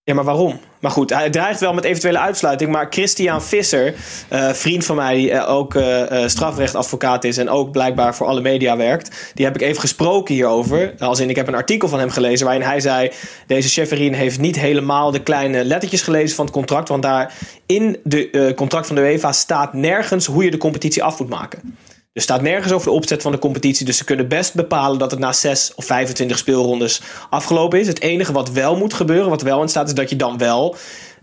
Ja, 0.07 0.14
maar 0.14 0.25
waarom? 0.25 0.61
Maar 0.81 0.90
goed, 0.90 1.11
hij 1.11 1.31
dreigt 1.31 1.61
wel 1.61 1.75
met 1.75 1.85
eventuele 1.85 2.19
uitsluiting. 2.19 2.71
Maar 2.71 2.87
Christian 2.90 3.42
Visser, 3.42 3.95
eh, 4.29 4.53
vriend 4.53 4.85
van 4.85 4.97
mij, 4.97 5.14
die 5.14 5.31
eh, 5.31 5.51
ook 5.51 5.75
eh, 5.75 6.27
strafrechtadvocaat 6.27 7.25
is 7.25 7.38
en 7.38 7.49
ook 7.49 7.71
blijkbaar 7.71 8.14
voor 8.14 8.27
alle 8.27 8.40
media 8.40 8.77
werkt, 8.77 9.33
die 9.35 9.45
heb 9.45 9.55
ik 9.55 9.61
even 9.61 9.81
gesproken 9.81 10.35
hierover. 10.35 10.95
Als 10.99 11.21
ik 11.21 11.37
heb 11.37 11.49
een 11.49 11.55
artikel 11.55 11.88
van 11.88 11.99
hem 11.99 12.11
gelezen 12.11 12.47
waarin 12.47 12.64
hij 12.64 12.81
zei: 12.81 13.12
deze 13.47 13.69
Shefferin 13.69 14.12
heeft 14.12 14.38
niet 14.38 14.59
helemaal 14.59 15.11
de 15.11 15.23
kleine 15.23 15.64
lettertjes 15.64 16.03
gelezen 16.03 16.37
van 16.37 16.45
het 16.45 16.55
contract, 16.55 16.88
want 16.88 17.03
daar 17.03 17.33
in 17.66 17.99
eh, 18.03 18.55
contract 18.55 18.87
van 18.87 18.97
de 18.97 19.03
UEFA 19.03 19.33
staat 19.33 19.73
nergens 19.73 20.27
hoe 20.27 20.45
je 20.45 20.51
de 20.51 20.57
competitie 20.57 21.03
af 21.03 21.19
moet 21.19 21.29
maken. 21.29 21.77
Er 22.16 22.22
staat 22.22 22.42
nergens 22.42 22.72
over 22.72 22.87
de 22.87 22.92
opzet 22.92 23.22
van 23.22 23.33
de 23.33 23.38
competitie. 23.38 23.87
Dus 23.87 23.96
ze 23.96 24.05
kunnen 24.05 24.29
best 24.29 24.55
bepalen 24.55 24.98
dat 24.98 25.11
het 25.11 25.20
na 25.20 25.33
6 25.33 25.72
of 25.74 25.85
25 25.85 26.38
speelrondes 26.38 27.02
afgelopen 27.31 27.81
is. 27.81 27.87
Het 27.87 28.00
enige 28.00 28.33
wat 28.33 28.50
wel 28.50 28.76
moet 28.76 28.94
gebeuren, 28.94 29.31
wat 29.31 29.42
wel 29.42 29.62
in 29.62 29.68
staat, 29.68 29.88
is 29.88 29.94
dat 29.94 30.11
je 30.11 30.16
dan 30.16 30.38
wel 30.38 30.76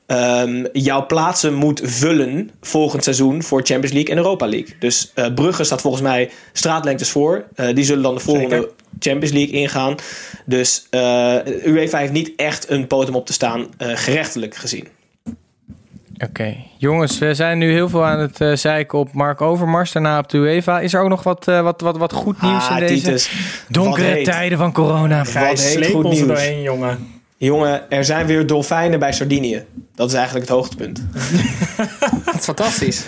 ehm, 0.06 0.66
jouw 0.74 1.06
plaatsen 1.06 1.54
moet 1.54 1.82
vullen 1.84 2.52
volgend 2.62 3.04
seizoen 3.04 3.44
voor 3.44 3.62
Champions 3.64 3.94
League 3.94 4.12
en 4.12 4.18
Europa 4.18 4.48
League. 4.48 4.76
Dus 4.80 5.12
eh, 5.14 5.34
Brugge 5.34 5.64
staat 5.64 5.82
volgens 5.82 6.04
mij 6.04 6.30
straatlengtes 6.52 7.10
voor. 7.10 7.46
Eh, 7.56 7.76
die 7.76 7.84
zullen 7.84 8.04
dan 8.04 8.16
de 8.16 8.22
volgende 8.22 8.56
Zeker. 8.56 8.72
Champions 9.00 9.34
League 9.34 9.54
ingaan. 9.54 9.96
Dus 10.46 10.88
eh, 10.90 11.36
UEFA 11.66 11.98
heeft 11.98 12.12
niet 12.12 12.32
echt 12.36 12.70
een 12.70 12.88
potem 12.88 13.16
op 13.16 13.26
te 13.26 13.34
staan, 13.34 13.68
gerechtelijk 13.78 14.56
gezien. 14.56 14.88
Oké, 16.18 16.56
jongens, 16.78 17.18
we 17.18 17.34
zijn 17.34 17.58
nu 17.58 17.72
heel 17.72 17.90
veel 17.90 18.06
aan 18.06 18.20
het 18.20 18.42
eh, 18.42 18.54
zeiken 18.56 19.00
op 19.00 19.14
Mark 19.14 19.42
Overmars, 19.42 19.92
daarna 19.92 20.20
op 20.20 20.30
de 20.30 20.38
UEFA. 20.38 20.80
Is 20.80 20.94
er 20.94 21.02
ook 21.02 21.10
nog 21.10 21.24
wat, 21.24 21.48
eh, 21.48 21.62
wat, 21.62 21.82
wat, 21.82 21.98
wat 21.98 22.14
goed 22.14 22.42
nieuws 22.42 22.68
Ah, 22.70 22.78
in 22.80 22.88
deze 22.88 23.04
Titus, 23.04 23.32
donkere 23.70 24.22
tijden 24.22 24.58
van 24.58 24.72
corona? 24.74 25.24
Heet 25.28 25.60
sleep 25.60 25.92
goed 25.94 26.06
ons 26.06 26.16
nieuws. 26.16 26.28
doorheen, 26.28 26.62
jongen. 26.62 27.08
Jongen, 27.38 27.92
er 27.92 28.06
zijn 28.06 28.26
weer 28.26 28.48
dolfijnen 28.48 29.00
bij 29.00 29.12
Sardinië. 29.14 29.64
Dat 29.96 30.08
is 30.10 30.14
eigenlijk 30.16 30.46
het 30.48 30.56
hoogtepunt. 30.56 31.04
Dat 32.26 32.36
is 32.36 32.44
fantastisch. 32.44 33.06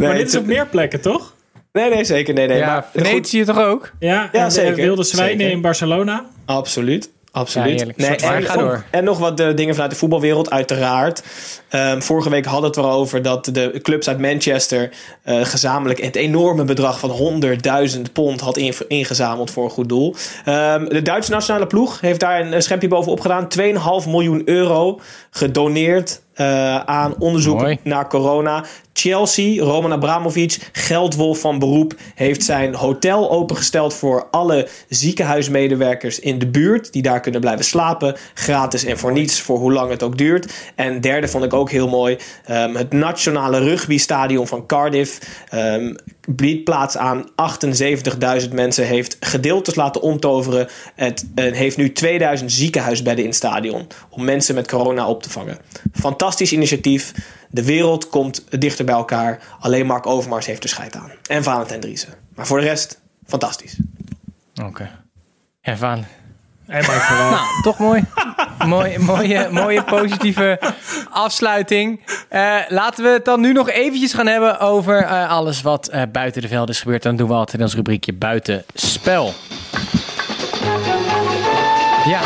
Maar 0.00 0.14
dit 0.14 0.28
is 0.28 0.36
op 0.36 0.46
meer 0.46 0.66
plekken, 0.66 1.00
toch? 1.00 1.34
Nee, 1.72 1.90
nee, 1.90 2.04
zeker. 2.04 2.34
Nee, 2.34 2.46
nee. 2.48 2.58
ja, 2.58 2.66
maar 2.66 2.82
goed, 2.92 3.02
Venetië 3.06 3.44
toch 3.44 3.58
ook? 3.58 3.92
Ja, 3.98 4.28
Ja, 4.32 4.38
en 4.40 4.44
de 4.44 4.50
zeker. 4.50 4.74
wilde 4.76 5.02
zwijnen 5.02 5.38
Zeker. 5.38 5.52
in 5.54 5.60
Barcelona. 5.60 6.24
absoluut. 6.44 7.10
Absoluut. 7.32 7.80
Ja, 7.80 7.86
nee, 7.96 8.16
en, 8.16 8.42
ga 8.42 8.56
door. 8.56 8.84
en 8.90 9.04
nog 9.04 9.18
wat 9.18 9.36
de 9.36 9.54
dingen 9.54 9.74
vanuit 9.74 9.92
de 9.92 9.98
voetbalwereld, 9.98 10.50
uiteraard. 10.50 11.22
Ehm, 11.68 12.00
vorige 12.00 12.30
week 12.30 12.44
hadden 12.44 12.70
we 12.70 12.76
het 12.80 12.86
erover 12.86 13.22
dat 13.22 13.44
de 13.44 13.78
clubs 13.82 14.08
uit 14.08 14.18
Manchester 14.18 14.90
eh, 15.22 15.44
gezamenlijk 15.44 16.00
het 16.00 16.16
enorme 16.16 16.64
bedrag 16.64 16.98
van 16.98 17.10
100.000 17.10 18.12
pond 18.12 18.40
had 18.40 18.56
inge- 18.56 18.84
ingezameld 18.88 19.50
voor 19.50 19.64
een 19.64 19.70
goed 19.70 19.88
doel. 19.88 20.14
Ehm, 20.44 20.84
de 20.84 21.02
Duitse 21.02 21.30
nationale 21.30 21.66
ploeg 21.66 22.00
heeft 22.00 22.20
daar 22.20 22.40
een 22.52 22.62
schepje 22.62 22.88
bovenop 22.88 23.20
gedaan. 23.20 23.48
2,5 23.48 24.06
miljoen 24.06 24.42
euro 24.44 25.00
gedoneerd 25.30 26.20
eh, 26.38 26.80
aan 26.80 27.14
onderzoek 27.18 27.58
Mooi. 27.58 27.78
naar 27.82 28.08
corona. 28.08 28.64
Chelsea, 28.92 29.62
Roman 29.62 29.92
Abramovic, 29.92 30.70
geldwolf 30.72 31.40
van 31.40 31.58
beroep, 31.58 31.94
heeft 32.14 32.44
zijn 32.44 32.74
hotel 32.74 33.30
opengesteld 33.30 33.94
voor 33.94 34.26
alle 34.30 34.68
ziekenhuismedewerkers 34.88 36.20
in 36.20 36.38
de 36.38 36.46
buurt. 36.46 36.92
Die 36.92 37.02
daar 37.02 37.20
kunnen 37.20 37.40
blijven 37.40 37.64
slapen. 37.64 38.16
Gratis 38.34 38.84
en 38.84 38.98
voor 38.98 39.12
niets, 39.12 39.40
voor 39.40 39.58
hoe 39.58 39.72
lang 39.72 39.90
het 39.90 40.02
ook 40.02 40.18
duurt. 40.18 40.52
En 40.74 41.00
derde 41.00 41.28
vond 41.28 41.44
ik 41.44 41.52
ook 41.52 41.70
heel 41.70 41.88
mooi. 41.88 42.16
ehm, 42.44 42.74
het 42.74 42.92
nationale 42.92 43.58
rugbystadion 43.58 44.46
van 44.46 44.66
Cardiff 44.66 45.18
ehm, 45.48 45.94
biedt 46.28 46.64
plaats 46.64 46.96
aan 46.96 47.28
78.000 48.42 48.52
mensen. 48.52 48.86
Heeft 48.86 49.16
gedeeltes 49.20 49.74
laten 49.74 50.02
omtoveren. 50.02 50.68
Het 50.94 51.26
eh, 51.34 51.52
heeft 51.52 51.76
nu 51.76 51.92
2000 51.92 52.52
ziekenhuisbedden 52.52 53.22
in 53.24 53.30
het 53.30 53.38
stadion. 53.38 53.86
Om 54.08 54.24
mensen 54.24 54.54
met 54.54 54.68
corona 54.68 55.08
op 55.08 55.22
te 55.22 55.30
vangen. 55.30 55.58
Fantastisch 55.92 56.27
initiatief. 56.36 57.12
De 57.50 57.64
wereld 57.64 58.08
komt 58.08 58.44
dichter 58.60 58.84
bij 58.84 58.94
elkaar. 58.94 59.42
Alleen 59.60 59.86
Mark 59.86 60.06
Overmars 60.06 60.46
heeft 60.46 60.62
er 60.62 60.68
scheid 60.68 60.96
aan. 60.96 61.10
En 61.26 61.42
Valentijn 61.42 61.80
Driessen. 61.80 62.14
Maar 62.34 62.46
voor 62.46 62.60
de 62.60 62.66
rest, 62.66 63.00
fantastisch. 63.26 63.76
Oké. 64.64 64.90
Ja, 65.60 65.76
Vaan. 65.76 66.06
En 66.66 66.84
Mark. 66.86 67.08
Nou, 67.08 67.62
toch 67.62 67.78
mooi. 67.78 68.04
mooie, 68.66 68.98
mooie, 68.98 69.48
mooie 69.50 69.84
positieve 69.84 70.60
afsluiting. 71.10 72.00
Eh, 72.28 72.56
laten 72.68 73.04
we 73.04 73.10
het 73.10 73.24
dan 73.24 73.40
nu 73.40 73.52
nog 73.52 73.70
eventjes 73.70 74.12
gaan 74.12 74.26
hebben 74.26 74.60
over 74.60 75.02
eh, 75.02 75.30
alles 75.30 75.62
wat 75.62 75.88
eh, 75.88 76.02
buiten 76.12 76.42
de 76.42 76.48
velden 76.48 76.74
is 76.74 76.80
gebeurd. 76.80 77.02
Dan 77.02 77.16
doen 77.16 77.28
we 77.28 77.34
altijd 77.34 77.56
in 77.58 77.62
ons 77.62 77.74
rubriekje 77.74 78.12
buitenspel. 78.12 79.32
Ja, 82.04 82.20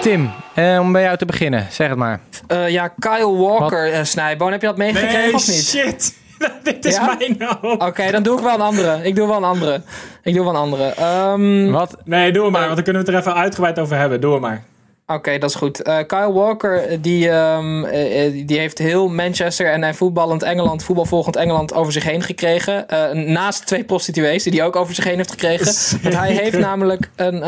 Tim, 0.00 0.30
eh, 0.54 0.78
om 0.80 0.92
bij 0.92 1.02
jou 1.02 1.16
te 1.16 1.24
beginnen. 1.24 1.66
Zeg 1.70 1.88
het 1.88 1.98
maar. 1.98 2.20
Eh, 2.46 2.68
ja, 2.68 2.88
Kyle 2.98 3.36
Walker, 3.36 3.92
eh 3.92 4.04
Snijboon, 4.04 4.52
heb 4.52 4.60
je 4.60 4.66
dat 4.66 4.76
meegekregen 4.76 5.18
Nee, 5.20 5.34
of 5.34 5.46
niet? 5.46 5.56
shit. 5.68 6.18
Dit 6.62 6.84
is 6.84 6.94
Ja? 6.94 7.16
mijn 7.18 7.36
hoop. 7.60 7.82
Oké, 7.82 8.10
dan 8.10 8.22
doe 8.22 8.36
ik 8.38 8.42
wel 8.44 8.54
een 8.54 8.60
andere. 8.60 9.00
Ik 9.02 9.16
doe 9.16 9.26
wel 9.28 9.36
een 9.36 9.44
andere. 9.44 9.82
Ik 10.22 10.34
doe 10.34 10.44
wel 10.44 10.54
een 10.54 10.60
andere. 10.60 10.84
Ehm, 10.84 11.70
Wat? 11.70 11.96
Nee, 12.04 12.32
doe 12.32 12.42
het 12.42 12.52
maar, 12.52 12.62
want 12.62 12.74
dan 12.74 12.84
kunnen 12.84 13.04
we 13.04 13.10
het 13.12 13.16
er 13.24 13.28
even 13.30 13.40
uitgebreid 13.40 13.78
over 13.78 13.96
hebben. 13.96 14.20
Doe 14.20 14.32
het 14.32 14.40
maar. 14.40 14.62
Oké, 15.12 15.38
dat 15.38 15.50
is 15.50 15.56
goed. 15.56 15.82
Eh, 15.82 15.98
Kyle 16.06 16.32
Walker, 16.32 16.82
eh, 16.82 16.98
die, 17.00 17.30
ehm, 17.30 17.84
eh, 17.84 18.46
die 18.46 18.58
heeft 18.58 18.78
heel 18.78 19.08
Manchester 19.08 19.72
en, 19.72 19.84
en 19.84 19.94
voetballend 19.94 20.42
Engeland, 20.42 20.84
voetbalvolgend 20.84 21.36
Engeland 21.36 21.74
over 21.74 21.92
zich 21.92 22.04
heen 22.04 22.22
gekregen. 22.22 22.86
Naast 23.32 23.66
twee 23.66 23.84
prostituees 23.84 24.42
die 24.42 24.52
hij 24.52 24.64
ook 24.64 24.76
over 24.76 24.94
zich 24.94 25.04
heen 25.04 25.16
heeft 25.16 25.30
gekregen. 25.30 25.66
Want 26.02 26.16
hij 26.16 26.32
heeft 26.32 26.58
namelijk 26.58 27.10
een, 27.16 27.42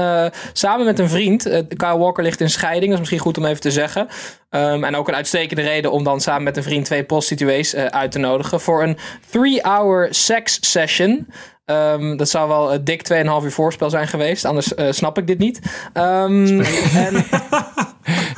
samen 0.53 0.87
met 0.87 0.98
een 0.98 1.09
vriend, 1.09 1.42
Kyle 1.77 1.98
Walker 1.98 2.22
ligt 2.22 2.40
in 2.40 2.51
scheiding, 2.51 2.85
dat 2.85 2.92
is 2.92 2.98
misschien 2.98 3.18
goed 3.18 3.38
om 3.38 3.44
even 3.44 3.61
te 3.61 3.70
zeggen. 3.70 4.09
Ehm, 4.51 4.85
en 4.85 4.96
ook 4.96 5.09
een 5.09 5.14
uitstekende 5.14 5.62
reden 5.62 5.92
om 5.92 6.05
dan 6.05 6.20
samen 6.20 6.42
met 6.42 6.57
een 6.57 6.62
vriend 6.62 6.85
twee 6.85 7.05
prostituees 7.05 7.77
uit 7.77 8.12
te 8.12 8.18
nodigen 8.18 8.61
voor 8.61 8.83
een 8.83 8.96
three-hour 9.31 10.09
sex 10.11 10.59
session. 10.61 11.27
Ehm, 11.64 12.16
dat 12.16 12.29
zou 12.29 12.48
wel 12.48 12.72
uh, 12.72 12.79
dik 12.83 13.12
2,5 13.12 13.18
uur 13.44 13.53
voorspel 13.53 13.90
zijn 13.90 14.09
geweest. 14.09 14.44
Anders 14.44 14.75
eh, 14.75 14.92
snap 14.92 15.18
ik 15.18 15.27
dit 15.27 15.38
niet. 15.38 15.61
Ehm, 15.92 16.61
en 16.94 17.14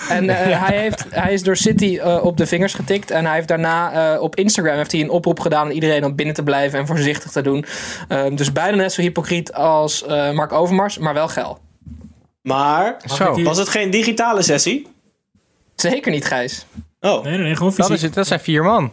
en 0.08 0.28
eh, 0.28 0.66
hij, 0.66 0.78
heeft, 0.78 1.04
hij 1.10 1.32
is 1.32 1.42
door 1.42 1.56
City 1.56 1.98
op 2.22 2.36
de 2.36 2.46
vingers 2.46 2.74
getikt. 2.74 3.10
En 3.10 3.24
hij 3.24 3.34
heeft 3.34 3.48
daarna 3.48 4.18
op 4.18 4.36
Instagram 4.36 4.76
heeft 4.76 4.92
hij 4.92 5.00
een 5.00 5.10
oproep 5.10 5.40
gedaan 5.40 5.66
aan 5.66 5.72
iedereen 5.72 6.04
om 6.04 6.14
binnen 6.14 6.34
te 6.34 6.42
blijven 6.42 6.78
en 6.78 6.86
voorzichtig 6.86 7.30
te 7.30 7.42
doen. 7.42 7.64
Ehm, 8.08 8.34
dus 8.34 8.52
bijna 8.52 8.76
net 8.76 8.92
zo 8.92 9.00
hypocriet 9.00 9.52
als 9.52 10.04
eh, 10.04 10.30
Mark 10.30 10.52
Overmars, 10.52 10.98
maar 10.98 11.14
wel 11.14 11.28
geil. 11.28 11.58
Maar 12.42 12.96
Zo, 13.04 13.42
was 13.42 13.58
het 13.58 13.68
geen 13.68 13.90
digitale 13.90 14.42
sessie? 14.42 14.86
Zeker 15.74 16.12
niet, 16.12 16.24
Gijs. 16.24 16.66
Oh, 17.00 17.24
Nee, 17.24 17.32
nee, 17.32 17.42
nee 17.42 17.56
gewoon 17.56 17.72
dat, 17.76 17.86
fysiek. 17.86 17.94
is 17.94 18.02
het, 18.02 18.14
dat 18.14 18.26
zijn 18.26 18.40
vier 18.40 18.62
man. 18.62 18.92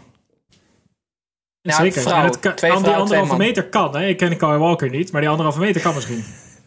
Ja, 1.61 1.75
Zeker. 1.75 2.01
vrouw. 2.01 2.17
En 2.19 2.25
het 2.25 2.39
kan, 2.39 2.55
Twee 2.55 2.71
aan 2.71 2.83
die 2.83 2.93
anderhalve 2.93 3.35
meter 3.37 3.63
kan. 3.63 3.95
Hè? 3.95 4.07
Ik 4.07 4.17
ken 4.17 4.37
Kyle 4.37 4.57
Walker 4.57 4.89
niet, 4.89 5.11
maar 5.11 5.21
die 5.21 5.29
anderhalve 5.29 5.59
meter 5.59 5.81
kan 5.81 5.93
misschien. 5.93 6.25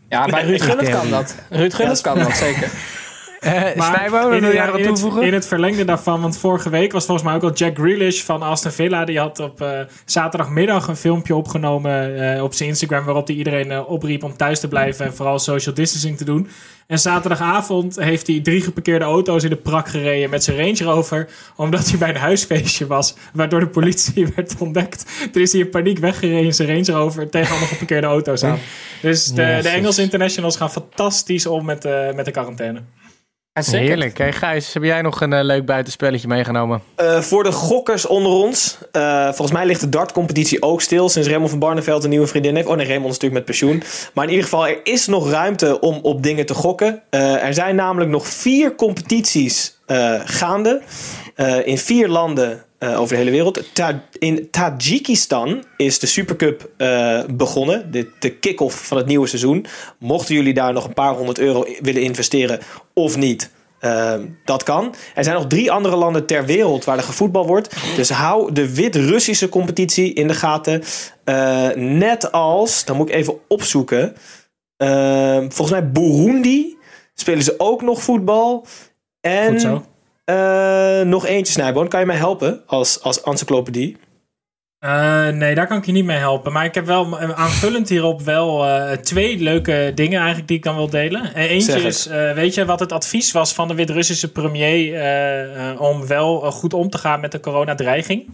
Ja, 0.08 0.24
bij 0.34 0.44
Ruud 0.44 0.62
Gullit 0.62 0.90
kan 0.90 1.10
dat. 1.10 1.34
Ruud 1.50 1.74
Gullit 1.74 2.00
kan 2.00 2.18
dat, 2.18 2.32
zeker. 2.36 2.70
Uh, 3.44 3.74
Maar 3.76 3.94
Snijbo, 3.94 4.30
in, 4.30 4.40
wil 4.40 4.52
jij 4.52 4.66
wat 4.66 4.74
het, 4.74 4.86
toevoegen? 4.86 5.22
in 5.22 5.32
het 5.34 5.46
verlengde 5.46 5.84
daarvan, 5.84 6.20
want 6.20 6.38
vorige 6.38 6.70
week 6.70 6.92
was 6.92 7.04
volgens 7.04 7.26
mij 7.26 7.36
ook 7.36 7.42
al 7.42 7.52
Jack 7.52 7.76
Grealish 7.76 8.22
van 8.22 8.42
Aston 8.42 8.70
Villa. 8.70 9.04
Die 9.04 9.18
had 9.18 9.40
op 9.40 9.60
eh, 9.60 9.80
zaterdagmiddag 10.04 10.88
een 10.88 10.96
filmpje 10.96 11.34
opgenomen 11.34 12.18
eh, 12.34 12.42
op 12.42 12.54
zijn 12.54 12.68
Instagram. 12.68 13.04
Waarop 13.04 13.26
hij 13.26 13.36
iedereen 13.36 13.70
eh, 13.70 13.90
opriep 13.90 14.22
om 14.22 14.36
thuis 14.36 14.60
te 14.60 14.68
blijven 14.68 15.06
en 15.06 15.14
vooral 15.14 15.38
social 15.38 15.74
distancing 15.74 16.16
te 16.16 16.24
doen. 16.24 16.48
En 16.86 16.98
zaterdagavond 16.98 17.96
heeft 17.96 18.26
hij 18.26 18.40
drie 18.40 18.60
geparkeerde 18.62 19.04
auto's 19.04 19.42
in 19.42 19.50
de 19.50 19.56
prak 19.56 19.88
gereden 19.88 20.30
met 20.30 20.44
zijn 20.44 20.56
Range 20.56 20.92
Rover. 20.92 21.28
Omdat 21.56 21.88
hij 21.88 21.98
bij 21.98 22.08
een 22.08 22.16
huisfeestje 22.16 22.86
was, 22.86 23.14
waardoor 23.32 23.60
de 23.60 23.68
politie 23.68 24.26
werd 24.36 24.54
ontdekt. 24.58 25.06
Toen 25.32 25.42
is 25.42 25.52
hij 25.52 25.60
in 25.60 25.70
paniek 25.70 25.98
weggereden 25.98 26.44
in 26.44 26.54
zijn 26.54 26.68
Range 26.68 27.00
Rover 27.00 27.30
tegen 27.30 27.50
allemaal 27.50 27.68
geparkeerde 27.68 28.06
auto's 28.06 28.42
aan. 28.42 28.58
Dus 29.02 29.26
de, 29.26 29.58
de. 29.62 29.68
Engelse 29.68 30.02
internationals 30.02 30.56
gaan 30.56 30.70
fantastisch 30.70 31.46
om 31.46 31.64
met, 31.64 31.88
met 32.14 32.24
de 32.24 32.30
quarantaine. 32.30 32.80
Heerlijk. 33.60 34.18
Hey, 34.18 34.32
Gijs, 34.32 34.72
heb 34.72 34.82
jij 34.82 35.02
nog 35.02 35.20
een 35.20 35.32
eh, 35.32 35.44
leuk 35.44 35.64
buitenspelletje 35.66 36.28
meegenomen? 36.28 36.82
Eh, 36.96 37.20
voor 37.20 37.42
de 37.42 37.52
gokkers 37.52 38.06
onder 38.06 38.32
ons. 38.32 38.78
eh, 38.92 39.24
volgens 39.24 39.52
mij 39.52 39.66
ligt 39.66 39.80
de 39.80 39.88
dartcompetitie 39.88 40.62
ook 40.62 40.80
stil. 40.82 41.08
Sinds 41.08 41.28
Raymond 41.28 41.50
van 41.50 41.58
Barneveld 41.58 42.04
een 42.04 42.10
nieuwe 42.10 42.26
vriendin 42.26 42.54
heeft. 42.54 42.66
Oh 42.68 42.76
nee, 42.76 42.86
Raymond 42.86 43.12
is 43.12 43.18
natuurlijk 43.20 43.46
met 43.46 43.58
pensioen. 43.58 43.82
Maar 44.14 44.24
in 44.24 44.30
ieder 44.30 44.44
geval, 44.44 44.66
er 44.68 44.80
is 44.82 45.06
nog 45.06 45.30
ruimte 45.30 45.80
om 45.80 45.98
op 46.02 46.22
dingen 46.22 46.46
te 46.46 46.54
gokken. 46.54 47.02
Eh, 47.10 47.44
er 47.44 47.54
zijn 47.54 47.74
namelijk 47.76 48.10
nog 48.10 48.26
vier 48.28 48.74
competities 48.74 49.78
eh, 49.86 50.14
gaande. 50.24 50.82
eh, 51.34 51.66
in 51.66 51.78
vier 51.78 52.08
landen 52.08 52.64
eh, 52.84 53.00
over 53.00 53.14
de 53.14 53.20
hele 53.20 53.30
wereld. 53.30 53.62
In 54.18 54.50
Tajikistan 54.50 55.64
is 55.76 55.98
de 55.98 56.06
Supercup 56.06 56.70
eh, 56.76 57.20
begonnen. 57.30 57.90
De, 57.90 58.10
de 58.18 58.30
kick-off 58.30 58.86
van 58.86 58.96
het 58.96 59.06
nieuwe 59.06 59.26
seizoen. 59.26 59.66
Mochten 59.98 60.34
jullie 60.34 60.54
daar 60.54 60.72
nog 60.72 60.84
een 60.84 60.94
paar 60.94 61.14
honderd 61.14 61.38
euro 61.38 61.66
willen 61.80 62.02
investeren 62.02 62.60
of 62.94 63.16
niet... 63.16 63.50
Ehm, 63.80 64.26
dat 64.44 64.62
kan. 64.62 64.94
Er 65.14 65.24
zijn 65.24 65.36
nog 65.36 65.46
drie 65.46 65.70
andere 65.72 65.96
landen 65.96 66.26
ter 66.26 66.44
wereld 66.44 66.84
waar 66.84 66.96
er 66.96 67.02
gevoetbal 67.02 67.46
wordt. 67.46 67.76
Dus 67.96 68.10
hou 68.10 68.52
de 68.52 68.74
Wit-Russische 68.74 69.48
competitie 69.48 70.12
in 70.12 70.28
de 70.28 70.34
gaten. 70.34 70.82
Eh, 71.24 71.68
net 71.74 72.32
als, 72.32 72.84
dan 72.84 72.96
moet 72.96 73.08
ik 73.08 73.14
even 73.14 73.38
opzoeken. 73.48 74.16
Volgens 75.48 75.70
mij 75.70 75.90
Burundi 75.90 76.76
spelen 77.14 77.42
ze 77.42 77.54
ook 77.58 77.82
nog 77.82 78.02
voetbal. 78.02 78.66
En 79.20 79.84
Eh, 80.24 81.00
nog 81.00 81.26
eentje, 81.26 81.52
Snijboon. 81.52 81.88
Kan 81.88 82.00
je 82.00 82.06
mij 82.06 82.16
helpen 82.16 82.62
als, 82.66 83.02
als 83.02 83.22
encyclopedie? 83.22 83.96
Eh, 84.78 85.28
nee, 85.28 85.54
daar 85.54 85.66
kan 85.66 85.76
ik 85.78 85.86
je 85.86 85.92
niet 85.92 86.04
mee 86.04 86.16
helpen. 86.16 86.52
Maar 86.52 86.64
ik 86.64 86.74
heb 86.74 86.86
wel 86.86 87.18
eh, 87.18 87.30
aanvullend 87.30 87.88
hierop 87.88 88.20
wel 88.20 88.66
eh, 88.66 88.92
twee 88.96 89.38
leuke 89.38 89.92
dingen 89.94 90.18
eigenlijk 90.18 90.48
die 90.48 90.56
ik 90.56 90.62
dan 90.62 90.76
wil 90.76 90.88
delen. 90.90 91.34
Eentje 91.34 91.80
is, 91.82 92.06
eh, 92.06 92.32
weet 92.32 92.54
je 92.54 92.64
wat 92.64 92.80
het 92.80 92.92
advies 92.92 93.32
was 93.32 93.54
van 93.54 93.68
de 93.68 93.74
Wit-Russische 93.74 94.32
premier 94.32 95.78
om 95.78 96.06
wel 96.06 96.40
goed 96.52 96.74
om 96.74 96.90
te 96.90 96.98
gaan 96.98 97.20
met 97.20 97.32
de 97.32 97.40
coronadreiging? 97.40 98.30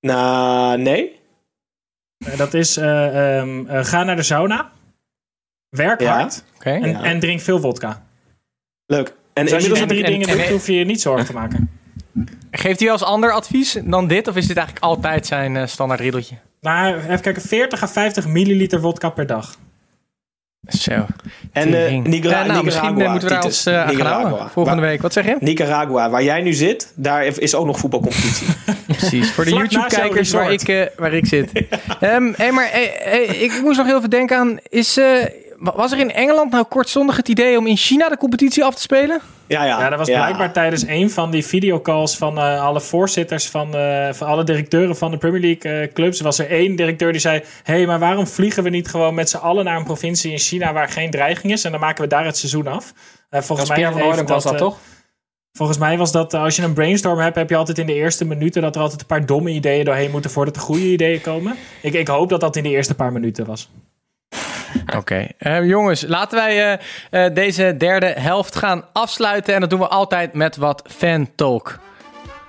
Nou, 0.00 0.78
nee. 0.78 1.16
Dat 2.36 2.54
is, 2.54 2.76
eh, 2.76 3.38
ehm, 3.38 3.66
eh, 3.66 3.84
ga 3.84 4.02
naar 4.04 4.16
de 4.16 4.22
sauna, 4.22 4.70
werk 5.68 6.00
Ja. 6.00 6.18
hard 6.18 6.44
en, 6.58 6.88
Ja. 6.90 7.02
en 7.02 7.20
drink 7.20 7.40
veel 7.40 7.60
vodka. 7.60 8.02
Leuk. 8.86 9.14
En 9.38 9.44
Dus 9.44 9.54
als 9.54 9.62
je 9.66 9.72
die 9.72 9.86
drie 9.86 10.04
en- 10.04 10.10
dingen 10.12 10.28
en- 10.28 10.36
doet, 10.36 10.44
en- 10.46 10.52
hoef 10.52 10.66
je 10.66 10.74
je 10.74 10.84
niet 10.84 11.00
zorgen 11.00 11.26
te 11.26 11.32
maken. 11.32 11.70
Geeft 12.50 12.80
hij 12.80 12.90
als 12.90 13.02
ander 13.02 13.32
advies 13.32 13.78
dan 13.84 14.06
dit? 14.06 14.28
Of 14.28 14.36
is 14.36 14.46
dit 14.46 14.56
eigenlijk 14.56 14.86
altijd 14.86 15.26
zijn 15.26 15.56
eh, 15.56 15.66
standaard 15.66 16.00
riddeltje? 16.00 16.34
Nou, 16.60 16.94
even 16.96 17.20
kijken, 17.20 17.42
40 17.42 17.82
à 17.82 17.86
50 17.86 18.26
milliliter 18.26 18.80
vodka 18.80 19.08
per 19.10 19.26
dag. 19.26 19.56
Zo. 20.68 20.90
En 20.92 21.74
eh, 21.74 21.86
Eh, 21.86 21.90
nou, 21.90 22.02
misschien 22.02 22.10
Nicaragua, 22.10 23.04
eh, 23.04 23.10
moeten 23.10 23.28
we 23.28 23.34
daar 23.34 23.44
ons 23.44 23.66
eh, 23.66 23.88
Nicaragua. 23.88 24.28
houden. 24.28 24.50
Volgende 24.50 24.80
Waar- 24.80 24.90
week. 24.90 25.02
Wat 25.02 25.12
zeg 25.12 25.24
je? 25.24 25.36
Nicaragua, 25.40 26.10
waar 26.10 26.22
jij 26.22 26.40
nu 26.42 26.52
zit, 26.52 26.92
daar 26.96 27.24
is 27.40 27.54
ook 27.54 27.66
nog 27.66 27.78
voetbalcompetitie. 27.78 28.46
Precies, 28.86 29.30
voor 29.30 29.44
de 29.44 29.50
YouTube-kijkers 29.50 30.30
waar 30.32 30.52
ik, 30.52 30.68
eh, 30.68 30.86
waar 30.96 31.14
ik 31.14 31.26
zit. 31.26 31.52
Ehm 32.00 32.32
hey, 32.36 32.52
maar 32.52 32.68
hey, 32.70 32.96
hey, 33.02 33.24
ik 33.24 33.60
moest 33.62 33.76
nog 33.78 33.86
heel 33.86 33.96
even 33.96 34.10
denken 34.10 34.36
aan... 34.36 34.58
Is, 34.68 34.96
eh, 34.96 35.24
was 35.58 35.92
er 35.92 35.98
in 35.98 36.12
Engeland 36.12 36.50
nou 36.50 36.64
kortstondig 36.64 37.16
het 37.16 37.28
idee 37.28 37.58
om 37.58 37.66
in 37.66 37.76
China 37.76 38.08
de 38.08 38.16
competitie 38.16 38.64
af 38.64 38.74
te 38.74 38.80
spelen? 38.80 39.20
Ja, 39.46 39.64
ja. 39.64 39.80
Ja, 39.80 39.88
dat 39.88 39.98
was 39.98 40.08
blijkbaar 40.08 40.52
tijdens 40.52 40.86
een 40.86 41.10
van 41.10 41.30
die 41.30 41.46
videocalls 41.46 42.16
van 42.16 42.38
eh, 42.38 42.62
alle 42.62 42.80
voorzitters 42.80 43.48
van, 43.48 43.74
eh, 43.74 44.12
van 44.12 44.26
alle 44.26 44.44
directeuren 44.44 44.96
van 44.96 45.10
de 45.10 45.16
Premier 45.16 45.40
League 45.40 45.72
eh, 45.72 45.92
clubs. 45.92 46.20
Was 46.20 46.38
er 46.38 46.50
één 46.50 46.76
directeur 46.76 47.12
die 47.12 47.20
zei: 47.20 47.42
Hé, 47.62 47.74
hey, 47.74 47.86
maar 47.86 47.98
waarom 47.98 48.26
vliegen 48.26 48.62
we 48.62 48.70
niet 48.70 48.88
gewoon 48.88 49.14
met 49.14 49.30
z'n 49.30 49.36
allen 49.36 49.64
naar 49.64 49.76
een 49.76 49.84
provincie 49.84 50.32
in 50.32 50.38
China 50.38 50.72
waar 50.72 50.88
geen 50.88 51.10
dreiging 51.10 51.52
is? 51.52 51.64
En 51.64 51.70
dan 51.70 51.80
maken 51.80 52.02
we 52.02 52.08
daar 52.08 52.24
het 52.24 52.36
seizoen 52.36 52.66
af. 52.66 52.92
Eh, 53.30 53.40
volgens, 53.40 53.68
mij 53.68 53.86
Hooydonk 53.86 54.28
was 54.28 54.44
dat, 54.44 54.58
toch? 54.58 54.78
volgens 55.52 55.78
mij 55.78 55.98
was 55.98 56.12
dat 56.12 56.34
als 56.34 56.56
je 56.56 56.62
een 56.62 56.72
brainstorm 56.72 57.18
hebt, 57.18 57.36
heb 57.36 57.48
je 57.48 57.56
altijd 57.56 57.78
in 57.78 57.86
de 57.86 57.94
eerste 57.94 58.24
minuten 58.24 58.62
dat 58.62 58.76
er 58.76 58.82
altijd 58.82 59.00
een 59.00 59.06
paar 59.06 59.26
domme 59.26 59.50
ideeën 59.50 59.84
doorheen 59.84 60.10
moeten 60.10 60.30
voordat 60.30 60.54
de 60.54 60.60
goede 60.60 60.92
ideeën 60.92 61.20
komen. 61.20 61.56
Ik, 61.82 61.94
ik 61.94 62.08
hoop 62.08 62.28
dat 62.28 62.40
dat 62.40 62.56
in 62.56 62.62
de 62.62 62.70
eerste 62.70 62.94
paar 62.94 63.12
minuten 63.12 63.46
was. 63.46 63.70
Oké. 64.98 65.26
Eh, 65.38 65.64
jongens, 65.68 66.04
laten 66.06 66.38
wij 66.38 66.78
eh, 67.10 67.26
eh, 67.26 67.34
deze 67.34 67.74
derde 67.78 68.06
helft 68.06 68.56
gaan 68.56 68.84
afsluiten. 68.92 69.54
En 69.54 69.60
dat 69.60 69.70
doen 69.70 69.78
we 69.78 69.88
altijd 69.88 70.32
met 70.32 70.56
wat 70.56 70.82
fan 70.96 71.30
talk. 71.34 71.78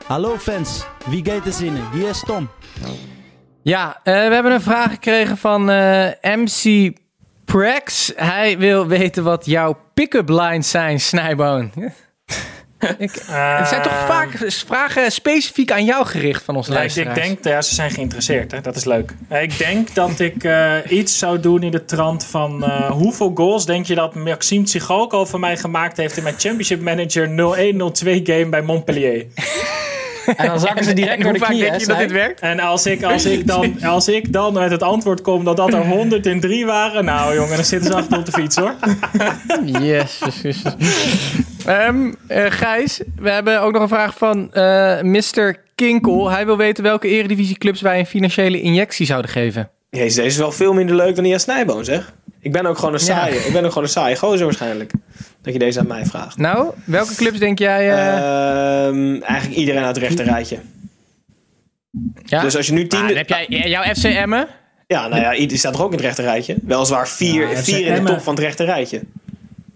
Hallo 0.06 0.38
fans, 0.38 0.86
wie 1.06 1.26
gaat 1.26 1.46
er 1.46 1.54
zinnen? 1.54 1.84
Hier 1.94 2.10
is 2.10 2.24
Tom. 2.26 2.50
Ja, 3.62 4.00
we 4.04 4.12
hebben 4.12 4.52
een 4.52 4.62
vraag 4.62 4.92
gekregen 4.92 5.38
van 5.38 5.66
MC 6.22 6.92
Prex. 7.46 8.14
Hij 8.16 8.58
wil 8.58 8.88
weten 8.88 9.24
wat 9.24 9.46
jouw 9.46 9.78
pick-up 9.94 10.30
lines 10.30 10.70
zijn, 10.70 11.00
Snijboon. 11.00 11.72
Ik, 12.98 13.12
het 13.32 13.68
zijn 13.68 13.82
toch 13.82 14.06
vaak 14.08 14.30
vragen 14.48 15.12
specifiek 15.12 15.72
aan 15.72 15.86
jou 15.86 16.06
gericht 16.06 16.44
van 16.44 16.56
onze 16.56 16.74
Ja, 16.74 16.82
ik, 16.82 17.16
denk, 17.16 17.44
ja, 17.44 17.62
ze 17.62 17.76
zijn 17.76 17.92
geïnteresseerd, 17.92 18.52
hè? 18.52 18.62
dat 18.62 18.76
is 18.76 18.86
leuk. 18.86 19.14
Ik 19.30 19.58
denk 19.58 19.96
dat 19.96 20.20
ik 20.20 20.44
eh, 20.44 20.76
iets 20.88 21.18
zou 21.18 21.40
doen 21.40 21.64
in 21.64 21.72
de 21.72 21.86
trant 21.86 22.26
van 22.26 22.64
eh, 22.64 22.92
hoeveel 22.92 23.32
goals 23.36 23.66
denk 23.66 23.86
je 23.86 23.96
dat 23.96 24.16
Maxime 24.16 24.64
Tsigalko 24.64 25.26
van 25.26 25.40
mij 25.40 25.58
gemaakt 25.58 25.98
heeft 25.98 26.18
in 26.18 26.24
mijn 26.24 26.36
Championship 26.38 26.82
Manager 26.82 27.28
0-1-0-2 27.28 27.34
game 28.24 28.50
bij 28.50 28.62
Montpellier. 28.62 29.26
En 30.36 30.48
dan 30.48 30.60
zakken 30.60 30.84
ze 30.84 30.94
direct 30.94 31.18
En 31.18 31.22
door 31.22 31.30
hoe 31.30 31.34
de 31.34 31.40
vaak 31.40 31.50
knieën. 31.50 31.70
denk 31.70 31.80
je 31.80 31.88
dat 31.88 31.98
dit 31.98 32.12
werkt? 32.12 32.40
En 32.40 32.60
als 32.60 32.86
ik, 32.86 33.04
als, 33.04 33.26
ik 33.26 33.48
dan, 33.48 33.82
als 33.96 34.08
ik 34.08 34.34
dan 34.34 34.54
met 34.54 34.72
het 34.72 34.84
antwoord 34.84 35.22
kom 35.22 35.44
dat 35.44 35.58
dat 35.58 35.74
er 35.74 35.86
103 35.86 36.66
waren, 36.66 37.06
nou 37.06 37.36
jongen, 37.36 37.56
dan 37.56 37.66
zitten 37.66 37.92
ze 37.92 37.98
achter 37.98 38.18
op 38.18 38.26
de 38.26 38.32
fiets 38.32 38.56
hoor. 38.56 38.74
Jezus. 39.82 40.62
Ehm, 41.66 42.14
eh, 42.28 42.46
Gijs, 42.50 43.02
we 43.16 43.30
hebben 43.30 43.62
ook 43.62 43.72
nog 43.72 43.82
een 43.82 43.88
vraag 43.88 44.18
van 44.18 44.54
eh 44.54 45.02
Mr. 45.02 45.56
Kinkel. 45.76 46.30
Hij 46.30 46.46
wil 46.46 46.58
weten 46.58 46.84
welke 46.84 47.08
eredivisieclubs 47.08 47.82
wij 47.82 48.00
een 48.00 48.06
financiële 48.06 48.62
injectie 48.62 49.06
zouden 49.06 49.32
geven. 49.32 49.70
Jezus, 49.90 50.16
deze 50.16 50.28
is 50.28 50.38
wel 50.38 50.52
veel 50.52 50.74
minder 50.74 50.96
leuk 50.96 51.16
dan 51.16 51.24
die 51.24 51.34
aan 51.34 51.40
Snijboon, 51.40 51.86
zeg. 51.86 52.14
Ik 52.42 52.52
ben 52.52 52.66
ook 52.66 52.78
gewoon 52.78 52.94
een 52.94 53.00
saaie. 53.00 53.36
Ik 53.36 53.54
ben 53.54 53.64
ook 53.64 53.70
gewoon 53.70 53.84
een 53.84 53.90
saaie 53.94 54.16
gozer 54.16 54.46
waarschijnlijk. 54.46 54.92
Dat 55.42 55.54
je 55.54 55.60
deze 55.60 55.80
aan 55.80 55.88
mij 55.88 56.06
vraagt. 56.06 56.38
Nou, 56.38 56.72
welke 56.84 57.16
clubs 57.16 57.40
denk 57.40 57.60
jij... 57.60 57.92
eh, 57.92 58.88
Ehm, 58.88 59.22
eigenlijk 59.22 59.60
iedereen 59.60 59.84
uit 59.84 59.96
het 59.96 60.06
rechte 60.06 60.24
rijtje. 60.24 60.58
Ja? 62.26 62.42
Dus 62.42 62.56
als 62.58 62.68
je 62.68 62.74
nu 62.74 62.88
tiende... 62.88 63.08
dan 63.08 63.18
heb 63.18 63.30
jij 63.30 63.70
jouw 63.70 63.84
FC 63.94 64.04
Emmen? 64.04 64.48
Ja, 64.88 65.08
nou 65.08 65.22
ja, 65.22 65.48
die 65.48 65.58
staat 65.58 65.76
er 65.76 65.82
ook 65.84 65.92
in 65.92 65.98
het 65.98 66.06
rechte 66.06 66.22
rijtje. 66.22 66.56
Weliswaar 66.64 67.08
vier, 67.08 67.50
Ja, 67.50 67.56
vier 67.58 67.86
in 67.86 68.04
de 68.06 68.12
top 68.12 68.22
van 68.22 68.34
het 68.36 68.44
rechte 68.44 68.64
rijtje. 68.64 69.02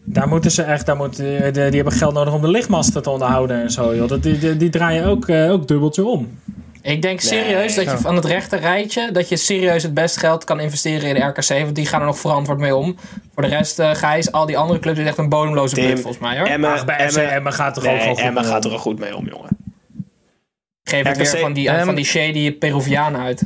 Daar 0.05 0.27
moeten 0.27 0.51
ze 0.51 0.63
echt, 0.63 0.85
daar 0.85 0.95
moeten, 0.95 1.25
de, 1.25 1.51
die 1.51 1.61
hebben 1.75 1.93
geld 1.93 2.13
nodig 2.13 2.33
om 2.33 2.41
de 2.41 2.47
lichtmasten 2.47 3.03
te 3.03 3.09
onderhouden 3.09 3.61
en 3.61 3.71
zo. 3.71 3.95
Joh. 3.95 4.07
Dat, 4.07 4.23
die, 4.23 4.37
die, 4.39 4.57
die 4.57 4.69
draaien 4.69 5.05
ook, 5.05 5.27
eh, 5.27 5.51
ook 5.51 5.67
dubbeltje 5.67 6.05
om. 6.05 6.39
Ik 6.83 7.01
denk 7.01 7.19
serieus 7.19 7.75
dat 7.75 7.83
je 7.91 7.97
van 7.97 8.15
het 8.15 8.25
rechte 8.25 8.55
rijtje, 8.55 9.11
dat 9.11 9.29
je 9.29 9.37
serieus 9.37 9.83
het 9.83 9.93
best 9.93 10.17
geld 10.17 10.43
kan 10.43 10.59
investeren 10.59 11.09
in 11.09 11.15
de 11.15 11.21
RKC. 11.21 11.47
Want 11.63 11.75
die 11.75 11.85
gaan 11.85 11.99
er 11.99 12.05
nog 12.05 12.19
verantwoord 12.19 12.59
mee 12.59 12.75
om. 12.75 12.95
Voor 13.33 13.43
de 13.43 13.49
rest, 13.49 13.79
eh 13.79 13.95
Gijs, 13.95 14.31
al 14.31 14.45
die 14.45 14.57
andere 14.57 14.79
clubs 14.79 14.99
is 14.99 15.05
echt 15.05 15.17
een 15.17 15.29
bodemloze 15.29 15.75
put 15.75 15.99
volgens 15.99 16.19
mij 16.19 16.37
hoor. 16.37 16.47
Emmen, 16.47 16.73
Ach, 16.73 16.85
bij 16.85 17.09
FC 17.11 17.17
Emmen 17.17 17.53
gaat 17.53 17.77
er 17.77 17.83
ook 17.83 17.89
nee, 17.89 17.99
gewoon 17.99 18.15
goed 18.15 18.23
Emmen 18.25 18.43
mee 18.43 18.51
gaat 18.51 18.65
om. 18.65 18.69
er 18.71 18.75
ook 18.77 18.81
goed 18.83 18.99
mee 18.99 19.15
om, 19.15 19.27
jongen. 19.27 19.49
Geef 20.83 21.07
het 21.07 21.17
RKC 21.17 21.31
weer 21.31 21.41
van 21.41 21.53
die, 21.53 21.69
Ehm, 21.69 21.85
van 21.85 21.95
die 21.95 22.05
shady 22.05 22.51
Peruvianen 22.51 23.21
uit. 23.21 23.43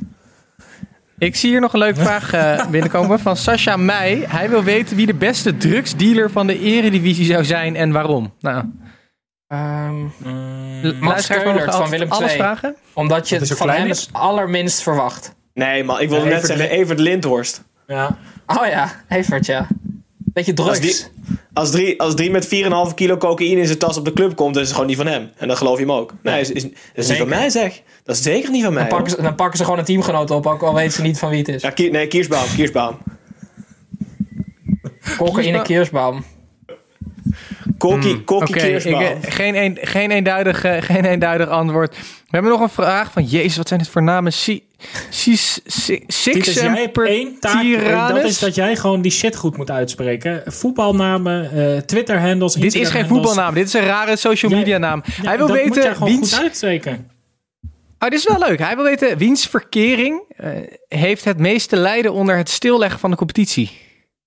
Ik 1.18 1.36
zie 1.36 1.50
hier 1.50 1.60
nog 1.62 1.74
een 1.74 1.80
leuke 1.80 2.00
vraag 2.02 2.34
eh, 2.34 2.66
binnenkomen 2.72 3.20
van 3.20 3.38
Sascha 3.38 3.78
Meij. 3.78 4.24
Hij 4.28 4.50
wil 4.50 4.64
weten 4.64 4.96
wie 4.96 5.06
de 5.06 5.14
beste 5.14 5.58
drugsdealer 5.58 6.32
van 6.32 6.48
de 6.48 6.60
eredivisie 6.60 7.26
zou 7.26 7.46
zijn 7.46 7.76
en 7.76 7.92
waarom. 7.92 8.34
Nou, 8.40 8.64
Ehm, 9.48 10.06
luisteraars 10.24 11.00
Max 11.00 11.28
mogen 11.30 11.42
Keulert 11.44 11.64
van 11.72 11.74
alles- 11.74 11.90
Willem 11.90 12.12
alles 12.12 12.30
II. 12.32 12.38
vragen? 12.40 12.76
Omdat 12.94 13.30
je 13.30 13.36
het 13.38 13.52
van 13.58 13.70
hem 13.70 13.90
het 13.90 14.10
allerminst 14.12 14.82
verwacht. 14.82 15.36
Nee, 15.54 15.84
man, 15.84 16.00
ik 16.02 16.10
wilde 16.10 16.24
Ja, 16.26 16.30
net 16.32 16.44
Evert 16.44 16.58
zeggen 16.60 16.78
Evert 16.78 17.00
Lindhorst. 17.00 17.64
Ja. 17.88 18.18
Oh 18.46 18.68
ja, 18.68 18.92
Evert 19.10 19.46
ja. 19.46 19.68
Beetje 20.18 20.56
Als 20.56 20.80
drugs. 20.80 20.80
die, 20.80 21.36
als, 21.54 21.72
drie, 21.72 22.00
als 22.02 22.16
drie 22.16 22.32
met 22.32 22.46
4,5 22.48 22.94
kilo 22.94 23.18
cocaïne 23.18 23.60
in 23.62 23.66
zijn 23.68 23.78
tas 23.78 23.98
op 23.98 24.06
de 24.06 24.14
club 24.14 24.36
komt, 24.36 24.54
dan 24.54 24.62
is 24.64 24.68
het 24.68 24.78
gewoon 24.78 24.90
niet 24.90 24.98
van 24.98 25.08
hem. 25.08 25.30
En 25.38 25.48
dan 25.48 25.58
geloof 25.58 25.78
je 25.80 25.86
hem 25.86 25.92
ook. 25.94 26.14
Nee, 26.22 26.40
is, 26.42 26.52
is, 26.52 26.64
dat 26.64 26.72
is 26.94 27.08
niet 27.08 27.18
van 27.18 27.30
mij, 27.30 27.50
zeg. 27.50 27.82
Dat 28.04 28.16
is 28.16 28.22
zeker 28.22 28.52
niet 28.52 28.64
van 28.64 28.74
mij. 28.74 28.82
Dan 28.84 28.92
pakken, 28.98 29.12
ze, 29.16 29.22
dan 29.22 29.36
pakken 29.36 29.58
ze 29.58 29.64
gewoon 29.64 29.80
een 29.80 29.86
teamgenoot 29.86 30.32
op, 30.32 30.46
ook 30.48 30.62
al 30.62 30.74
weten 30.74 30.92
ze 30.94 31.02
niet 31.02 31.20
van 31.20 31.30
wie 31.30 31.38
het 31.40 31.48
is. 31.48 31.62
Ja, 31.62 31.70
Kier- 31.70 31.92
nee, 31.92 32.08
Kiersbaum, 32.08 32.48
Kiersbaum. 32.56 32.98
Cocaïne 35.18 35.62
Kiersbaum. 35.62 36.24
Kokkie, 37.78 38.24
ik, 38.48 38.56
eh, 38.56 39.16
geen, 39.22 39.56
een, 39.56 39.78
geen, 39.82 40.12
eenduidig, 40.12 40.64
eh, 40.64 40.82
geen 40.82 41.06
eenduidig 41.06 41.50
antwoord. 41.50 41.96
We 41.98 42.04
hebben 42.30 42.52
nog 42.52 42.62
een 42.62 42.70
vraag 42.70 43.12
van, 43.12 43.24
jezus, 43.24 43.58
wat 43.58 43.68
zijn 43.68 43.80
dit 43.80 43.90
voor 43.90 44.04
namen? 44.04 44.34
Si, 44.34 44.64
sis, 45.10 45.60
si, 45.66 46.06
Titus, 46.32 46.54
jij 46.54 46.70
hebt 46.82 46.98
één 46.98 47.40
taak. 47.40 47.64
eh, 47.64 48.08
Dat 48.08 48.24
is 48.24 48.40
dat 48.40 48.56
jij 48.56 48.76
gewoon 48.76 49.02
die 49.02 49.12
shit 49.12 49.36
goed 49.36 49.58
moet 49.58 49.72
uitspreken. 49.72 50.44
Voetbalnamen, 50.46 51.52
eh 51.52 51.82
Twitter-handles, 51.82 52.54
Dit 52.54 52.76
is 52.76 52.90
geen 52.90 53.08
voetbalnaam, 53.08 53.54
dit 53.54 53.68
is 53.68 53.74
een 53.74 53.86
rare 53.86 54.16
social 54.16 54.52
media 54.52 54.78
naam. 54.78 55.04
Ja, 55.06 55.12
Hij 55.24 55.38
wil 55.38 55.48
dat 55.48 55.56
moet 55.56 55.66
jij 55.66 55.84
weten 55.84 55.96
gewoon 55.96 56.14
wiens... 56.14 56.34
goed 56.34 56.44
uitspreken. 56.44 57.10
Oh, 58.00 58.10
dit 58.10 58.20
is 58.20 58.26
wel 58.28 58.40
leuk. 58.40 58.60
Hij 58.60 58.76
wil 58.76 58.84
weten 58.84 59.18
wiens 59.18 59.48
verkering 59.48 60.22
eh, 60.36 60.50
heeft 60.88 61.24
het 61.26 61.38
meeste 61.40 61.76
lijden 61.76 62.14
onder 62.14 62.38
het 62.38 62.50
stilleggen 62.50 63.00
van 63.00 63.12
de 63.12 63.18
competitie. 63.18 63.72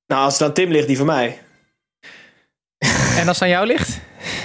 Nou, 0.07 0.25
als 0.25 0.33
het 0.39 0.43
aan 0.49 0.55
Tim 0.55 0.71
ligt, 0.71 0.87
die 0.87 0.97
van 0.97 1.07
mij. 1.07 1.39
En 3.21 3.29
als 3.29 3.37
het 3.39 3.43
aan 3.43 3.49
jou 3.49 3.67
ligt? 3.67 3.99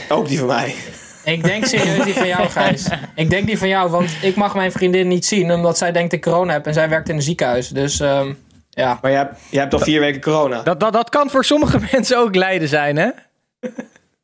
Ook 0.09 0.28
die 0.28 0.38
van 0.38 0.47
mij. 0.47 0.76
Ik 1.23 1.43
denk 1.43 1.65
serieus 1.65 2.03
die 2.03 2.13
van 2.13 2.28
jou, 2.28 2.49
Gijs. 2.49 2.88
Ik 3.15 3.30
denk 3.30 3.47
die 3.47 3.57
van 3.57 3.67
jou, 3.67 3.89
want 3.89 4.09
ik 4.21 4.36
mag 4.36 4.55
mijn 4.55 4.71
vriendin 4.71 5.07
niet 5.07 5.26
zien 5.26 5.51
omdat 5.51 5.78
zij 5.78 5.91
denkt 5.91 6.09
dat 6.11 6.19
ik 6.19 6.26
corona 6.26 6.53
heb 6.53 6.65
en 6.67 6.73
zij 6.73 6.89
werkt 6.89 7.09
in 7.09 7.15
een 7.15 7.21
ziekenhuis. 7.21 7.67
Dus 7.69 7.99
ehm, 7.99 8.34
ja. 8.69 8.99
Maar 9.01 9.11
jij, 9.11 9.19
hebt- 9.19 9.39
jij 9.49 9.61
hebt 9.61 9.73
al 9.73 9.80
vier 9.80 9.99
weken 9.99 10.21
corona. 10.21 10.61
Dat, 10.61 10.80
dat, 10.80 10.93
dat 10.93 11.09
kan 11.09 11.30
voor 11.30 11.45
sommige 11.45 11.80
mensen 11.91 12.17
ook 12.17 12.36
lijden 12.36 12.67
zijn, 12.67 12.95
hè? 12.97 13.09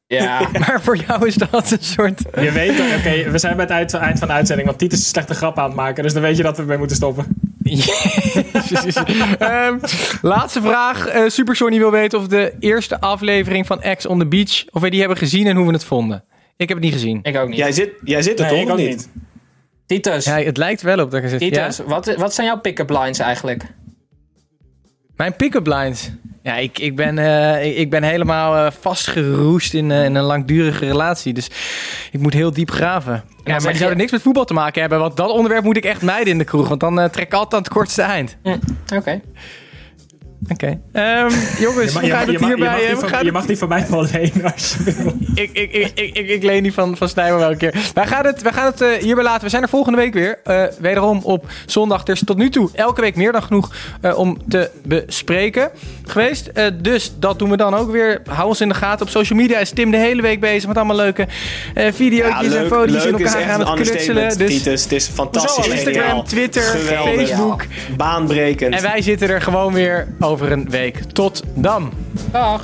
Ja. 0.08 0.39
Maar 0.68 0.82
voor 0.82 0.97
jou 0.97 1.28
is 1.28 1.36
dat 1.36 1.72
een 1.72 1.78
soort... 1.82 2.22
Je 2.41 2.52
weet, 2.52 2.78
dat- 2.78 2.97
oké, 2.97 3.30
we 3.32 3.38
zijn 3.38 3.56
bij 3.56 3.66
het 3.70 3.93
eind 3.93 4.20
van 4.20 4.28
de 4.28 4.34
uitzending, 4.34 4.68
want 4.68 4.80
Titus 4.80 4.97
is 4.99 5.04
een 5.04 5.10
slechte 5.12 5.34
grap 5.34 5.58
aan 5.60 5.66
het 5.66 5.76
maken. 5.76 6.04
Dus 6.04 6.14
dan 6.14 6.22
weet 6.22 6.38
je 6.38 6.43
dat 6.43 6.56
we 6.56 6.62
ermee 6.62 6.78
moeten 6.78 6.95
stoppen. 6.95 7.26
Ehm, 9.39 9.78
laatste 10.22 10.61
vraag. 10.61 11.07
Eh 11.07 11.24
Super 11.28 11.55
Sonny 11.55 11.78
wil 11.78 11.91
weten 11.91 12.19
of 12.19 12.28
de 12.28 12.53
eerste 12.59 12.99
aflevering 13.01 13.65
van 13.67 13.82
X 13.97 14.05
on 14.05 14.19
the 14.19 14.26
Beach... 14.28 14.65
of 14.72 14.82
we 14.82 14.89
die 14.89 14.99
hebben 14.99 15.17
gezien 15.17 15.47
en 15.47 15.55
hoe 15.55 15.65
we 15.67 15.74
het 15.74 15.84
vonden. 15.86 16.24
Ik 16.57 16.67
heb 16.67 16.78
het 16.78 16.86
niet 16.86 16.93
gezien. 16.93 17.19
Ik 17.24 17.38
ook 17.38 17.47
niet. 17.49 17.57
Jij 17.57 17.72
zit, 17.72 17.89
jij 18.03 18.22
zit 18.22 18.39
er 18.39 18.45
Nee, 18.45 18.53
toch 18.53 18.63
ik 18.63 18.69
ook 18.72 18.78
niet? 18.78 18.88
niet. 18.89 19.09
Titus, 19.86 20.26
Ja, 20.26 20.38
het 20.41 20.57
lijkt 20.57 20.82
wel 20.82 20.99
op 20.99 21.11
dat 21.11 21.13
ik 21.19 21.24
er 21.24 21.30
zit. 21.30 21.41
Ja? 21.41 21.47
Titus 21.47 21.86
wat, 21.86 22.15
wat 22.15 22.34
zijn 22.34 22.47
jouw 22.47 22.59
pick-up 22.59 22.89
lines 22.89 23.19
eigenlijk? 23.19 23.63
Mijn 25.22 25.36
pick-up 25.36 25.67
lines. 25.67 26.11
Ja, 26.43 26.55
ik, 26.55 26.80
ik, 26.80 26.95
ben, 26.95 27.17
eh, 27.17 27.80
ik- 27.80 27.89
ben 27.89 28.03
helemaal 28.03 28.55
eh, 28.65 28.72
vastgeroest 28.80 29.74
in, 29.74 29.91
eh, 29.91 30.03
in 30.03 30.15
een 30.15 30.24
langdurige 30.24 30.86
relatie. 30.86 31.34
Dus 31.34 31.49
ik 32.11 32.19
moet 32.19 32.34
heel 32.34 32.51
diep 32.53 32.72
graven. 32.72 33.13
Ja, 33.13 33.24
maar 33.43 33.59
die 33.59 33.69
je- 33.72 33.76
zouden 33.76 33.97
niks 33.97 34.11
met 34.11 34.22
voetbal 34.22 34.45
te 34.45 34.53
maken 34.53 34.82
hebben. 34.82 34.99
Want 34.99 35.17
dat 35.17 35.30
onderwerp 35.30 35.63
moet 35.63 35.78
ik 35.78 35.86
echt 35.86 36.01
mijden 36.01 36.28
in 36.34 36.38
de 36.38 36.43
kroeg. 36.43 36.67
Want 36.67 36.80
dan 36.80 37.09
trek 37.11 37.26
ik 37.26 37.34
altijd 37.34 37.53
aan 37.53 37.59
het 37.59 37.69
kortste 37.69 38.01
eind. 38.01 38.38
Hm, 38.43 38.57
Oké. 38.95 39.22
Oké. 40.50 40.80
Ehm, 40.92 41.30
jongens, 41.60 41.94
Je, 41.94 42.00
hoe 42.00 42.10
mag- 42.10 42.10
gaat 42.10 42.26
je, 42.26 42.32
het 42.32 42.39
je, 42.39 42.46
hierbij? 42.46 42.68
mag 42.68 42.80
eh, 42.82 42.98
van, 42.98 43.10
je 43.10 43.16
het- 43.16 43.32
mag 43.32 43.46
die 43.46 43.58
van 43.58 43.68
mij 43.68 43.86
wel 43.89 44.06
lenen 44.12 44.54
als 44.54 44.76
je 44.86 44.94
wil. 44.94 45.14
ik, 45.36 45.50
ik, 45.54 45.72
ik, 45.72 45.92
ik, 45.96 46.16
ik, 46.18 46.28
ik 46.30 46.44
leen 46.44 46.64
die 46.64 46.74
van, 46.74 46.98
van 46.98 47.10
Snijmer 47.10 47.39
wel 47.39 47.52
een 47.52 47.58
keer. 47.58 47.76
Wij 47.94 48.08
gaan 48.08 48.26
het, 48.26 48.42
wij 48.42 48.52
gaan 48.54 48.66
het 48.66 48.82
eh, 48.82 48.88
hierbij 49.00 49.24
laten. 49.24 49.44
We 49.44 49.50
zijn 49.50 49.64
er 49.64 49.70
volgende 49.70 49.98
week 49.98 50.14
weer. 50.14 50.39
eh, 50.44 50.64
wederom 50.80 51.20
op 51.24 51.46
zondag. 51.66 52.02
Er 52.04 52.14
is 52.14 52.22
tot 52.26 52.38
nu 52.38 52.50
toe 52.50 52.70
elke 52.74 53.02
week 53.02 53.16
meer 53.16 53.32
dan 53.32 53.44
genoeg 53.44 53.72
eh, 54.02 54.18
om 54.18 54.38
te 54.50 54.70
bespreken 54.86 55.70
geweest. 56.06 56.48
Eh, 56.48 56.66
dus 56.82 57.14
dat 57.20 57.39
doen 57.39 57.50
we 57.50 57.58
dan 57.58 57.74
ook 57.76 57.92
weer. 57.92 58.22
Hou 58.30 58.48
ons 58.48 58.62
in 58.62 58.68
de 58.70 58.76
gaten. 58.76 59.06
Op 59.06 59.12
social 59.12 59.39
media 59.39 59.60
is 59.60 59.70
Tim 59.70 59.92
de 59.92 59.98
hele 59.98 60.22
week 60.22 60.39
bezig 60.39 60.68
met 60.68 60.78
allemaal 60.78 60.96
leuke 60.96 61.28
eh 61.74 61.92
video's 61.94 62.54
en 62.54 62.68
foto's 62.68 63.06
in 63.06 63.12
elkaar 63.18 63.42
gaan 63.42 63.60
het 63.60 63.72
knutselen. 63.74 64.38
Dus 64.38 64.48
Titus. 64.58 64.84
Het 64.84 64.92
is 64.92 65.08
fantastisch. 65.08 65.68
Instagram. 65.68 66.24
Twitter, 66.24 66.62
Geweldig. 66.64 67.28
Facebook. 67.30 67.66
Baanbrekend. 67.98 68.76
En 68.76 68.82
wij 68.82 69.02
zitten 69.02 69.30
er 69.30 69.42
gewoon 69.42 69.74
weer 69.74 70.08
over 70.32 70.52
een 70.52 70.70
week. 70.70 71.04
Tot 71.04 71.44
dan. 71.56 71.92
Dag. 72.32 72.64